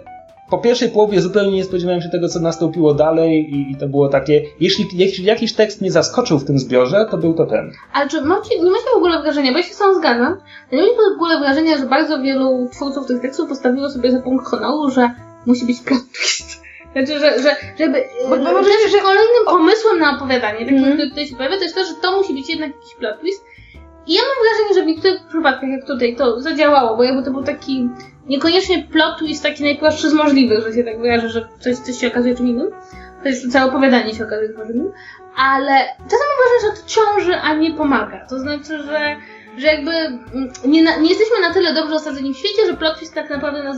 po 0.49 0.57
pierwszej 0.57 0.89
połowie 0.89 1.21
zupełnie 1.21 1.51
nie 1.51 1.63
spodziewałem 1.63 2.01
się 2.01 2.09
tego, 2.09 2.29
co 2.29 2.39
nastąpiło 2.39 2.93
dalej 2.93 3.55
i, 3.55 3.71
i 3.71 3.75
to 3.75 3.87
było 3.87 4.09
takie, 4.09 4.41
jeśli, 4.59 4.85
jeśli 4.93 5.25
jakiś 5.25 5.53
tekst 5.53 5.81
mnie 5.81 5.91
zaskoczył 5.91 6.39
w 6.39 6.45
tym 6.45 6.59
zbiorze, 6.59 7.07
to 7.11 7.17
był 7.17 7.33
to 7.33 7.45
ten. 7.45 7.71
Ale 7.93 8.09
czy 8.09 8.21
macie, 8.21 8.59
nie 8.59 8.71
macie 8.71 8.83
w 8.93 8.97
ogóle 8.97 9.21
wrażenia, 9.21 9.51
bo 9.51 9.57
ja 9.57 9.63
się 9.63 9.73
z 9.73 9.77
tą 9.77 9.93
zgadzam, 9.93 10.37
ale 10.71 10.81
nie 10.81 10.87
macie 10.87 11.09
w 11.13 11.15
ogóle 11.15 11.39
wrażenia, 11.39 11.77
że 11.77 11.85
bardzo 11.85 12.21
wielu 12.21 12.69
twórców 12.71 13.07
tych 13.07 13.21
tekstów 13.21 13.49
postawiło 13.49 13.89
sobie 13.89 14.11
za 14.11 14.19
punkt 14.21 14.45
honoru, 14.45 14.89
że 14.91 15.09
musi 15.45 15.65
być 15.65 15.81
plot 15.81 15.99
twist. 16.13 16.61
Znaczy, 16.91 17.19
że, 17.19 17.41
że 17.41 17.55
żeby... 17.79 18.03
Bo- 18.29 18.37
bo 18.37 18.63
że, 18.63 18.69
że, 18.69 18.89
że- 18.91 18.97
kolejnym 19.01 19.45
pomysłem 19.45 19.99
na 19.99 20.15
opowiadanie, 20.15 20.59
takim, 20.59 20.77
Mhm. 20.77 20.93
który 20.93 21.09
tutaj 21.09 21.27
się 21.27 21.35
pojawia, 21.35 21.57
to 21.57 21.63
jest 21.63 21.75
to, 21.75 21.85
że 21.85 21.93
to 22.01 22.17
musi 22.17 22.33
być 22.33 22.49
jednak 22.49 22.69
jakiś 22.75 22.95
plot 22.95 23.19
twist. 23.19 23.45
I 24.07 24.13
ja 24.13 24.21
mam 24.21 24.45
wrażenie, 24.45 24.75
że 24.75 24.83
w 24.83 24.85
niektórych 24.85 25.27
przypadkach, 25.27 25.69
jak 25.69 25.85
tutaj, 25.85 26.15
to 26.15 26.41
zadziałało, 26.41 26.97
bo 26.97 27.03
jakby 27.03 27.23
to 27.23 27.31
był 27.31 27.43
taki 27.43 27.89
niekoniecznie 28.27 28.83
plot 28.83 29.19
twist 29.19 29.43
taki 29.43 29.63
najprostszy 29.63 30.09
z 30.09 30.13
możliwych, 30.13 30.63
że 30.63 30.73
się 30.73 30.83
tak 30.83 30.99
wyrażę, 30.99 31.29
że 31.29 31.47
coś, 31.59 31.77
coś 31.77 31.97
się 31.97 32.07
okazuje 32.07 32.35
czym 32.35 32.47
innym. 32.47 32.69
To 33.23 33.29
jest 33.29 33.51
całe 33.51 33.69
opowiadanie 33.69 34.15
się 34.15 34.23
okazuje 34.23 34.49
czymś 34.49 34.69
innym. 34.69 34.91
Ale 35.35 35.73
czasem 35.95 36.27
wrażenie, 36.37 36.75
że 36.75 36.81
to 36.81 36.87
ciąży, 36.87 37.35
a 37.35 37.53
nie 37.53 37.73
pomaga. 37.73 38.25
To 38.29 38.39
znaczy, 38.39 38.83
że, 38.83 39.15
że 39.57 39.67
jakby 39.67 39.91
mm, 39.91 40.51
nie, 40.65 40.81
nie 40.81 41.09
jesteśmy 41.09 41.39
na 41.41 41.53
tyle 41.53 41.73
dobrze 41.73 41.95
osadzeni 41.95 42.33
w 42.33 42.37
świecie, 42.37 42.67
że 42.67 42.77
plot 42.77 42.97
twist 42.97 43.13
tak 43.13 43.29
naprawdę 43.29 43.63
nas... 43.63 43.77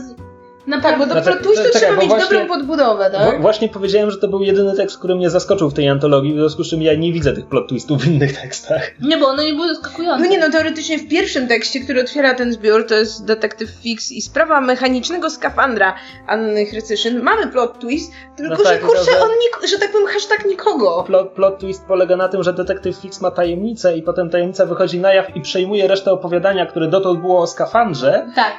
Tak, 0.82 0.98
bo 0.98 1.06
do 1.06 1.12
Znaczy, 1.12 1.26
plot 1.30 1.42
twistu 1.42 1.64
czekaj, 1.64 1.80
trzeba 1.80 1.96
mieć 1.96 2.08
właśnie- 2.08 2.38
dobrą 2.38 2.46
podbudowę, 2.46 3.10
tak? 3.10 3.40
Właśnie 3.42 3.68
powiedziałem, 3.68 4.10
że 4.10 4.18
to 4.18 4.28
był 4.28 4.42
jedyny 4.42 4.76
tekst, 4.76 4.98
który 4.98 5.14
mnie 5.14 5.30
zaskoczył 5.30 5.70
w 5.70 5.74
tej 5.74 5.88
antologii, 5.88 6.32
w 6.34 6.36
związku 6.36 6.64
z 6.64 6.70
czym 6.70 6.82
ja 6.82 6.94
nie 6.94 7.12
widzę 7.12 7.32
tych 7.32 7.46
plot 7.46 7.68
twistów 7.68 8.02
w 8.02 8.06
innych 8.06 8.40
tekstach. 8.40 8.90
Nie, 9.00 9.16
bo 9.18 9.26
one 9.26 9.44
nie 9.44 9.54
były 9.54 9.68
zaskakujące. 9.74 10.24
No 10.24 10.30
nie, 10.30 10.38
no 10.38 10.50
teoretycznie 10.50 10.98
w 10.98 11.08
pierwszym 11.08 11.48
tekście, 11.48 11.80
który 11.80 12.00
otwiera 12.00 12.34
ten 12.34 12.52
zbiór, 12.52 12.86
to 12.86 12.94
jest 12.94 13.24
Detektyw 13.24 13.70
Fix 13.70 14.12
i 14.12 14.22
sprawa 14.22 14.60
mechanicznego 14.60 15.30
skafandra 15.30 15.94
Anny 16.26 16.66
Chrycyszyn. 16.66 17.22
Mamy 17.22 17.46
plot 17.46 17.78
twist, 17.78 18.12
tylko 18.36 18.50
No 18.50 18.56
że 18.64 18.64
tak, 18.70 18.80
kurczę, 18.80 19.04
tylko 19.04 19.18
że- 19.18 19.24
on 19.24 19.30
nie, 19.62 19.68
że 19.68 19.78
tak 19.78 19.92
powiem, 19.92 20.06
hashtag 20.06 20.46
nikogo. 20.46 21.02
Plot, 21.06 21.28
plot 21.28 21.58
twist 21.58 21.84
polega 21.88 22.16
na 22.16 22.28
tym, 22.28 22.42
że 22.42 22.52
detektyw 22.52 22.96
Fix 22.96 23.20
ma 23.20 23.30
tajemnicę 23.30 23.96
i 23.96 24.02
potem 24.02 24.30
tajemnica 24.30 24.66
wychodzi 24.66 25.00
na 25.00 25.14
jaw 25.14 25.36
i 25.36 25.40
przejmuje 25.40 25.88
resztę 25.88 26.12
opowiadania, 26.12 26.66
które 26.66 26.88
dotąd 26.88 27.20
było 27.20 27.38
o 27.40 27.46
skafandrze 27.46 28.26
Tak. 28.34 28.54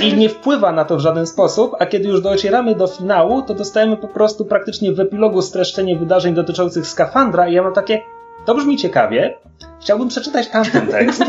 i, 0.00 0.06
i 0.08 0.14
nie 0.16 0.28
wpływa 0.28 0.72
na 0.72 0.84
to 0.84 0.96
w 0.96 1.00
żaden 1.00 1.26
sposób, 1.26 1.35
a 1.78 1.86
kiedy 1.86 2.08
już 2.08 2.20
docieramy 2.20 2.74
do 2.74 2.86
finału, 2.86 3.42
to 3.42 3.54
dostajemy 3.54 3.96
po 3.96 4.08
prostu 4.08 4.44
praktycznie 4.44 4.92
w 4.92 5.00
epilogu 5.00 5.42
streszczenie 5.42 5.96
wydarzeń 5.96 6.34
dotyczących 6.34 6.86
skafandra 6.86 7.48
i 7.48 7.54
ja 7.54 7.62
mam 7.62 7.72
takie, 7.72 8.02
to 8.44 8.54
brzmi 8.54 8.76
ciekawie, 8.76 9.38
chciałbym 9.86 10.08
przeczytać 10.08 10.48
tamten 10.48 10.86
tekst. 10.86 11.20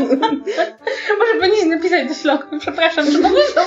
Może 1.18 1.34
powinien 1.40 1.68
napisać 1.68 2.08
do 2.08 2.14
śląku. 2.14 2.58
Przepraszam, 2.60 3.06
czy 3.06 3.18
mógłbym 3.18 3.34
dostać, 3.34 3.64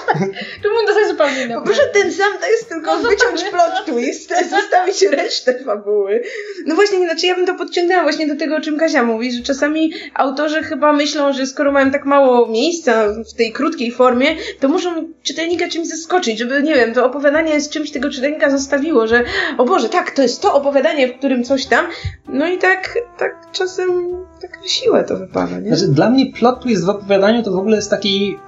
czy 0.62 0.68
mógłbym 0.70 0.86
dostać 0.88 1.08
zupełnie 1.08 1.44
inną 1.44 1.60
Może 1.66 1.82
ten 1.94 2.14
sam 2.14 2.34
to 2.42 2.48
jest 2.48 2.70
tylko 2.70 3.00
No 3.00 3.10
wyciąć 3.10 3.44
plot 3.44 3.86
twist, 3.86 4.34
zostawić 4.60 5.02
resztę 5.02 5.60
fabuły. 5.66 6.24
No 6.66 6.76
właśnie, 6.76 7.00
znaczy 7.00 7.28
ja 7.28 7.36
bym 7.36 7.46
to 7.46 7.56
podciągnęła 7.56 8.04
właśnie 8.04 8.28
do 8.28 8.36
tego, 8.36 8.56
o 8.56 8.62
czym 8.62 8.78
Kasia 8.78 9.04
mówi, 9.04 9.32
że 9.32 9.44
czasami 9.44 9.94
autorzy 10.14 10.64
chyba 10.64 10.94
myślą, 10.94 11.34
że 11.34 11.48
skoro 11.48 11.72
mają 11.72 11.92
tak 11.92 12.06
mało 12.06 12.48
miejsca 12.48 13.08
w 13.32 13.34
tej 13.34 13.52
krótkiej 13.52 13.92
formie, 13.92 14.36
to 14.60 14.68
muszą 14.68 15.10
czytelnika 15.24 15.68
czymś 15.68 15.88
zaskoczyć, 15.88 16.40
żeby, 16.40 16.64
nie 16.64 16.76
wiem, 16.76 16.94
to 16.94 17.06
opowiadanie 17.06 17.62
z 17.62 17.70
czymś 17.70 17.92
tego 17.92 18.10
czytelnika 18.10 18.50
zostawiło, 18.50 19.08
że 19.08 19.24
o 19.58 19.66
Boże, 19.66 19.90
tak, 19.90 20.12
to 20.12 20.22
jest 20.22 20.42
to 20.42 20.54
opowiadanie, 20.54 21.08
w 21.08 21.18
którym 21.18 21.44
coś 21.44 21.66
tam. 21.66 21.88
No 22.28 22.48
i 22.48 22.58
tak, 22.58 22.98
tak 23.18 23.52
czasem 23.52 24.18
tak 24.42 24.62
na 24.62 24.68
siłę 24.68 25.04
to 25.04 25.18
wypada, 25.18 25.60
nie? 25.60 25.76
Znaczy, 25.76 25.92
dla 25.94 26.10
mnie 26.10 26.26
plot 26.34 26.62
twist 26.62 26.86
w 26.86 26.90
opowiadaniu 26.90 27.44
to 27.44 27.52
w 27.52 27.58
ogóle 27.58 27.76
jest 27.76 27.90
taki... 27.90 28.40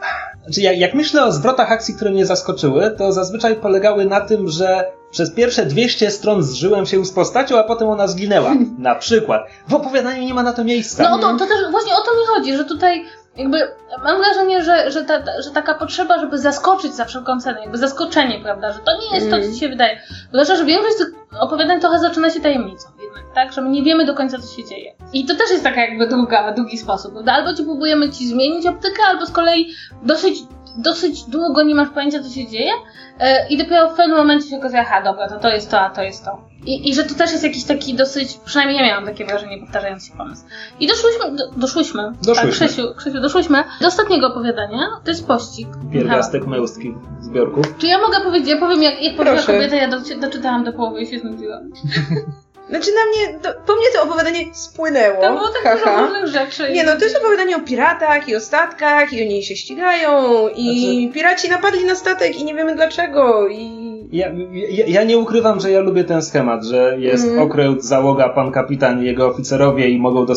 Znaczy, 0.43 0.61
jak, 0.61 0.77
jak 0.77 0.93
myślę 0.93 1.25
o 1.25 1.31
zwrotach 1.31 1.71
akcji, 1.71 1.95
które 1.95 2.11
mnie 2.11 2.25
zaskoczyły, 2.25 2.91
to 2.91 3.11
zazwyczaj 3.11 3.55
polegały 3.55 4.05
na 4.05 4.21
tym, 4.21 4.47
że 4.47 4.91
przez 5.11 5.33
pierwsze 5.33 5.65
200 5.65 6.11
stron 6.11 6.43
zżyłem 6.43 6.85
się 6.85 7.05
z 7.05 7.11
postacią, 7.11 7.59
a 7.59 7.63
potem 7.63 7.87
ona 7.87 8.07
zginęła. 8.07 8.55
Na 8.77 8.95
przykład. 8.95 9.41
W 9.67 9.73
opowiadaniu 9.73 10.23
nie 10.23 10.33
ma 10.33 10.43
na 10.43 10.53
to 10.53 10.63
miejsca. 10.63 11.03
No 11.03 11.19
to, 11.19 11.37
to 11.37 11.45
też 11.45 11.71
właśnie 11.71 11.93
o 11.93 12.01
to 12.01 12.11
mi 12.11 12.25
chodzi, 12.35 12.57
że 12.57 12.65
tutaj 12.65 13.05
jakby 13.37 13.57
mam 14.03 14.17
wrażenie, 14.17 14.63
że, 14.63 14.91
że, 14.91 15.03
ta, 15.03 15.41
że 15.41 15.51
taka 15.51 15.73
potrzeba, 15.73 16.19
żeby 16.19 16.37
zaskoczyć 16.37 16.93
za 16.95 17.05
wszelką 17.05 17.39
cenę, 17.39 17.61
jakby 17.61 17.77
zaskoczenie, 17.77 18.39
prawda, 18.43 18.73
że 18.73 18.79
to 18.79 18.91
nie 18.97 19.15
jest 19.15 19.29
to, 19.29 19.35
co 19.35 19.41
Mm. 19.41 19.53
ci 19.53 19.59
się 19.59 19.69
wydaje. 19.69 20.01
Zwłaszcza, 20.31 20.55
że 20.55 20.65
większość 20.65 20.97
tych 20.97 21.07
opowiadań 21.39 21.79
trochę 21.79 21.99
zaczyna 21.99 22.29
się 22.29 22.41
tajemnicą 22.41 22.89
jednak, 23.01 23.23
tak, 23.35 23.53
że 23.53 23.61
my 23.61 23.69
nie 23.69 23.83
wiemy 23.83 24.05
do 24.05 24.13
końca, 24.13 24.37
co 24.39 24.55
się 24.55 24.63
dzieje. 24.69 24.93
I 25.13 25.25
to 25.25 25.35
też 25.35 25.51
jest 25.51 25.63
taka 25.63 25.81
jakby 25.81 26.07
druga, 26.07 26.51
drugi 26.51 26.77
sposób, 26.77 27.13
prawda, 27.13 27.33
albo 27.33 27.53
ci 27.53 27.63
próbujemy 27.63 28.09
ci 28.09 28.27
zmienić 28.27 28.65
optykę, 28.67 29.03
albo 29.07 29.25
z 29.25 29.31
kolei 29.31 29.73
dosyć, 30.03 30.39
dosyć 30.77 31.23
długo 31.23 31.63
nie 31.63 31.75
masz 31.75 31.89
pojęcia, 31.89 32.23
co 32.23 32.29
się 32.29 32.47
dzieje 32.47 32.71
e, 33.19 33.47
i 33.49 33.57
dopiero 33.57 33.89
w 33.89 33.97
pewnym 33.97 34.17
momencie 34.17 34.49
się 34.49 34.57
okazuje, 34.57 34.81
aha, 34.81 35.01
dobra, 35.03 35.29
to 35.29 35.39
to 35.39 35.49
jest 35.49 35.71
to, 35.71 35.79
a 35.79 35.89
to 35.89 36.03
jest 36.03 36.25
to. 36.25 36.53
I, 36.65 36.89
I 36.89 36.95
że 36.95 37.03
to 37.03 37.15
też 37.15 37.31
jest 37.31 37.43
jakiś 37.43 37.63
taki 37.63 37.93
dosyć, 37.93 38.37
przynajmniej 38.45 38.77
ja 38.77 38.85
miałam 38.85 39.05
takie 39.05 39.25
wrażenie, 39.25 39.57
powtarzając 39.57 40.07
się 40.07 40.13
pomysł. 40.17 40.43
I 40.79 40.87
doszłyśmy, 40.87 41.35
do, 41.35 41.51
doszłyśmy, 41.51 42.11
Doszłyśmy. 42.21 42.51
Tak, 42.51 42.51
Krzysiu, 42.51 42.95
Krzysiu, 42.95 43.21
doszłyśmy 43.21 43.63
do 43.81 43.87
ostatniego 43.87 44.27
opowiadania, 44.27 44.87
to 45.03 45.11
jest 45.11 45.27
pościg. 45.27 45.67
Pierwiastek 45.93 46.47
męskich 46.47 46.95
zbiorków. 47.21 47.77
Czy 47.77 47.87
ja 47.87 47.99
mogę 47.99 48.21
powiedzieć, 48.21 48.49
ja 48.49 48.57
powiem 48.57 48.83
jak, 48.83 49.01
jak 49.01 49.15
powiedziała 49.15 49.41
kobieta, 49.45 49.75
ja 49.75 49.87
do, 49.87 49.97
doczytałam 50.21 50.63
do 50.63 50.73
połowy 50.73 51.01
i 51.01 51.07
się 51.07 51.19
znudziłam. 51.19 51.69
Znaczy 52.73 52.91
na 52.91 53.05
mnie, 53.31 53.39
to, 53.39 53.49
po 53.67 53.73
mnie 53.75 53.85
to 53.95 54.03
opowiadanie 54.03 54.39
spłynęło. 54.53 55.21
To 55.21 55.33
było 55.33 55.47
tak 55.63 55.79
dużo 55.79 56.01
różnych 56.01 56.27
rzeczy. 56.27 56.71
Nie 56.73 56.83
no, 56.83 56.91
to 56.97 57.03
jest 57.03 57.17
opowiadanie 57.17 57.57
o 57.57 57.59
piratach 57.61 58.29
i 58.29 58.35
o 58.35 58.39
statkach 58.39 59.13
i 59.13 59.21
oni 59.25 59.43
się 59.43 59.55
ścigają 59.55 60.11
i 60.55 60.81
Znaczy- 60.81 61.13
piraci 61.13 61.49
napadli 61.49 61.85
na 61.85 61.95
statek 61.95 62.39
i 62.39 62.43
nie 62.45 62.55
wiemy 62.55 62.75
dlaczego 62.75 63.47
i... 63.47 63.83
Ja, 64.11 64.27
ja, 64.69 64.85
ja 64.87 65.03
nie 65.03 65.17
ukrywam, 65.17 65.59
że 65.59 65.71
ja 65.71 65.79
lubię 65.79 66.03
ten 66.03 66.21
schemat, 66.21 66.65
że 66.65 66.95
jest 66.99 67.23
Mhm. 67.25 67.41
okręt, 67.43 67.83
załoga, 67.85 68.29
pan 68.29 68.51
kapitan 68.51 69.03
i 69.03 69.05
jego 69.05 69.27
oficerowie 69.27 69.89
i 69.89 69.99
mogą 69.99 70.25
do, 70.25 70.33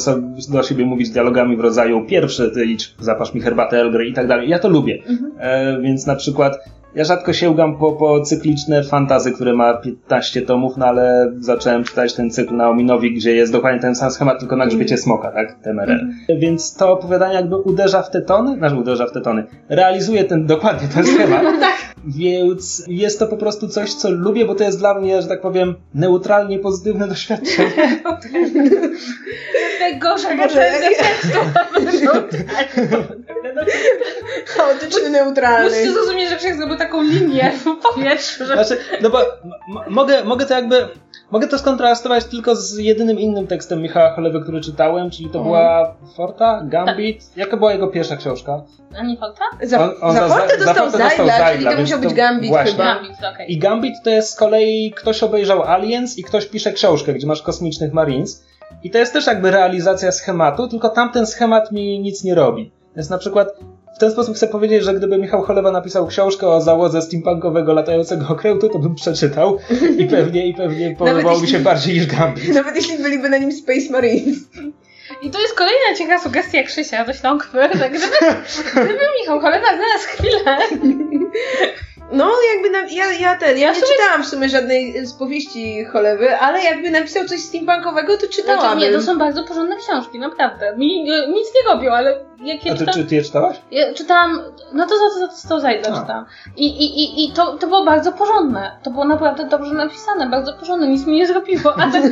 do 0.49 0.62
siebie 0.62 0.84
mówić 0.87 1.11
dialogami 1.11 1.57
w 1.57 1.61
rodzaju 1.61 2.07
pierwszy, 2.07 2.51
ty 2.51 2.64
idź, 2.64 2.95
zapasz 3.01 3.34
mi 3.34 3.41
herbatę 3.41 3.76
Earl 3.78 3.91
Grey 3.93 4.09
i 4.11 4.14
tak 4.14 4.26
dalej. 4.26 4.49
Ja 4.49 4.59
to 4.59 4.68
lubię. 4.68 5.03
Mhm. 5.09 5.32
E, 5.41 5.80
więc 5.82 6.07
na 6.07 6.16
przykład 6.16 6.59
ja 6.97 7.05
rzadko 7.05 7.32
sięgam 7.32 7.78
po, 7.78 7.92
po 7.92 8.20
cykliczne 8.20 8.84
fantazy, 8.84 9.32
które 9.32 9.53
ma 9.53 9.74
15 9.74 10.42
tomów, 10.42 10.76
no 10.76 10.86
ale 10.86 11.32
zacząłem 11.38 11.84
czytać 11.84 12.14
ten 12.14 12.30
cykl 12.30 12.57
Naominowi, 12.57 13.14
gdzie 13.14 13.34
jest 13.34 13.53
dokładnie 13.53 13.80
ten 13.80 13.94
sam 13.94 14.11
schemat, 14.11 14.40
tylko 14.40 14.57
na 14.57 14.66
grzbiecie 14.66 14.97
smoka, 14.97 15.30
tak? 15.32 15.62
TMRL. 15.62 16.01
Więc 16.38 16.74
to 16.74 16.92
opowiadanie 16.92 17.34
jakby 17.34 17.57
uderza 17.57 18.03
w 18.03 18.11
te 18.11 18.20
tony, 18.20 18.57
znaczy 18.59 18.76
uderza 18.76 19.07
w 19.07 19.12
te 19.12 19.20
tony, 19.20 19.44
realizuje 19.68 20.24
ten, 20.24 20.47
dokładnie 20.47 20.88
ten 20.88 21.07
schemat. 21.07 21.44
Więc 22.07 22.84
jest 22.88 23.18
to 23.18 23.26
po 23.26 23.36
prostu 23.36 23.68
coś, 23.68 23.94
co 23.94 24.11
lubię, 24.11 24.44
bo 24.44 24.55
to 24.55 24.64
jest 24.64 24.78
dla 24.78 25.01
mnie, 25.01 25.22
że 25.22 25.28
tak 25.28 25.40
powiem, 25.40 25.74
neutralnie 25.94 26.59
pozytywne 26.59 27.09
doświadczenie. 27.14 28.03
Najgorsze 29.80 30.28
tekstu. 30.38 31.38
Chaotyczny, 34.47 35.11
neutralny. 35.11 35.70
Musicie 35.70 35.92
zrozumieć, 35.92 36.30
że 36.30 36.36
Krzysiek 36.36 36.57
zrobił 36.57 36.76
taką 36.87 37.03
linię 37.03 37.53
w 37.53 37.64
powietrzu, 37.95 38.47
że 38.47 38.53
Znaczy, 38.55 38.78
no 39.03 39.11
bo 39.11 39.18
mogę, 39.89 40.24
mogę 40.24 40.47
to 40.47 40.55
jakby, 40.55 40.89
mogę 41.30 41.47
to 41.49 41.59
skontrastować 41.59 42.24
tylko 42.24 42.57
z 42.57 42.78
jedynym 42.78 43.18
innym 43.18 43.47
tekstem 43.47 43.82
Michała 43.82 44.14
Cholewy, 44.14 44.41
który 44.43 44.61
czytałem, 44.61 45.11
czyli 45.11 45.30
to 45.30 45.39
Mhm. 45.39 45.45
była 45.45 45.95
Forta, 46.16 46.62
Gambit. 46.64 47.24
Jaka 47.37 47.57
była 47.57 47.72
jego 47.72 47.89
pierwsza 47.89 48.16
książka? 48.16 48.62
A 48.99 49.03
nie 49.03 49.16
falta? 49.16 49.45
Za, 49.62 49.80
On- 49.84 49.91
on 50.01 50.12
za 50.16 50.28
za- 50.28 50.34
Fortę 50.34 50.59
dostał 50.59 50.91
dostał 50.91 51.26
Zajla, 51.26 51.53
czyli 51.53 51.64
to 51.64 51.76
musiał 51.80 51.99
być 52.01 52.14
Gambit 52.14 52.49
właśnie. 52.51 52.72
chyba. 52.72 52.84
Gambit, 52.95 53.16
okej. 53.34 53.53
I 53.53 53.59
Gambit 53.59 53.95
to 54.05 54.11
jest 54.11 54.30
z 54.30 54.37
kolei 54.37 54.93
ktoś 54.97 55.22
obejrzał 55.22 55.62
Aliens 55.62 56.18
i 56.18 56.24
ktoś 56.24 56.47
pisze 56.47 56.72
książkę, 56.72 57.14
gdzie 57.14 57.26
masz 57.26 57.43
kosmicznych 57.43 57.93
Marines. 57.93 58.45
I 58.82 58.91
to 58.91 58.99
jest 58.99 59.12
też 59.12 59.26
jakby 59.26 59.51
realizacja 59.51 60.12
schematu, 60.12 60.68
tylko 60.68 60.89
tamten 60.89 61.26
schemat 61.26 61.72
mi 61.72 62.01
nic 62.01 62.24
nie 62.24 62.34
robi. 62.34 62.72
Więc 62.97 63.11
na 63.11 63.18
przykład 63.18 63.49
w 63.97 63.99
ten 63.99 64.11
sposób 64.11 64.36
chcę 64.36 64.49
powiedzieć, 64.49 64.84
że 64.84 64.94
gdyby 64.94 65.18
Michał 65.18 65.42
Cholewa 65.42 65.70
napisał 65.70 66.07
książkę 66.07 66.49
o 66.49 66.61
załodze 66.61 67.03
steampunkowego 67.03 67.72
latającego 67.72 68.28
okrętu, 68.28 68.68
to 68.68 68.78
bym 68.78 68.94
przeczytał 68.94 69.59
i 69.99 70.05
pewnie, 70.05 70.47
i 70.47 70.55
pewnie 70.55 70.97
podobał 70.97 71.34
mi 71.34 71.40
jeśli- 71.40 71.49
się 71.49 71.59
bardziej 71.59 71.94
niż 71.94 72.07
Gambit. 72.07 72.55
Nawet 72.55 72.76
jeśli 72.76 72.99
byliby 72.99 73.28
na 73.28 73.38
nim 73.38 73.53
Space 73.53 73.90
Marines. 73.90 74.38
I 75.22 75.30
to 75.30 75.40
jest 75.40 75.55
kolejna 75.55 75.99
ciekawa 75.99 76.22
sugestia 76.22 76.62
Krzysia 76.62 77.05
do 77.05 77.12
Śląkwy, 77.12 77.59
że 77.74 77.90
gdyby, 77.90 78.16
gdyby 78.72 79.01
Michał 79.20 79.40
Cholewa 79.40 79.66
znalazł 79.66 80.07
chwilę, 80.07 80.59
No, 82.12 82.30
jakby 82.54 82.70
na, 82.70 82.78
ja, 82.78 83.12
ja 83.12 83.36
ten, 83.36 83.59
ja 83.59 83.68
nie 83.68 83.74
sobie- 83.74 83.92
czytałam 83.92 84.22
w 84.22 84.26
sumie 84.26 84.48
żadnej 84.48 85.07
z 85.07 85.12
powieści 85.12 85.84
Cholewy, 85.84 86.36
ale 86.38 86.62
jakby 86.64 86.90
napisał 86.90 87.24
coś 87.24 87.40
steampunkowego, 87.40 88.16
to 88.18 88.26
czytałabym. 88.28 88.70
Znaczy, 88.70 88.86
nie, 88.92 88.98
to 88.98 89.02
są 89.02 89.18
bardzo 89.18 89.44
porządne 89.44 89.76
książki, 89.76 90.18
naprawdę. 90.18 90.76
Mi 90.76 91.11
e, 91.11 91.28
nic 91.28 91.46
nie 91.54 91.72
robią, 91.72 91.92
ale 91.92 92.18
jak 92.44 92.64
je 92.66 92.72
A 92.72 92.74
ty, 92.74 92.78
czytam, 92.80 92.94
czy 92.94 93.04
ty 93.04 93.14
je 93.14 93.22
czytałaś? 93.22 93.57
ja 93.70 93.94
czytałam, 93.94 94.42
no 94.72 94.86
to 94.86 94.98
za 94.98 95.04
to, 95.04 95.18
za 95.18 95.28
to, 95.28 95.48
to 95.48 95.61
Zajda 95.61 95.88
A. 95.92 96.00
czytałam. 96.00 96.26
I, 96.57 96.66
i, 96.66 97.02
i, 97.02 97.24
i 97.24 97.32
to, 97.32 97.57
to 97.59 97.66
było 97.66 97.84
bardzo 97.84 98.12
porządne. 98.12 98.78
To 98.82 98.90
było 98.90 99.04
naprawdę 99.04 99.44
dobrze 99.44 99.74
napisane, 99.74 100.26
bardzo 100.30 100.52
porządne, 100.52 100.88
nic 100.88 101.07
mi 101.07 101.16
nie 101.16 101.26
zrobiło. 101.26 101.72
A 101.74 101.90
tak, 101.90 102.02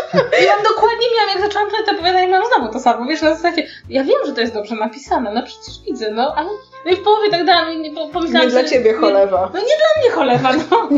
mam 0.50 0.62
dokładnie 0.74 1.06
miałam, 1.16 1.30
jak 1.34 1.40
zaczęłam 1.40 1.70
czytać 1.70 1.86
to 1.86 1.92
opowiadanie, 1.92 2.28
miałam 2.28 2.46
znowu 2.56 2.72
to 2.72 2.80
samo, 2.80 3.06
wiesz, 3.06 3.22
na 3.22 3.34
zasadzie, 3.34 3.66
ja 3.88 4.04
wiem, 4.04 4.18
że 4.26 4.32
to 4.32 4.40
jest 4.40 4.54
dobrze 4.54 4.74
napisane, 4.74 5.32
no 5.34 5.42
przecież 5.42 5.74
widzę, 5.86 6.10
no, 6.10 6.34
ale 6.36 6.48
no 6.86 6.92
i 6.92 6.96
w 6.96 7.02
połowie 7.02 7.30
tak 7.30 7.46
dałam 7.46 7.72
i 7.72 7.90
pomyślałam 8.12 8.46
Nie 8.48 8.52
dla 8.52 8.62
że- 8.62 8.68
ciebie 8.70 8.92
nie- 8.92 8.98
Cholewa. 8.98 9.50
No 9.54 9.60
nie 9.60 9.66
dla 9.66 10.02
mnie 10.02 10.10
cholewa, 10.10 10.52
no. 10.70 10.88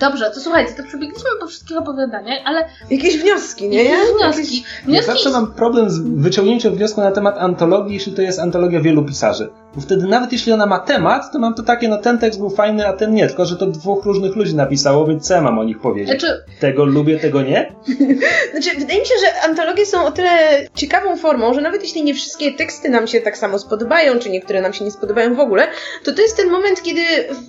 Dobrze, 0.00 0.30
to 0.34 0.40
słuchajcie, 0.40 0.72
to 0.76 0.82
przebiegliśmy 0.82 1.30
po 1.40 1.46
wszystkich 1.46 1.76
opowiadaniach, 1.78 2.38
ale 2.44 2.68
Jakieś 2.90 3.18
wnioski, 3.18 3.68
nie? 3.68 3.84
jakieś 3.84 4.08
wnioski. 4.16 4.42
Jakieś- 4.42 4.60
Ja 4.62 4.84
Wnioski 4.86 5.06
zawsze 5.06 5.30
mam 5.30 5.52
problem 5.52 5.90
z 5.90 5.98
wyciągnięciem 5.98 6.74
wniosku 6.74 7.00
na 7.00 7.12
temat 7.12 7.38
antologii, 7.38 7.94
jeśli 7.94 8.12
to 8.12 8.22
jest 8.22 8.38
antologia 8.38 8.80
wielu 8.80 9.04
pisarzy. 9.04 9.50
Bo 9.74 9.80
wtedy 9.80 10.06
nawet 10.06 10.32
jeśli 10.32 10.52
ona 10.52 10.66
ma 10.66 10.78
temat, 10.78 11.32
to 11.32 11.38
mam 11.38 11.54
to 11.54 11.62
takie, 11.62 11.88
no 11.88 11.96
ten 11.96 12.18
tekst 12.18 12.38
był 12.38 12.50
fajny, 12.50 12.86
a 12.86 12.92
ten 12.92 13.14
nie, 13.14 13.26
tylko 13.26 13.44
że 13.46 13.56
to 13.56 13.66
dwóch 13.66 14.04
różnych 14.04 14.36
ludzi 14.36 14.54
napisało, 14.56 15.06
więc 15.06 15.26
co 15.28 15.34
ja 15.34 15.40
mam 15.40 15.58
o 15.58 15.64
nich 15.64 15.78
powiedzieć? 15.80 16.20
Znaczy, 16.20 16.44
Tego 16.60 16.84
lubię, 16.84 17.18
tego 17.18 17.42
nie? 17.42 17.72
Znaczy, 18.52 18.78
wydaje 18.78 19.00
mi 19.00 19.06
się, 19.06 19.14
że 19.20 19.48
antologie 19.48 19.86
są 19.86 20.04
o 20.06 20.10
tyle 20.12 20.30
ciekawą 20.74 21.16
formą, 21.16 21.54
że 21.54 21.60
nawet 21.60 21.82
jeśli 21.82 22.02
nie 22.04 22.14
wszystkie 22.14 22.52
teksty 22.52 22.88
nam 22.88 23.06
się 23.06 23.20
tak 23.20 23.38
samo 23.38 23.58
spodobają, 23.58 24.18
czy 24.18 24.30
niektóre 24.30 24.60
nam 24.62 24.72
się 24.72 24.84
nie 24.84 24.90
spodobają 24.90 25.34
w 25.34 25.40
ogóle, 25.40 25.68
to 26.04 26.12
to 26.12 26.22
jest 26.22 26.36
ten 26.36 26.50
moment, 26.50 26.82
kiedy 26.82 27.00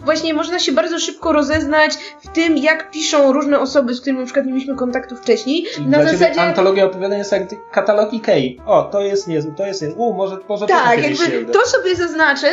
właśnie 0.05 0.33
można 0.33 0.59
się 0.59 0.71
bardzo 0.71 0.99
szybko 0.99 1.33
rozeznać 1.33 1.91
w 2.21 2.27
tym, 2.27 2.57
jak 2.57 2.91
piszą 2.91 3.33
różne 3.33 3.59
osoby, 3.59 3.93
z 3.93 4.01
którymi 4.01 4.19
na 4.19 4.25
przykład 4.25 4.45
nie 4.45 4.53
mieliśmy 4.53 4.75
kontaktu 4.75 5.15
wcześniej. 5.15 5.65
Czyli 5.75 5.87
Na 5.87 6.03
zasadzie... 6.03 6.41
antologia 6.41 6.85
opowiadań 6.85 7.17
jest 7.17 7.31
jak 7.31 7.71
katalog 7.71 8.13
Ikei. 8.13 8.61
O, 8.65 8.83
to 8.83 9.01
jest 9.01 9.27
niezły, 9.27 9.53
to 9.57 9.65
jest 9.65 9.81
niezły. 9.81 9.97
U, 9.97 10.13
może, 10.13 10.37
może 10.49 10.67
Tak, 10.67 10.95
się 10.99 11.07
jakby 11.07 11.41
uda. 11.43 11.53
to 11.53 11.65
sobie 11.69 11.95
zaznaczę, 12.09 12.47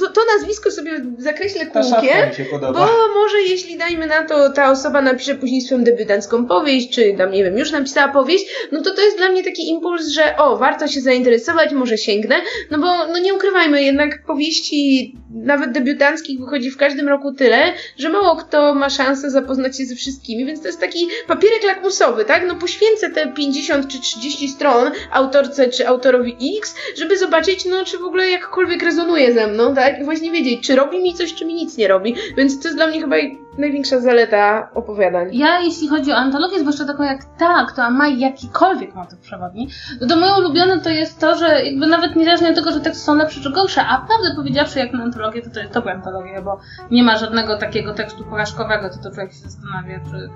to, 0.00 0.10
to 0.10 0.20
nazwisko 0.36 0.70
sobie 0.70 1.00
zakreślę 1.18 1.66
kółkiem, 1.66 2.30
bo 2.60 2.86
może 3.14 3.42
jeśli 3.48 3.78
dajmy 3.78 4.06
na 4.06 4.22
to, 4.22 4.50
ta 4.50 4.70
osoba 4.70 5.02
napisze 5.02 5.34
później 5.34 5.60
swoją 5.60 5.84
debiutancką 5.84 6.46
powieść, 6.46 6.90
czy 6.90 7.14
tam 7.18 7.30
nie 7.30 7.44
wiem, 7.44 7.58
już 7.58 7.70
napisała 7.70 8.12
powieść, 8.12 8.46
no 8.72 8.82
to 8.82 8.94
to 8.94 9.02
jest 9.02 9.16
dla 9.16 9.28
mnie 9.28 9.44
taki 9.44 9.68
impuls, 9.68 10.08
że 10.08 10.36
o, 10.36 10.56
warto 10.56 10.88
się 10.88 11.00
zainteresować, 11.00 11.72
może 11.72 11.98
sięgnę, 11.98 12.36
no 12.70 12.78
bo 12.78 13.06
no 13.06 13.18
nie 13.18 13.34
ukrywajmy, 13.34 13.82
jednak 13.82 14.24
powieści 14.26 15.14
nawet 15.34 15.72
debiutanckich 15.72 16.40
wychodzi 16.40 16.70
w 16.70 16.76
każdym 16.76 17.08
roku 17.08 17.32
tyle, 17.32 17.72
że 17.98 18.08
mało 18.08 18.36
kto 18.36 18.74
ma 18.74 18.90
szansę 18.90 19.30
zapoznać 19.30 19.78
się 19.78 19.84
ze 19.84 19.94
wszystkimi, 19.94 20.46
więc 20.46 20.60
to 20.60 20.66
jest 20.66 20.80
taki 20.80 21.08
papierek 21.26 21.64
lakmusowy, 21.64 22.24
tak? 22.24 22.46
No 22.46 22.54
poświęcę 22.54 23.10
te 23.10 23.32
50 23.32 23.88
czy 23.88 24.00
30 24.00 24.48
stron 24.48 24.90
autorce 25.12 25.68
czy 25.68 25.88
autorowi 25.88 26.36
X, 26.58 26.74
żeby 26.96 27.18
zobaczyć, 27.18 27.64
no 27.64 27.84
czy 27.84 27.98
w 27.98 28.04
ogóle 28.04 28.30
jakkolwiek 28.30 28.82
rezonuje 28.94 29.34
ze 29.34 29.46
mną, 29.46 29.74
tak? 29.74 30.00
I 30.00 30.04
właśnie 30.04 30.30
wiedzieć, 30.30 30.66
czy 30.66 30.76
robi 30.76 31.02
mi 31.02 31.14
coś, 31.14 31.34
czy 31.34 31.44
mi 31.44 31.54
nic 31.54 31.76
nie 31.76 31.88
robi. 31.88 32.14
Więc 32.36 32.60
to 32.60 32.68
jest 32.68 32.78
dla 32.78 32.86
mnie 32.86 33.00
chyba 33.00 33.16
największa 33.58 34.00
zaleta 34.00 34.68
opowiadań. 34.74 35.28
ja 35.32 35.60
jeśli 35.60 35.88
chodzi 35.88 36.12
o 36.12 36.16
antologię, 36.16 36.60
zwłaszcza 36.60 36.84
taką 36.84 37.02
jak 37.02 37.24
ta, 37.38 37.66
która 37.72 37.90
ma 37.90 38.08
jakikolwiek 38.08 38.94
motyw 38.94 39.18
przewodni, 39.18 39.68
no 40.00 40.06
to 40.06 40.16
moje 40.16 40.32
ulubione 40.38 40.80
to 40.80 40.90
jest 40.90 41.20
to, 41.20 41.38
że 41.38 41.64
jakby 41.64 41.86
nawet 41.86 42.16
niezależnie 42.16 42.48
od 42.48 42.54
tego, 42.54 42.72
że 42.72 42.80
teksty 42.80 43.04
są 43.04 43.14
lepsze 43.14 43.40
czy 43.40 43.52
gorsze, 43.52 43.82
a 43.84 43.98
prawdę 43.98 44.36
powiedziawszy 44.36 44.78
jak 44.78 44.92
na 44.92 45.02
antologię, 45.02 45.42
to 45.42 45.50
to 45.50 45.60
jest 45.60 45.72
dobra 45.72 45.94
antologia, 45.94 46.42
bo 46.42 46.60
nie 46.90 47.02
ma 47.02 47.18
żadnego 47.18 47.56
takiego 47.56 47.94
tekstu 47.94 48.24
porażkowego, 48.24 48.88
to 48.90 48.96
to 49.02 49.14
człowiek 49.14 49.32
się 49.32 49.38
zastanawia, 49.38 50.00
czy 50.10 50.30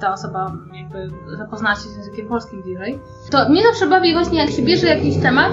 ta 0.00 0.12
osoba 0.12 0.52
jakby 0.74 1.10
zapoznała 1.36 1.74
się 1.74 1.80
z 1.80 1.96
językiem 1.96 2.28
polskim 2.28 2.62
bliżej. 2.62 2.98
To 3.30 3.48
mnie 3.48 3.62
zawsze 3.62 3.86
bawi 3.86 4.12
właśnie 4.12 4.38
jak 4.38 4.50
się 4.50 4.62
bierze 4.62 4.86
jakiś 4.86 5.22
temat 5.22 5.52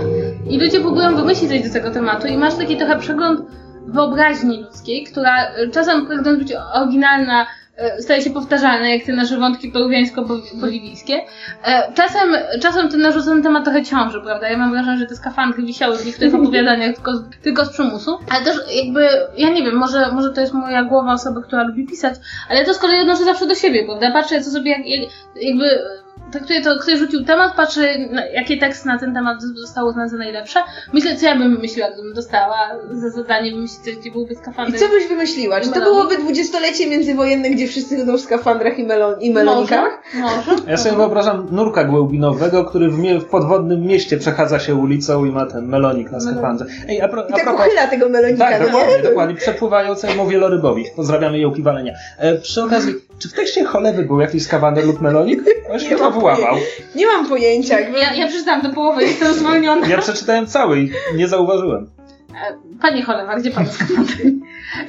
i 0.49 0.59
ludzie 0.59 0.79
próbują 0.79 1.15
wymyślić 1.15 1.49
coś 1.49 1.67
do 1.67 1.73
tego 1.73 1.91
tematu 1.91 2.27
i 2.27 2.37
masz 2.37 2.50
taki 2.57 2.77
trochę 2.77 2.99
przegląd 2.99 3.41
wyobraźni 3.87 4.61
ludzkiej, 4.63 5.03
która 5.03 5.55
y, 5.55 5.69
czasem 5.69 6.05
pragnąc 6.05 6.39
być 6.39 6.53
oryginalna, 6.73 7.47
y, 7.97 8.01
staje 8.01 8.21
się 8.21 8.29
powtarzalna, 8.29 8.89
jak 8.89 9.03
te 9.03 9.13
nasze 9.13 9.37
wątki 9.37 9.71
peruwiańsko-boliwijskie. 9.71 11.13
E, 11.63 11.93
Czasem, 11.93 12.33
czasem 12.61 12.89
ten 12.89 13.01
narzucony 13.01 13.41
temat 13.43 13.63
trochę 13.63 13.83
ciąży, 13.85 14.21
prawda? 14.21 14.49
Ja 14.49 14.57
mam 14.57 14.71
wrażenie, 14.71 14.97
że 14.97 15.05
te 15.05 15.15
skafandry 15.15 15.63
wisiały 15.63 15.97
w 15.97 16.05
niektórych 16.05 16.35
opowiadaniach 16.41 16.95
tylko, 16.95 17.15
z- 17.17 17.29
tylko 17.43 17.65
z 17.65 17.69
przymusu. 17.69 18.17
Ale 18.29 18.45
też 18.45 18.57
jakby, 18.83 19.07
ja 19.37 19.49
nie 19.49 19.63
wiem, 19.63 19.75
może, 19.75 20.11
może 20.11 20.29
to 20.33 20.41
jest 20.41 20.53
moja 20.53 20.83
głowa 20.83 21.13
osoby, 21.13 21.41
która 21.43 21.63
lubi 21.63 21.87
pisać, 21.87 22.15
ale 22.49 22.65
to 22.65 22.73
z 22.73 22.77
kolei 22.79 23.01
odnoszę 23.01 23.23
zawsze 23.23 23.47
do 23.47 23.55
siebie, 23.55 23.85
prawda? 23.85 24.11
Patrzę, 24.11 24.41
co 24.41 24.51
sobie 24.51 24.71
jak, 24.71 24.81
jakby 25.41 25.65
traktuję 26.31 26.61
to, 26.61 26.79
ktoś 26.79 26.99
rzucił 26.99 27.23
temat, 27.25 27.55
patrzę, 27.55 27.95
jakie 28.33 28.57
teksty 28.57 28.87
na 28.87 28.99
ten 28.99 29.13
temat 29.13 29.37
zostały 29.41 29.89
uznane 29.89 30.09
za 30.09 30.17
najlepsze. 30.17 30.59
Myślę, 30.93 31.15
co 31.15 31.25
ja 31.25 31.35
bym 31.35 31.55
wymyśliła, 31.55 31.87
gdybym 31.93 32.13
dostała 32.13 32.55
za 32.91 33.09
zadanie 33.09 33.51
wymyślić 33.51 33.79
coś, 33.79 33.95
gdzie 33.95 34.11
byłby 34.11 34.33
I 34.33 34.35
skafander. 34.35 34.79
co 34.79 34.89
byś 34.89 35.07
wymyśliła? 35.07 35.61
Czy 35.61 35.71
to 35.71 35.79
byłoby 35.79 36.17
dwudziestolecie 36.17 36.89
międzywojenne, 36.89 37.49
gdzie 37.49 37.67
wszyscy 37.67 37.97
chodzą 37.97 38.17
w 38.17 38.21
skafandrach 38.21 38.79
i, 38.79 38.83
melon 38.83 39.21
i 39.21 39.31
melonikach? 39.31 40.03
Może, 40.13 40.35
może. 40.51 40.63
Ja 40.71 40.77
sobie 40.77 40.95
wyobrażam 40.95 41.47
nurka 41.51 41.83
głębinowego, 41.83 42.65
który 42.65 42.89
w, 42.89 43.25
podwodnym 43.25 43.81
mieście 43.81 44.17
przechadza 44.17 44.59
się 44.59 44.75
ulicą 44.75 45.25
i 45.25 45.31
ma 45.31 45.45
ten 45.45 45.65
melonik 45.65 46.11
na 46.11 46.19
skafandrze. 46.19 46.65
Ej, 46.89 47.01
a, 47.01 47.07
pro, 47.07 47.21
I 47.21 47.31
a 47.31 47.35
tak 47.35 47.43
propos... 47.43 47.65
uchyla 47.65 47.87
tego 47.87 48.09
melonika, 48.09 48.45
Tak, 48.45 48.59
no 48.59 48.65
nie? 48.65 48.71
dokładnie, 48.71 49.03
dokładnie. 49.09 49.35
Przepływającemu 49.35 50.27
wielorybowi. 50.27 50.85
Pozdrawiamy 50.95 51.39
Jołki 51.39 51.63
Walenia. 51.63 51.93
E, 52.17 52.35
przy 52.35 52.63
okazji, 52.63 52.93
czy 53.21 53.29
w 53.29 53.33
tekście 53.33 53.65
cholewy 53.65 54.03
był 54.03 54.19
jakiś 54.19 54.43
skawander 54.43 54.85
lub 54.85 55.01
melonik? 55.01 55.43
On 55.71 55.79
się 55.79 55.85
Nie 55.85 55.89
chyba 55.89 56.09
mam 56.09 56.19
wyłamał. 56.19 56.55
Nie 56.95 57.07
mam 57.07 57.27
pojęcia. 57.27 57.79
Jakby... 57.79 57.99
Ja, 57.99 58.13
ja 58.13 58.27
przeczytałam 58.27 58.61
do 58.61 58.69
połowy, 58.69 59.03
jestem 59.03 59.33
zwolniona. 59.33 59.87
Ja 59.87 59.97
przeczytałem 59.97 60.47
cały 60.47 60.79
i 60.79 60.91
nie 61.15 61.27
zauważyłem. 61.27 61.89
E, 62.29 62.57
Panie 62.81 63.03
Cholewa, 63.03 63.35
gdzie 63.35 63.51
pan 63.51 63.67
skafander? 63.67 64.17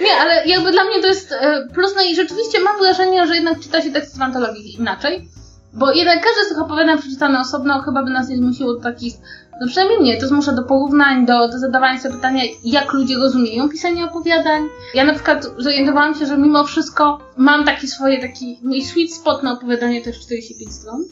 Nie, 0.01 0.16
ale 0.20 0.47
jakby 0.47 0.72
dla 0.72 0.85
mnie 0.85 1.01
to 1.01 1.07
jest 1.07 1.33
e, 1.33 1.68
plus, 1.74 1.93
no 1.97 2.03
i 2.03 2.14
rzeczywiście 2.14 2.61
mam 2.61 2.78
wrażenie, 2.78 3.26
że 3.26 3.35
jednak 3.35 3.61
czyta 3.61 3.83
się 3.83 3.91
teksty 3.91 4.18
w 4.18 4.22
antologii 4.22 4.74
inaczej. 4.74 5.28
Bo 5.72 5.93
jednak 5.93 6.24
każde 6.24 6.45
z 6.45 6.49
tych 6.49 6.62
opowiadań 6.62 6.99
przeczytane 6.99 7.41
osobno 7.41 7.80
chyba 7.80 8.03
by 8.03 8.11
nas 8.11 8.28
nie 8.28 8.37
zmusiło 8.37 8.74
do 8.74 8.80
takich, 8.80 9.14
no 9.61 9.67
przynajmniej 9.67 10.01
mnie, 10.01 10.21
to 10.21 10.29
zmusza 10.29 10.53
do 10.53 10.63
porównań, 10.63 11.27
do, 11.27 11.49
do 11.49 11.59
zadawania 11.59 12.01
sobie 12.01 12.15
pytania, 12.15 12.43
jak 12.65 12.93
ludzie 12.93 13.17
rozumieją 13.17 13.69
pisanie 13.69 14.05
opowiadań. 14.05 14.63
Ja 14.95 15.05
na 15.05 15.15
przykład 15.15 15.47
zorientowałam 15.59 16.15
się, 16.15 16.27
że 16.27 16.39
mimo 16.39 16.65
wszystko 16.65 17.21
mam 17.37 17.65
taki 17.65 17.89
swoje, 17.89 18.21
taki 18.21 18.59
mój 18.63 18.83
sweet 18.83 19.13
spot 19.15 19.43
na 19.43 19.53
opowiadanie 19.53 20.03
to 20.03 20.09
jest 20.09 20.21
45 20.21 20.73
stron. 20.73 21.05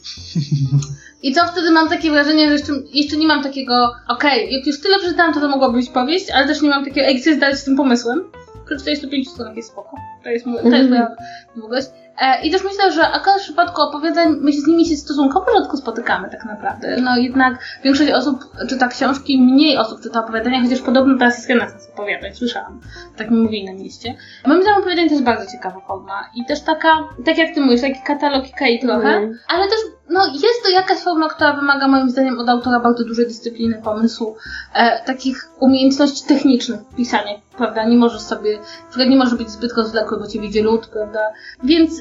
I 1.23 1.33
co 1.33 1.47
wtedy 1.47 1.71
mam 1.71 1.89
takie 1.89 2.11
wrażenie, 2.11 2.47
że 2.47 2.53
jeszcze, 2.53 2.73
jeszcze 2.93 3.17
nie 3.17 3.27
mam 3.27 3.43
takiego, 3.43 3.91
okej, 4.07 4.53
jak 4.53 4.67
już 4.67 4.81
tyle 4.81 4.99
przeczytałam, 4.99 5.33
to 5.33 5.39
to 5.39 5.47
mogła 5.47 5.71
być 5.71 5.89
powieść, 5.89 6.31
ale 6.31 6.47
też 6.47 6.61
nie 6.61 6.69
mam 6.69 6.85
takiego, 6.85 7.07
ej, 7.07 7.21
chcę 7.21 7.35
zdać 7.35 7.59
z 7.59 7.63
tym 7.63 7.75
pomysłem. 7.75 8.23
Przy 8.65 8.77
45 8.77 9.29
stronach 9.29 9.55
jest 9.55 9.69
spoko. 9.69 9.97
To 10.23 10.29
jest, 10.29 10.45
to 10.45 10.69
jest 10.69 10.89
moja 10.89 11.07
długość. 11.55 11.87
E, 12.21 12.41
I 12.41 12.51
też 12.51 12.63
myślę, 12.63 12.91
że 12.91 13.07
akurat 13.07 13.39
w 13.39 13.43
przypadku 13.43 13.81
opowiadań 13.81 14.37
my 14.41 14.53
się 14.53 14.61
z 14.61 14.67
nimi 14.67 14.85
się 14.85 14.95
stosunkowo 14.95 15.45
rzadko 15.57 15.77
spotykamy 15.77 16.29
tak 16.29 16.45
naprawdę. 16.45 16.97
No 17.01 17.17
jednak 17.17 17.59
większość 17.83 18.11
osób 18.11 18.39
czyta 18.69 18.87
książki, 18.87 19.41
mniej 19.41 19.77
osób 19.77 20.01
czyta 20.01 20.19
opowiadania, 20.19 20.61
chociaż 20.63 20.79
podobno 20.81 21.17
teraz 21.17 21.37
jest 21.37 21.49
renesans 21.49 21.89
opowiadań, 21.93 22.33
słyszałam. 22.35 22.81
Tak 23.17 23.31
mi 23.31 23.37
mówili 23.37 23.65
na 23.65 23.73
mieście. 23.73 24.15
Moim 24.45 24.61
zdaniem 24.61 24.79
opowiadań 24.81 25.05
to 25.05 25.11
jest 25.11 25.23
bardzo 25.23 25.51
ciekawa 25.51 25.79
forma. 25.79 26.29
I 26.35 26.45
też 26.45 26.61
taka, 26.61 26.89
tak 27.25 27.37
jak 27.37 27.55
ty 27.55 27.61
mówisz, 27.61 27.81
taki 27.81 28.01
katalog 28.05 28.47
Ikei 28.49 28.79
trochę, 28.79 29.07
Mhm. 29.09 29.39
ale 29.47 29.63
też 29.63 29.79
no, 30.11 30.27
jest 30.27 30.63
to 30.63 30.69
jakaś 30.69 30.97
forma, 30.97 31.29
która 31.29 31.53
wymaga 31.53 31.87
moim 31.87 32.09
zdaniem 32.09 32.39
od 32.39 32.49
autora 32.49 32.79
bardzo 32.79 33.03
dużej 33.03 33.27
dyscypliny, 33.27 33.81
pomysłu, 33.83 34.35
e, 34.73 35.05
takich 35.05 35.49
umiejętności 35.59 36.27
technicznych 36.27 36.79
w 36.79 36.95
pisaniu, 36.95 37.39
prawda? 37.57 37.83
Nie 37.83 37.97
możesz 37.97 38.21
sobie, 38.21 38.59
przykład 38.89 39.09
nie 39.09 39.15
może 39.15 39.35
być 39.35 39.49
zbyt 39.49 39.73
rozwlekły, 39.73 40.19
bo 40.19 40.27
cię 40.27 40.39
widzi 40.39 40.61
lód, 40.61 40.87
prawda? 40.87 41.19
Więc 41.63 41.91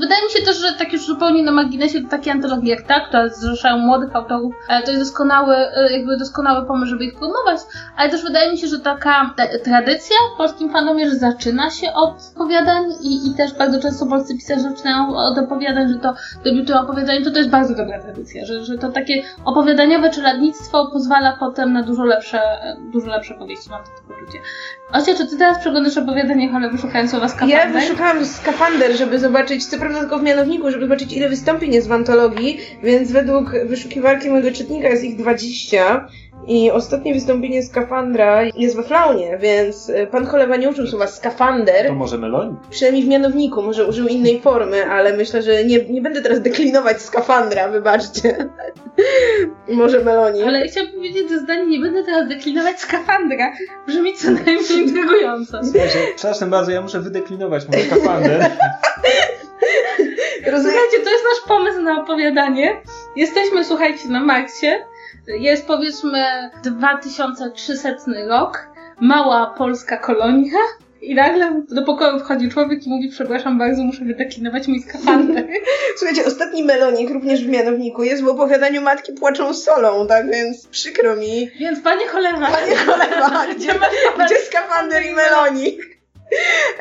wydaje 0.00 0.24
mi 0.24 0.30
się 0.30 0.42
też, 0.44 0.56
że 0.56 0.72
tak 0.72 0.92
już 0.92 1.06
zupełnie 1.06 1.42
na 1.42 1.52
marginesie 1.52 2.08
takie 2.10 2.32
antologie 2.32 2.70
jak 2.70 2.82
ta, 2.82 3.00
które 3.00 3.30
zrzeszają 3.30 3.78
młodych 3.78 4.16
autorów, 4.16 4.54
e, 4.68 4.82
to 4.82 4.90
jest 4.90 5.02
doskonały, 5.02 5.54
e, 5.56 5.92
jakby 5.92 6.16
doskonały 6.16 6.66
pomysł, 6.66 6.90
żeby 6.90 7.04
ich 7.04 7.18
promować, 7.18 7.60
ale 7.96 8.10
też 8.10 8.22
wydaje 8.22 8.52
mi 8.52 8.58
się, 8.58 8.66
że 8.66 8.78
taka 8.78 9.34
te, 9.36 9.58
tradycja 9.58 10.16
w 10.34 10.38
polskim 10.38 10.70
fandomie, 10.70 11.10
że 11.10 11.16
zaczyna 11.16 11.70
się 11.70 11.92
od 11.92 12.14
opowiadań 12.36 12.84
i, 13.02 13.28
i 13.28 13.34
też 13.34 13.54
bardzo 13.54 13.80
często 13.80 14.06
polscy 14.06 14.34
pisarze 14.34 14.62
zaczynają 14.62 15.16
od 15.16 15.38
opowiadań, 15.38 15.88
że 15.88 15.98
to 15.98 16.14
debiutują 16.44 16.80
opowiadanie, 16.80 17.24
to 17.24 17.30
to 17.38 17.42
jest 17.42 17.50
bardzo 17.50 17.74
dobra 17.74 17.98
tradycja, 17.98 18.44
że, 18.44 18.64
że 18.64 18.78
to 18.78 18.88
takie 18.88 19.22
opowiadaniowe 19.44 20.10
czeladnictwo 20.10 20.90
pozwala 20.92 21.36
potem 21.40 21.72
na 21.72 21.82
dużo 21.82 22.04
lepsze, 22.04 22.40
dużo 22.92 23.06
lepsze 23.06 23.34
powieści, 23.34 23.70
mam 23.70 23.82
takie 23.84 24.02
poczucie. 24.08 24.38
Ocia, 24.92 25.14
czy 25.14 25.26
ty 25.26 25.38
teraz 25.38 25.58
przeglądasz 25.58 25.96
opowiadanie, 25.96 26.50
ale 26.54 26.70
wyszukając 26.70 27.10
słowa 27.10 27.26
Ja 27.26 27.28
skafander? 27.28 27.72
wyszukałam 27.72 28.24
skafander, 28.24 28.96
żeby 28.96 29.18
zobaczyć, 29.18 29.66
co 29.66 29.78
prawda 29.78 30.00
tylko 30.00 30.18
w 30.18 30.22
mianowniku, 30.22 30.70
żeby 30.70 30.84
zobaczyć 30.86 31.12
ile 31.12 31.28
wystąpień 31.28 31.74
jest 31.74 31.88
w 31.88 31.92
antologii, 31.92 32.58
więc 32.82 33.12
według 33.12 33.50
wyszukiwarki 33.66 34.30
mojego 34.30 34.50
czytnika 34.50 34.88
jest 34.88 35.04
ich 35.04 35.16
20 35.16 36.08
i 36.48 36.70
ostatnie 36.70 37.14
wystąpienie 37.14 37.62
skafandra 37.62 38.42
jest 38.56 38.76
we 38.76 38.82
flaunie, 38.82 39.38
więc 39.38 39.88
y, 39.88 40.06
pan 40.10 40.26
Cholewa 40.26 40.56
nie 40.56 40.68
użył 40.68 40.86
słowa 40.86 41.06
skafander, 41.06 41.86
To 41.86 41.94
może 41.94 42.18
meloń? 42.18 42.56
przynajmniej 42.70 43.04
w 43.04 43.08
mianowniku, 43.08 43.62
może 43.62 43.86
użył 43.86 44.06
innej 44.06 44.40
formy, 44.40 44.86
ale 44.90 45.16
myślę, 45.16 45.42
że 45.42 45.64
nie, 45.64 45.84
nie 45.84 46.02
będę 46.02 46.22
teraz 46.22 46.40
deklinować 46.40 47.02
skafandra, 47.02 47.68
wybaczcie. 47.68 48.48
może 49.68 50.04
melonie. 50.04 50.46
Ale 50.46 50.68
chciałam 50.68 50.92
powiedzieć, 50.92 51.30
że 51.30 51.38
zdanie 51.38 51.66
nie 51.66 51.78
będę 51.80 52.04
teraz 52.04 52.28
deklinować 52.28 52.80
skafandra. 52.80 53.52
Brzmi 53.86 54.14
co 54.14 54.30
najmniej 54.30 54.78
intrygująco. 54.78 55.60
Słuchajcie, 55.64 55.98
przepraszam 56.16 56.50
bardzo, 56.50 56.70
ja 56.70 56.80
muszę 56.80 57.00
wydeklinować 57.00 57.68
mój 57.68 57.82
skafander. 57.82 58.40
Rozumiem. 60.52 60.76
Słuchajcie, 60.76 61.04
to 61.04 61.10
jest 61.10 61.24
nasz 61.24 61.48
pomysł 61.48 61.80
na 61.80 62.00
opowiadanie. 62.02 62.80
Jesteśmy, 63.16 63.64
słuchajcie, 63.64 64.08
na 64.08 64.20
Marsie. 64.20 64.84
Jest 65.28 65.66
powiedzmy 65.66 66.50
2300 66.64 67.92
rok. 68.28 68.68
Mała 69.00 69.54
polska 69.58 69.96
kolonia. 69.96 70.58
I 71.02 71.14
nagle 71.14 71.62
do 71.68 71.82
pokoju 71.82 72.18
wchodzi 72.18 72.48
człowiek 72.48 72.86
i 72.86 72.90
mówi, 72.90 73.08
przepraszam 73.08 73.58
bardzo, 73.58 73.82
muszę 73.82 74.04
wydeklinować 74.04 74.68
mój 74.68 74.80
skafander. 74.80 75.46
Słuchajcie, 75.96 76.26
ostatni 76.26 76.64
melonik 76.64 77.10
również 77.10 77.44
w 77.44 77.48
mianowniku 77.48 78.02
jest 78.02 78.22
w 78.22 78.28
opowiadaniu 78.28 78.82
Matki 78.82 79.12
płaczą 79.12 79.54
solą, 79.54 80.06
tak 80.06 80.30
więc 80.30 80.66
przykro 80.66 81.16
mi. 81.16 81.50
Więc 81.60 81.80
panie 81.80 82.06
cholera, 82.06 82.50
Panie 82.50 82.76
Cholewa, 82.76 83.46
gdzie, 83.56 83.74
gdzie 84.24 84.36
skafander 84.36 85.02
i 85.06 85.14
melonik? 85.14 85.98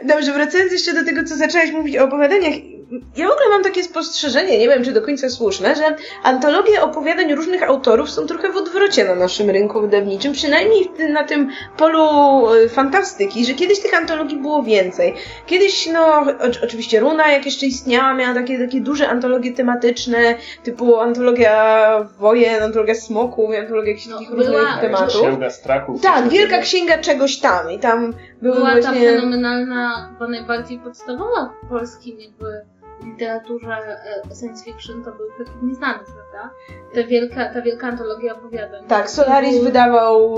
Dobrze, 0.04 0.34
wracając 0.34 0.72
jeszcze 0.72 0.93
do 0.93 1.06
tego, 1.06 1.24
co 1.24 1.36
zaczęłaś 1.36 1.72
mówić 1.72 1.98
o 1.98 2.04
opowiadaniach. 2.04 2.54
Ja 2.91 3.27
w 3.27 3.31
ogóle 3.31 3.49
mam 3.49 3.63
takie 3.63 3.83
spostrzeżenie, 3.83 4.59
nie 4.59 4.67
wiem 4.67 4.83
czy 4.83 4.91
do 4.91 5.01
końca 5.01 5.29
słuszne, 5.29 5.75
że 5.75 5.95
antologie 6.23 6.81
opowiadań 6.81 7.35
różnych 7.35 7.63
autorów 7.63 8.09
są 8.09 8.25
trochę 8.25 8.51
w 8.51 8.57
odwrocie 8.57 9.05
na 9.05 9.15
naszym 9.15 9.49
rynku 9.49 9.81
wydawniczym, 9.81 10.33
przynajmniej 10.33 10.91
na 11.09 11.23
tym 11.23 11.49
polu 11.77 12.53
y, 12.53 12.69
fantastyki, 12.69 13.45
że 13.45 13.53
kiedyś 13.53 13.79
tych 13.79 13.93
antologii 13.93 14.38
było 14.38 14.63
więcej. 14.63 15.13
Kiedyś, 15.45 15.89
no, 15.93 16.25
oczywiście 16.63 16.99
Runa, 16.99 17.31
jak 17.31 17.45
jeszcze 17.45 17.65
istniała, 17.65 18.13
miała 18.13 18.33
takie, 18.33 18.59
takie 18.59 18.81
duże 18.81 19.09
antologie 19.09 19.53
tematyczne, 19.53 20.35
typu 20.63 20.99
antologia 20.99 22.09
wojen, 22.19 22.63
antologia 22.63 22.95
smoków, 22.95 23.49
antologia 23.61 23.89
jakichś 23.89 24.07
No, 24.07 24.17
takich 24.17 24.35
była, 24.35 24.59
różnych 24.59 24.81
tematów. 24.81 25.21
Księga 25.21 25.49
strachu. 25.49 25.99
Tak, 26.03 26.29
wielka 26.29 26.57
księga 26.57 26.97
czegoś 26.97 27.39
tam 27.39 27.71
i 27.71 27.79
tam 27.79 28.13
były 28.41 28.55
była 28.55 28.69
ta 28.69 28.81
właśnie... 28.81 29.01
fenomenalna, 29.01 30.09
chyba 30.13 30.27
najbardziej 30.27 30.79
podstawowa 30.79 31.53
w 31.63 31.69
polskim 31.69 32.19
jakby 32.19 32.76
literaturze 33.06 33.68
e, 33.68 34.36
science 34.36 34.64
fiction, 34.64 35.04
to 35.04 35.12
był 35.12 35.28
Krytyk 35.36 35.54
Nieznany, 35.64 36.00
prawda? 36.04 36.56
Ta 36.93 37.04
wielka, 37.04 37.54
ta 37.54 37.62
wielka 37.62 37.88
antologia 37.88 38.34
opowiadań. 38.34 38.84
Tak, 38.88 39.10
Solaris 39.10 39.52
Były- 39.52 39.66
wydawał... 39.66 40.38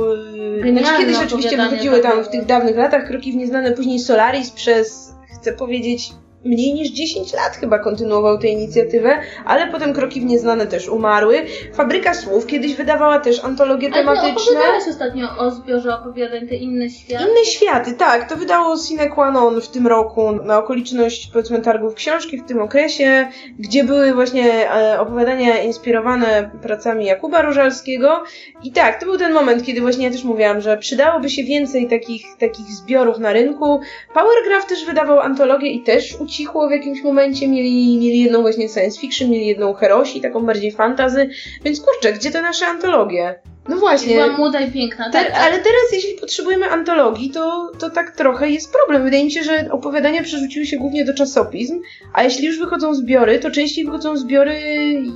Genialne 0.62 0.80
Znaczy 0.82 0.97
kiedyś 0.99 1.18
oczywiście 1.24 1.57
wychodziły 1.57 1.99
tam 1.99 2.24
w 2.24 2.30
tych 2.30 2.45
dawnych 2.45 2.76
latach 2.78 3.07
Kroki 3.07 3.32
w 3.32 3.36
Nieznane, 3.36 3.72
później 3.72 3.99
Solaris 3.99 4.51
przez, 4.51 5.16
chcę 5.39 5.53
powiedzieć, 5.53 6.12
mniej 6.45 6.73
niż 6.73 6.89
10 6.89 7.33
lat 7.33 7.55
chyba 7.55 7.79
kontynuował 7.79 8.37
tę 8.37 8.47
inicjatywę, 8.47 9.17
ale 9.45 9.67
potem 9.71 9.93
Kroki 9.93 10.21
w 10.21 10.25
Nieznane 10.25 10.67
też 10.67 10.89
umarły. 10.89 11.45
Fabryka 11.73 12.13
Słów 12.13 12.45
kiedyś 12.47 12.75
wydawała 12.75 13.19
też 13.19 13.43
antologie 13.43 13.87
Ale 13.87 13.95
ty 13.95 13.99
tematyczne. 13.99 14.51
opowiadałeś 14.51 14.83
ostatnio 14.89 15.27
o 15.37 15.51
zbiorze 15.51 15.95
opowiadań, 15.95 16.47
te 16.47 16.55
inne 16.55 16.89
światy. 16.89 17.23
Inne 17.23 17.45
światy, 17.45 17.93
tak. 17.93 18.29
To 18.29 18.35
wydało 18.35 18.77
sine 18.77 19.09
qua 19.09 19.31
non 19.31 19.61
w 19.61 19.67
tym 19.67 19.87
roku 19.87 20.31
na 20.31 20.57
okoliczność 20.57 21.29
powiedzmy 21.33 21.61
targów 21.61 21.93
książki 21.93 22.37
w 22.37 22.45
tym 22.47 22.61
okresie, 22.61 23.27
gdzie 23.59 23.83
były 23.83 24.13
właśnie 24.13 24.71
e, 24.71 24.99
opowiadania 24.99 25.61
inspirowane 25.61 26.51
pracami 26.61 27.05
Jakuba 27.05 27.41
Różalskiego. 27.41 28.23
I 28.63 28.71
tak, 28.71 28.99
to 28.99 29.05
był 29.05 29.17
ten 29.17 29.33
moment, 29.33 29.65
kiedy 29.65 29.81
właśnie 29.81 30.05
ja 30.05 30.11
też 30.11 30.23
mówiłam, 30.23 30.61
że 30.61 30.77
przydałoby 30.77 31.29
się 31.29 31.43
więcej 31.43 31.87
takich, 31.87 32.25
takich 32.39 32.65
zbiorów 32.65 33.17
na 33.19 33.33
rynku. 33.33 33.79
Powergraph 34.13 34.65
też 34.65 34.85
wydawał 34.85 35.19
antologię 35.19 35.71
i 35.71 35.83
też 35.83 36.15
ucichło 36.30 36.67
w 36.67 36.71
jakimś 36.71 37.03
momencie. 37.03 37.47
Mieli, 37.47 37.97
mieli 37.97 38.19
jedną 38.19 38.41
właśnie 38.41 38.69
science 38.69 39.01
fiction, 39.01 39.30
mieli 39.30 39.47
jedną 39.47 39.73
herosi, 39.73 40.21
taką 40.21 40.45
bardziej 40.45 40.71
fantazy. 40.71 41.30
Więc 41.63 41.82
kurczę, 41.82 42.13
gdzie 42.13 42.32
te 42.32 42.41
nasze 42.41 42.67
antologie? 42.67 43.39
No 43.69 43.77
właśnie. 43.77 44.15
Była 44.15 44.38
młoda 44.38 44.59
i 44.59 44.71
piękna, 44.71 45.09
Te, 45.11 45.25
tak. 45.25 45.34
ale 45.34 45.57
teraz, 45.57 45.93
jeśli 45.93 46.13
potrzebujemy 46.13 46.69
antologii, 46.69 47.30
to, 47.30 47.71
to 47.80 47.89
tak 47.89 48.11
trochę 48.11 48.49
jest 48.49 48.73
problem. 48.73 49.03
Wydaje 49.03 49.23
mi 49.23 49.32
się, 49.32 49.43
że 49.43 49.67
opowiadania 49.71 50.23
przerzuciły 50.23 50.65
się 50.65 50.77
głównie 50.77 51.05
do 51.05 51.13
czasopism, 51.13 51.82
a 52.13 52.23
jeśli 52.23 52.47
już 52.47 52.59
wychodzą 52.59 52.93
zbiory, 52.93 53.39
to 53.39 53.51
częściej 53.51 53.86
wychodzą 53.86 54.17
zbiory 54.17 54.61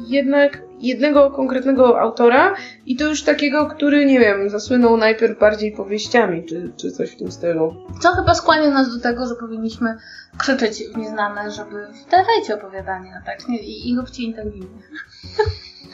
jednak 0.07 0.61
jednego 0.83 1.31
konkretnego 1.31 1.99
autora 2.01 2.55
i 2.85 2.95
to 2.95 3.05
już 3.07 3.23
takiego, 3.23 3.65
który, 3.65 4.05
nie 4.05 4.19
wiem, 4.19 4.49
zasłynął 4.49 4.97
najpierw 4.97 5.39
bardziej 5.39 5.71
powieściami, 5.71 6.45
czy, 6.45 6.71
czy 6.77 6.91
coś 6.91 7.11
w 7.11 7.17
tym 7.17 7.31
stylu. 7.31 7.75
Co 8.01 8.11
chyba 8.11 8.35
skłania 8.35 8.69
nas 8.69 8.95
do 8.95 9.03
tego, 9.03 9.27
że 9.27 9.35
powinniśmy 9.35 9.97
krzyczeć 10.37 10.83
w 10.93 10.97
nieznane, 10.97 11.51
żeby 11.51 11.87
dawajcie 12.11 12.55
opowiadania, 12.55 13.21
tak? 13.25 13.47
Nie- 13.47 13.61
I, 13.61 13.89
i 13.89 13.97
róbcie 13.97 14.23
interwiu. 14.23 14.63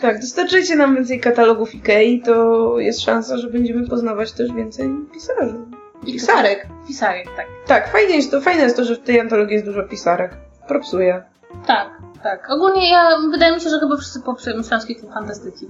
Tak, 0.02 0.20
dostarczycie 0.20 0.76
nam 0.76 0.96
więcej 0.96 1.20
katalogów 1.20 1.76
Ikei, 1.76 2.22
to 2.22 2.74
jest 2.80 3.02
szansa, 3.02 3.38
że 3.38 3.50
będziemy 3.50 3.88
poznawać 3.88 4.32
też 4.32 4.54
więcej 4.54 4.90
pisarzy. 5.14 5.56
I 6.06 6.14
Pisarek. 6.14 6.68
Pisarek, 6.88 7.26
tak. 7.36 7.46
Tak, 7.68 7.92
fajnie 7.92 8.16
jest 8.16 8.32
to, 8.32 8.42
fajne 8.42 8.64
jest 8.64 8.76
to, 8.76 8.84
że 8.84 8.96
w 8.96 9.00
tej 9.00 9.20
antologii 9.20 9.54
jest 9.54 9.66
dużo 9.66 9.84
pisarek. 9.84 10.32
Propsuje. 10.68 11.24
Tak, 11.68 11.90
tak. 12.24 12.50
Ogólnie 12.50 12.90
ja, 12.92 13.10
wydaje 13.32 13.56
mi 13.56 13.62
się, 13.62 13.70
że 13.70 13.80
chyba 13.80 13.98
wszyscy 13.98 14.22
poprzemy 14.22 14.64
Śląski 14.64 14.96
Klub 14.96 15.14
Fantastyki. 15.14 15.68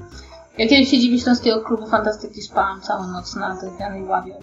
Jak 0.57 0.69
kiedyś 0.69 0.87
w 0.87 0.91
siedzibie 0.91 1.19
Śląskiego 1.19 1.61
Klubu 1.61 1.87
Fantastyki 1.87 2.41
spałam 2.41 2.81
całą 2.81 3.07
noc 3.07 3.35
na 3.35 3.55
drewnianej 3.55 4.03
ławie. 4.03 4.35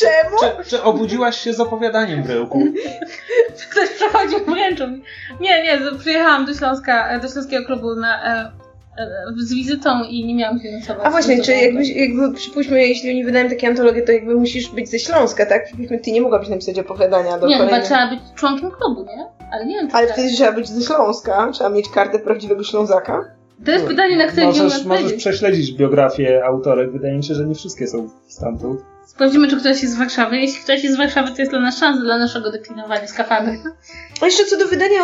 Czemu? 0.00 0.36
Czy, 0.40 0.70
czy 0.70 0.82
obudziłaś 0.82 1.38
się 1.38 1.52
z 1.52 1.60
opowiadaniem, 1.60 2.22
Bryłku? 2.22 2.64
Ktoś 3.70 3.88
przechodził 3.90 4.44
wręczył 4.44 4.88
mi. 4.88 5.02
Nie, 5.40 5.62
nie, 5.62 5.98
przyjechałam 5.98 6.46
do 6.46 6.54
Śląska, 6.54 7.18
do 7.18 7.28
Śląskiego 7.28 7.66
Klubu 7.66 7.94
na, 7.94 8.24
e, 8.24 8.52
z 9.36 9.54
wizytą 9.54 10.04
i 10.04 10.24
nie 10.26 10.34
miałam 10.34 10.60
się 10.60 10.72
nosować. 10.72 11.06
A 11.06 11.10
właśnie, 11.10 11.42
czy 11.42 11.52
jakby, 11.52 11.84
jakby, 11.84 12.32
przypuśćmy, 12.32 12.88
jeśli 12.88 13.10
oni 13.10 13.24
wydają 13.24 13.48
takie 13.48 13.68
antologie, 13.68 14.02
to 14.02 14.12
jakby 14.12 14.34
musisz 14.34 14.68
być 14.68 14.90
ze 14.90 14.98
Śląska, 14.98 15.46
tak? 15.46 15.64
Przypuśćmy, 15.64 15.98
ty 15.98 16.12
nie 16.12 16.20
mogłabyś 16.20 16.48
napisać 16.48 16.78
opowiadania 16.78 17.38
do 17.38 17.46
Nie, 17.46 17.54
chyba 17.54 17.66
kolejnej... 17.66 17.86
trzeba 17.88 18.10
być 18.10 18.20
członkiem 18.34 18.70
klubu, 18.70 19.04
nie? 19.16 19.26
Ale 19.52 19.66
nie 19.66 19.74
wiem, 19.74 19.88
czy 19.88 19.96
Ale 19.96 20.06
tak. 20.06 20.16
wtedy 20.16 20.32
trzeba 20.32 20.52
być 20.52 20.68
ze 20.68 20.82
Śląska, 20.86 21.48
trzeba 21.52 21.70
mieć 21.70 21.88
kartę 21.88 22.18
prawdziwego 22.18 22.64
Ślązaka. 22.64 23.24
To 23.64 23.70
jest 23.70 23.84
pytanie, 23.86 24.16
na 24.16 24.26
które 24.26 24.42
nie 24.42 24.48
możesz, 24.48 24.64
możesz 24.64 24.80
odpowiedzieć. 24.80 25.18
prześledzić 25.20 25.72
biografię 25.72 26.44
autorek. 26.44 26.92
Wydaje 26.92 27.16
mi 27.16 27.24
się, 27.24 27.34
że 27.34 27.44
nie 27.46 27.54
wszystkie 27.54 27.86
są 27.86 28.08
stamtąd. 28.28 28.80
Sprawdzimy, 29.06 29.48
czy 29.48 29.56
ktoś 29.56 29.82
jest 29.82 29.94
z 29.94 29.98
Warszawy. 29.98 30.36
Jeśli 30.36 30.60
ktoś 30.64 30.82
jest 30.84 30.94
z 30.94 30.98
Warszawy, 30.98 31.30
to 31.30 31.36
jest 31.38 31.50
dla 31.52 31.60
nas 31.60 31.78
szansa 31.78 32.00
dla 32.02 32.18
naszego 32.18 32.50
deklinowania 32.50 33.06
skafandry. 33.06 33.58
A 34.20 34.24
jeszcze 34.26 34.44
co 34.44 34.56
do 34.56 34.66
wydania 34.66 34.98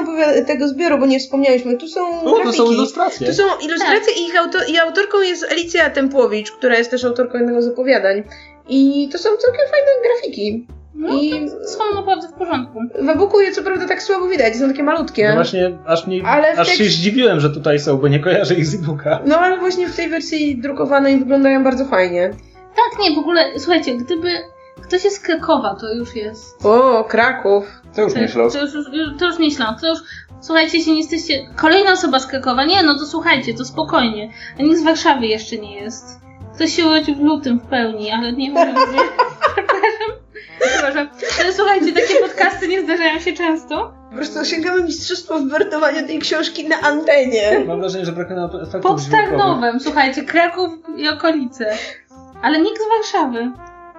tego 0.47 0.69
zbioru, 0.69 0.99
bo 0.99 1.07
nie 1.07 1.21
wspomniałyśmy, 1.21 1.77
tu 1.77 1.89
są 1.89 2.21
O, 2.21 2.25
to 2.31 2.35
grafiki. 2.35 2.57
są 2.57 2.73
ilustracje. 2.73 3.27
Tu 3.27 3.35
są 3.35 3.43
ilustracje 3.63 4.13
i, 4.15 4.27
ich 4.27 4.37
auto- 4.37 4.65
i 4.73 4.79
autorką 4.79 5.21
jest 5.21 5.45
Alicja 5.53 5.91
Tempłowicz, 5.91 6.53
która 6.53 6.79
jest 6.79 6.91
też 6.91 7.05
autorką 7.05 7.39
jednego 7.39 7.63
z 7.63 7.69
opowiadań. 7.69 8.23
I 8.69 9.09
to 9.13 9.19
są 9.19 9.29
całkiem 9.29 9.67
fajne 9.71 9.91
grafiki. 10.09 10.67
No, 10.95 11.15
I 11.15 11.49
są 11.49 11.79
naprawdę 11.95 12.29
w 12.29 12.33
porządku. 12.33 12.79
w 13.03 13.09
e-booku 13.09 13.41
je 13.41 13.53
co 13.53 13.63
prawda 13.63 13.89
tak 13.89 14.03
słabo 14.03 14.29
widać, 14.29 14.57
są 14.57 14.69
takie 14.69 14.83
malutkie. 14.83 15.29
No 15.29 15.35
właśnie, 15.35 15.79
aż, 15.87 16.07
mi, 16.07 16.23
Ale 16.23 16.53
aż 16.53 16.69
się 16.69 16.85
zdziwiłem, 16.85 17.41
że 17.41 17.51
tutaj 17.51 17.79
są, 17.79 17.97
bo 17.97 18.09
nie 18.09 18.21
kojarzę 18.21 18.55
ich 18.55 18.67
z 18.67 18.75
e-booka. 18.75 19.21
No 19.27 19.39
ale 19.39 19.59
właśnie 19.59 19.89
w 19.89 19.97
tej 19.97 20.09
wersji 20.09 20.59
drukowanej 20.59 21.19
wyglądają 21.19 21.65
bardzo 21.65 21.85
fajnie. 21.85 22.31
Tak, 22.77 23.01
nie, 23.01 23.15
w 23.15 23.19
ogóle, 23.19 23.45
słuchajcie, 23.59 23.97
gdyby 23.97 24.29
ktoś 24.83 25.05
jest 25.05 25.17
z 25.17 25.21
Krakowa, 25.21 25.77
to 25.81 25.95
już 25.95 26.17
jest... 26.17 26.67
O, 26.67 27.05
Kraków. 27.05 27.65
To 27.95 28.03
już 28.03 28.15
nie 28.15 28.29
Śląsk. 28.29 28.57
to, 28.59 28.65
już, 28.65 28.75
już, 28.75 28.87
to 29.19 29.27
już 29.27 29.39
nie 29.39 29.51
Śląsk, 29.51 29.81
to 29.81 29.89
już... 29.89 29.99
Słuchajcie, 30.41 30.79
jeśli 30.79 30.93
nie 30.93 30.99
jesteście... 30.99 31.47
Kolejna 31.57 31.93
osoba 31.93 32.21
z 32.21 32.27
Krakowa, 32.27 32.65
nie, 32.65 32.83
no 32.83 32.99
to 32.99 33.07
słuchajcie, 33.07 33.55
to 33.55 33.65
spokojnie. 33.65 34.33
A 34.61 34.63
nikt 34.63 34.81
z 34.81 34.85
Warszawy 34.85 35.27
jeszcze 35.27 35.57
nie 35.57 35.81
jest. 35.81 36.21
Ktoś 36.55 36.73
się 36.73 36.87
urodził 36.87 37.15
w 37.15 37.21
lutym 37.21 37.61
w 37.61 37.67
pełni, 37.67 38.11
ale 38.11 38.33
nie 38.33 38.51
powiedzieć... 38.53 39.03
Przepraszam. 40.67 41.09
Ale 41.41 41.53
słuchajcie, 41.53 41.93
takie 41.93 42.15
podcasty 42.15 42.69
nie 42.69 42.83
zdarzają 42.83 43.21
się 43.21 43.33
często. 43.33 43.95
Po 44.11 44.17
prostu 44.17 44.39
osiągamy 44.41 44.83
mistrzostwo 44.85 45.39
w 45.39 45.49
wertowaniu 45.49 46.07
tej 46.07 46.19
książki 46.19 46.69
na 46.69 46.81
antenie. 46.81 47.65
Mam 47.67 47.81
wrażenie, 47.81 48.05
że 48.05 48.13
brakuje 48.13 48.37
nam 48.37 48.51
efektów 48.63 48.83
Pod. 48.83 49.11
Tarnowem, 49.11 49.81
słuchajcie, 49.81 50.23
Kraków 50.23 50.71
i 50.97 51.09
okolice. 51.09 51.77
Ale 52.43 52.61
nikt 52.61 52.79
z 52.79 52.89
Warszawy. 52.89 53.51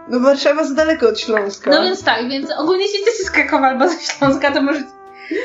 No 0.10 0.20
Warszawa 0.20 0.64
za 0.64 0.76
daleko 0.76 1.10
od 1.10 1.20
Śląska. 1.20 1.72
No 1.72 1.84
więc 1.84 2.04
tak, 2.04 2.30
więc 2.30 2.52
ogólnie 2.58 2.84
jeśli 2.84 3.00
jesteście 3.00 3.24
z 3.24 3.32
Krakowa 3.32 3.68
albo 3.68 3.90
ze 3.90 4.00
Śląska, 4.00 4.52
to 4.52 4.62
możecie... 4.62 4.88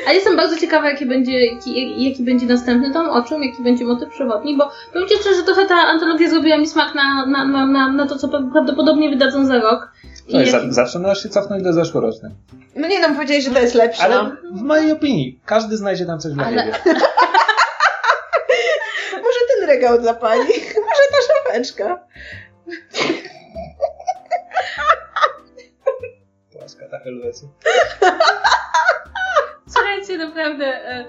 Ale 0.05 0.15
jestem 0.15 0.35
bardzo 0.35 0.57
ciekawa, 0.57 0.89
jaki 0.89 1.05
będzie, 1.05 1.45
jaki, 1.45 2.03
jaki 2.09 2.23
będzie 2.23 2.45
następny 2.45 2.93
tom, 2.93 3.09
o 3.09 3.23
czym, 3.23 3.43
jaki 3.43 3.63
będzie 3.63 3.85
motyw 3.85 4.09
przewodni, 4.09 4.57
bo 4.57 4.71
powiem 4.93 5.07
Ci 5.07 5.15
szczerze, 5.15 5.35
że 5.35 5.43
trochę 5.43 5.65
ta 5.65 5.75
antologia 5.75 6.29
zrobiła 6.29 6.57
mi 6.57 6.67
smak 6.67 6.95
na, 6.95 7.25
na, 7.25 7.45
na, 7.45 7.65
na, 7.65 7.91
na 7.91 8.07
to, 8.07 8.17
co 8.17 8.27
prawdopodobnie 8.27 9.09
wydadzą 9.09 9.45
za 9.45 9.59
rok. 9.59 9.91
No 10.33 10.45
za, 10.51 10.71
zawsze 10.71 10.99
należy 10.99 11.21
się 11.21 11.29
cofnąć 11.29 11.63
do 11.63 11.73
zeszłorocznej. 11.73 12.31
No 12.75 12.87
nie, 12.87 12.99
nam 12.99 13.15
powiedzieli, 13.15 13.41
że 13.41 13.49
to 13.51 13.59
jest 13.59 13.75
lepsze. 13.75 14.03
Ale 14.03 14.31
w 14.53 14.61
mojej 14.61 14.91
opinii, 14.91 15.39
każdy 15.45 15.77
znajdzie 15.77 16.05
tam 16.05 16.19
coś 16.19 16.33
dla 16.33 16.45
Ale- 16.45 16.57
siebie. 16.65 16.77
Może 19.23 19.39
ten 19.57 19.67
regał 19.67 19.99
dla 20.01 20.13
pani, 20.13 20.41
może 20.87 21.03
ta 21.11 21.17
szafeczka. 21.33 21.99
Płaska 26.51 26.87
ta 26.91 26.99
helwecja. 26.99 27.47
Słuchajcie, 29.69 30.17
naprawdę, 30.17 30.65
e, 30.65 31.05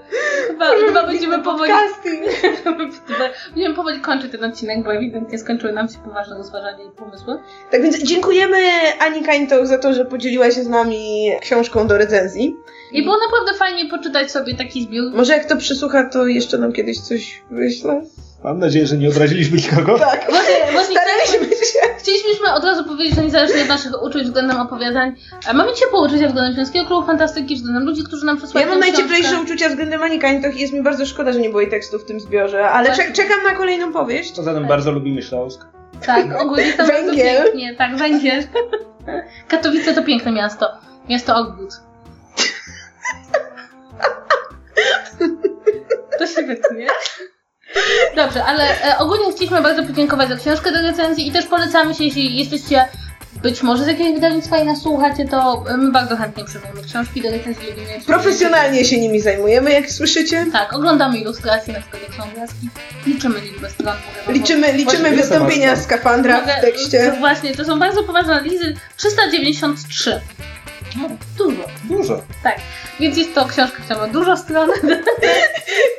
chyba, 0.47 0.65
chyba 0.85 1.07
będziemy 1.07 1.43
powoli... 1.43 1.71
Będziemy 3.53 3.75
powoli 3.75 4.01
kończyć 4.01 4.31
ten 4.31 4.43
odcinek, 4.43 4.83
bo 4.83 4.93
ewidentnie 4.93 5.39
skończyły 5.39 5.73
nam 5.73 5.89
się 5.89 5.97
poważne 5.97 6.37
rozważania 6.37 6.83
i 6.83 6.91
pomysły. 6.91 7.37
Tak 7.71 7.81
więc 7.81 8.03
dziękujemy 8.03 8.57
Ani 8.99 9.23
Kańtoch 9.23 9.67
za 9.67 9.77
to, 9.77 9.93
że 9.93 10.05
podzieliła 10.05 10.51
się 10.51 10.63
z 10.63 10.67
nami 10.67 11.31
książką 11.41 11.87
do 11.87 11.97
recenzji. 11.97 12.55
I 12.91 13.03
było 13.03 13.17
naprawdę 13.17 13.59
fajnie 13.59 13.89
poczytać 13.89 14.31
sobie 14.31 14.55
taki 14.55 14.83
zbiór. 14.83 15.11
Może 15.13 15.33
jak 15.33 15.45
to 15.45 15.57
przysłucha, 15.57 16.09
to 16.09 16.27
jeszcze 16.27 16.57
nam 16.57 16.73
kiedyś 16.73 16.99
coś 16.99 17.43
wyśle. 17.51 18.01
Mam 18.43 18.59
nadzieję, 18.59 18.87
że 18.87 18.97
nie 18.97 19.09
obraziliśmy 19.09 19.57
nikogo. 19.57 19.99
Tak, 19.99 20.25
Właśnie, 20.29 20.55
właśnie 20.71 20.95
staraliśmy 20.99 21.55
się. 21.55 21.79
Chcieliśmy 21.99 22.53
od 22.53 22.63
razu 22.63 22.83
powiedzieć, 22.83 23.15
że 23.15 23.21
niezależnie 23.23 23.61
od 23.61 23.67
naszych 23.67 24.03
uczuć 24.03 24.23
względem 24.23 24.59
opowiadań, 24.59 25.15
mamy 25.53 25.73
ciepłe 25.73 25.99
uczucia 25.99 26.27
względem 26.27 26.53
Śląskiego 26.53 26.85
Klubu 26.85 27.07
Fantastyki, 27.07 27.55
względem 27.55 27.83
ludzi, 27.85 28.03
którzy 28.03 28.25
nam 28.25 28.35
Ja 28.35 28.39
przysłali 28.41 28.65
mam 28.67 28.75
tę 28.75 28.79
najcieplejsze 28.79 29.29
książkę. 29.29 29.43
uczucia 29.43 29.69
względem 29.69 30.03
Ani 30.03 30.19
Kańtoch 30.19 30.55
i 30.55 30.59
jest 30.61 30.73
mi 30.73 30.83
bardzo 30.83 31.05
szkoda, 31.05 31.33
że 31.33 31.39
nie 31.39 31.49
było 31.49 31.61
jej 31.61 31.69
tekstu 31.69 31.99
w 31.99 32.05
tym 32.05 32.19
zbiorze, 32.19 32.69
ale 32.69 32.89
czek- 32.91 33.11
czekam 33.13 33.43
na 33.43 33.51
kolejną 33.55 33.93
powieść. 33.93 34.31
Poza 34.35 34.53
tym 34.53 34.67
bardzo 34.67 34.91
lubimy 34.91 35.21
Śląsk. 35.21 35.65
Tak, 36.05 36.41
ogólnie 36.41 36.73
tam 36.73 36.87
bardzo 36.87 37.05
Węgiel. 37.05 37.43
pięknie. 37.43 37.75
Tak, 37.75 37.95
węgiel. 37.97 38.43
Katowice 39.47 39.93
to 39.93 40.03
piękne 40.03 40.31
miasto. 40.31 40.67
Miasto 41.09 41.35
ogród. 41.35 41.69
To 46.19 46.27
się 46.27 46.41
wytnie. 46.43 46.87
Dobrze, 48.15 48.43
ale 48.45 48.63
e, 48.83 48.97
ogólnie 48.97 49.31
chcieliśmy 49.31 49.61
bardzo 49.61 49.83
podziękować 49.83 50.29
za 50.29 50.35
książkę 50.35 50.71
do 50.71 50.81
recenzji 50.81 51.27
i 51.27 51.31
też 51.31 51.45
polecamy 51.45 51.95
się, 51.95 52.03
jeśli 52.03 52.37
jesteście 52.37 52.85
być 53.43 53.63
może 53.63 53.83
z 53.83 53.87
jakiegoś 53.87 54.13
wydawnictwa 54.13 54.57
i 54.57 54.65
nas 54.65 54.81
słuchacie, 54.81 55.25
to 55.27 55.63
e, 55.69 55.77
my 55.77 55.91
bardzo 55.91 56.17
chętnie 56.17 56.43
przyjmujemy 56.45 56.83
książki 56.83 57.21
do 57.21 57.31
recenzji. 57.31 57.67
lubimy- 57.67 58.05
Profesjonalnie 58.05 58.85
się 58.85 58.97
nimi 58.97 59.19
zajmujemy, 59.21 59.71
jak 59.71 59.91
słyszycie. 59.91 60.45
Tak, 60.51 60.73
oglądamy 60.73 61.17
ilustracje, 61.17 61.73
na 61.73 61.79
przykład 61.81 62.01
jak 62.03 62.13
są 62.13 62.23
obrazki. 62.23 62.69
Liczymy 63.07 63.39
liczbę 63.41 63.69
stron. 63.69 63.93
Liczymy, 64.27 64.73
liczymy 64.73 64.99
Właśnie, 65.09 65.17
wystąpienia 65.17 65.75
z 65.75 65.83
skafandra 65.83 66.41
w 66.41 66.61
tekście. 66.61 67.11
To 67.11 67.19
właśnie, 67.19 67.55
to 67.55 67.65
są 67.65 67.79
bardzo 67.79 68.03
poważne 68.03 68.33
analizy. 68.33 68.73
393. 68.97 70.21
No, 70.95 71.09
Dużo. 71.37 71.63
dużo. 71.83 72.21
Tak. 72.43 72.55
Więc 72.99 73.17
jest 73.17 73.35
to 73.35 73.45
książka, 73.45 73.77
która 73.81 73.99
ma 73.99 74.07
dużo 74.07 74.37
stron. 74.37 74.69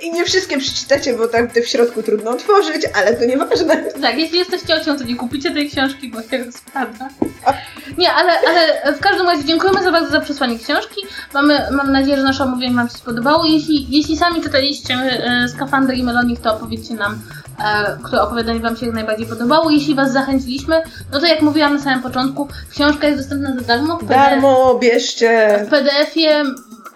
I 0.03 0.12
nie 0.12 0.24
wszystkie 0.24 0.59
przeczytacie, 0.59 1.14
bo 1.14 1.28
tak 1.28 1.53
te 1.53 1.62
w 1.62 1.68
środku 1.68 2.03
trudno 2.03 2.30
otworzyć, 2.30 2.82
ale 2.95 3.16
to 3.16 3.24
nieważne. 3.24 3.76
tak, 4.03 4.18
jeśli 4.18 4.38
jesteście 4.38 4.66
ciocią, 4.66 4.99
to 4.99 5.05
nie 5.05 5.16
kupicie 5.16 5.51
tej 5.51 5.70
książki, 5.70 6.11
bo 6.11 6.22
się 6.22 6.45
rozpada. 6.45 7.09
Nie, 7.99 8.12
ale, 8.12 8.32
ale 8.49 8.93
w 8.97 9.01
każdym 9.01 9.26
razie 9.26 9.45
dziękujemy 9.45 9.82
za 9.82 9.93
bardzo 9.93 10.11
za 10.11 10.20
przesłanie 10.20 10.59
książki. 10.59 11.01
Mamy, 11.34 11.66
mam 11.70 11.93
nadzieję, 11.93 12.16
że 12.16 12.22
nasze 12.22 12.45
omówienie 12.45 12.74
Wam 12.74 12.88
się 12.88 12.95
spodobało. 12.95 13.45
Jeśli, 13.45 13.86
jeśli 13.90 14.16
sami 14.16 14.43
czytaliście 14.43 14.95
e, 14.95 15.49
Skafander 15.49 15.97
i 15.97 16.05
Melonik, 16.05 16.40
to 16.40 16.55
opowiedzcie 16.55 16.95
nam, 16.95 17.22
które 18.05 18.22
opowiadanie 18.22 18.61
Wam 18.61 18.76
się 18.76 18.86
najbardziej 18.86 19.26
podobało. 19.26 19.70
Jeśli 19.70 19.94
Was 19.94 20.12
zachęciliśmy, 20.12 20.82
no 21.12 21.20
to 21.20 21.26
jak 21.26 21.42
mówiłam 21.42 21.74
na 21.74 21.80
samym 21.80 22.03
początku, 22.03 22.48
książka 22.70 23.07
jest 23.07 23.18
dostępna 23.18 23.55
za 23.55 23.61
darmo 23.61 23.98
w 23.98 24.05
Darmo, 24.05 24.78
bierzcie. 24.78 25.64
w 25.66 25.70
PDF-ie, 25.70 26.44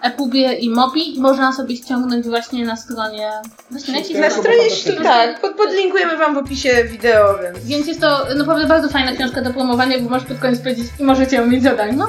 EPUBie 0.01 0.53
i 0.53 0.69
Mobi 0.69 1.17
i 1.17 1.21
można 1.21 1.53
sobie 1.53 1.75
ściągnąć 1.75 2.25
właśnie 2.25 2.65
na 2.65 2.75
stronie. 2.75 3.31
Właśnie 3.71 4.19
na 4.19 4.29
stronie, 4.29 5.03
tak, 5.03 5.41
pod, 5.41 5.55
podlinkujemy 5.55 6.17
wam 6.17 6.35
w 6.35 6.37
opisie 6.37 6.83
wideo, 6.83 7.37
więc... 7.43 7.65
Więc 7.65 7.87
jest 7.87 8.01
to 8.01 8.25
naprawdę 8.35 8.67
bardzo 8.67 8.89
fajna 8.89 9.11
książka 9.11 9.41
do 9.41 9.53
promowania, 9.53 9.99
bo 9.99 10.09
możesz 10.09 10.27
pod 10.27 10.39
koniec 10.39 10.59
powiedzieć 10.59 10.87
i 10.99 11.03
możecie 11.03 11.35
ją 11.35 11.45
mieć 11.45 11.63
za 11.63 11.75
darmo. 11.75 12.07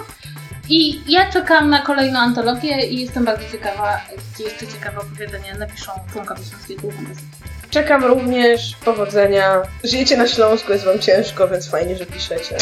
I 0.70 1.01
ja 1.12 1.32
czekam 1.32 1.70
na 1.70 1.78
kolejną 1.78 2.18
antologię 2.18 2.86
i 2.86 3.01
jestem 3.01 3.24
bardzo 3.24 3.42
ciekawa, 3.53 4.01
gdzie 4.34 4.44
jeszcze 4.44 4.66
ciekawe 4.66 5.01
opowiadania 5.01 5.55
napiszą 5.59 5.92
członkowie 6.12 6.40
Klubu 6.66 6.90
Fantastyki. 6.90 7.57
Czekam 7.70 8.04
również 8.04 8.76
powodzenia. 8.84 9.62
Żyjecie 9.84 10.16
na 10.16 10.28
Śląsku, 10.28 10.72
jest 10.72 10.84
wam 10.84 10.98
ciężko, 10.98 11.48
więc 11.48 11.70
fajnie, 11.70 11.96
że 11.96 12.06
piszecie. 12.06 12.56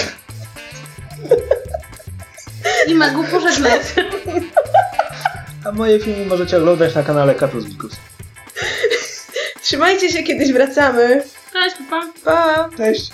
I 2.86 2.94
Magu 2.94 3.24
pożegnać. 3.24 3.82
A 5.64 5.72
moje 5.72 6.00
filmy 6.00 6.26
możecie 6.26 6.56
oglądać 6.56 6.94
na 6.94 7.02
kanale 7.02 7.34
Katus 7.34 7.64
Bikus. 7.64 7.92
Trzymajcie 9.62 10.08
się, 10.12 10.22
kiedyś 10.22 10.52
wracamy. 10.52 11.22
Cześć, 11.52 11.76
pa! 11.90 12.06
Pa! 12.24 12.68
Cześć! 12.76 13.10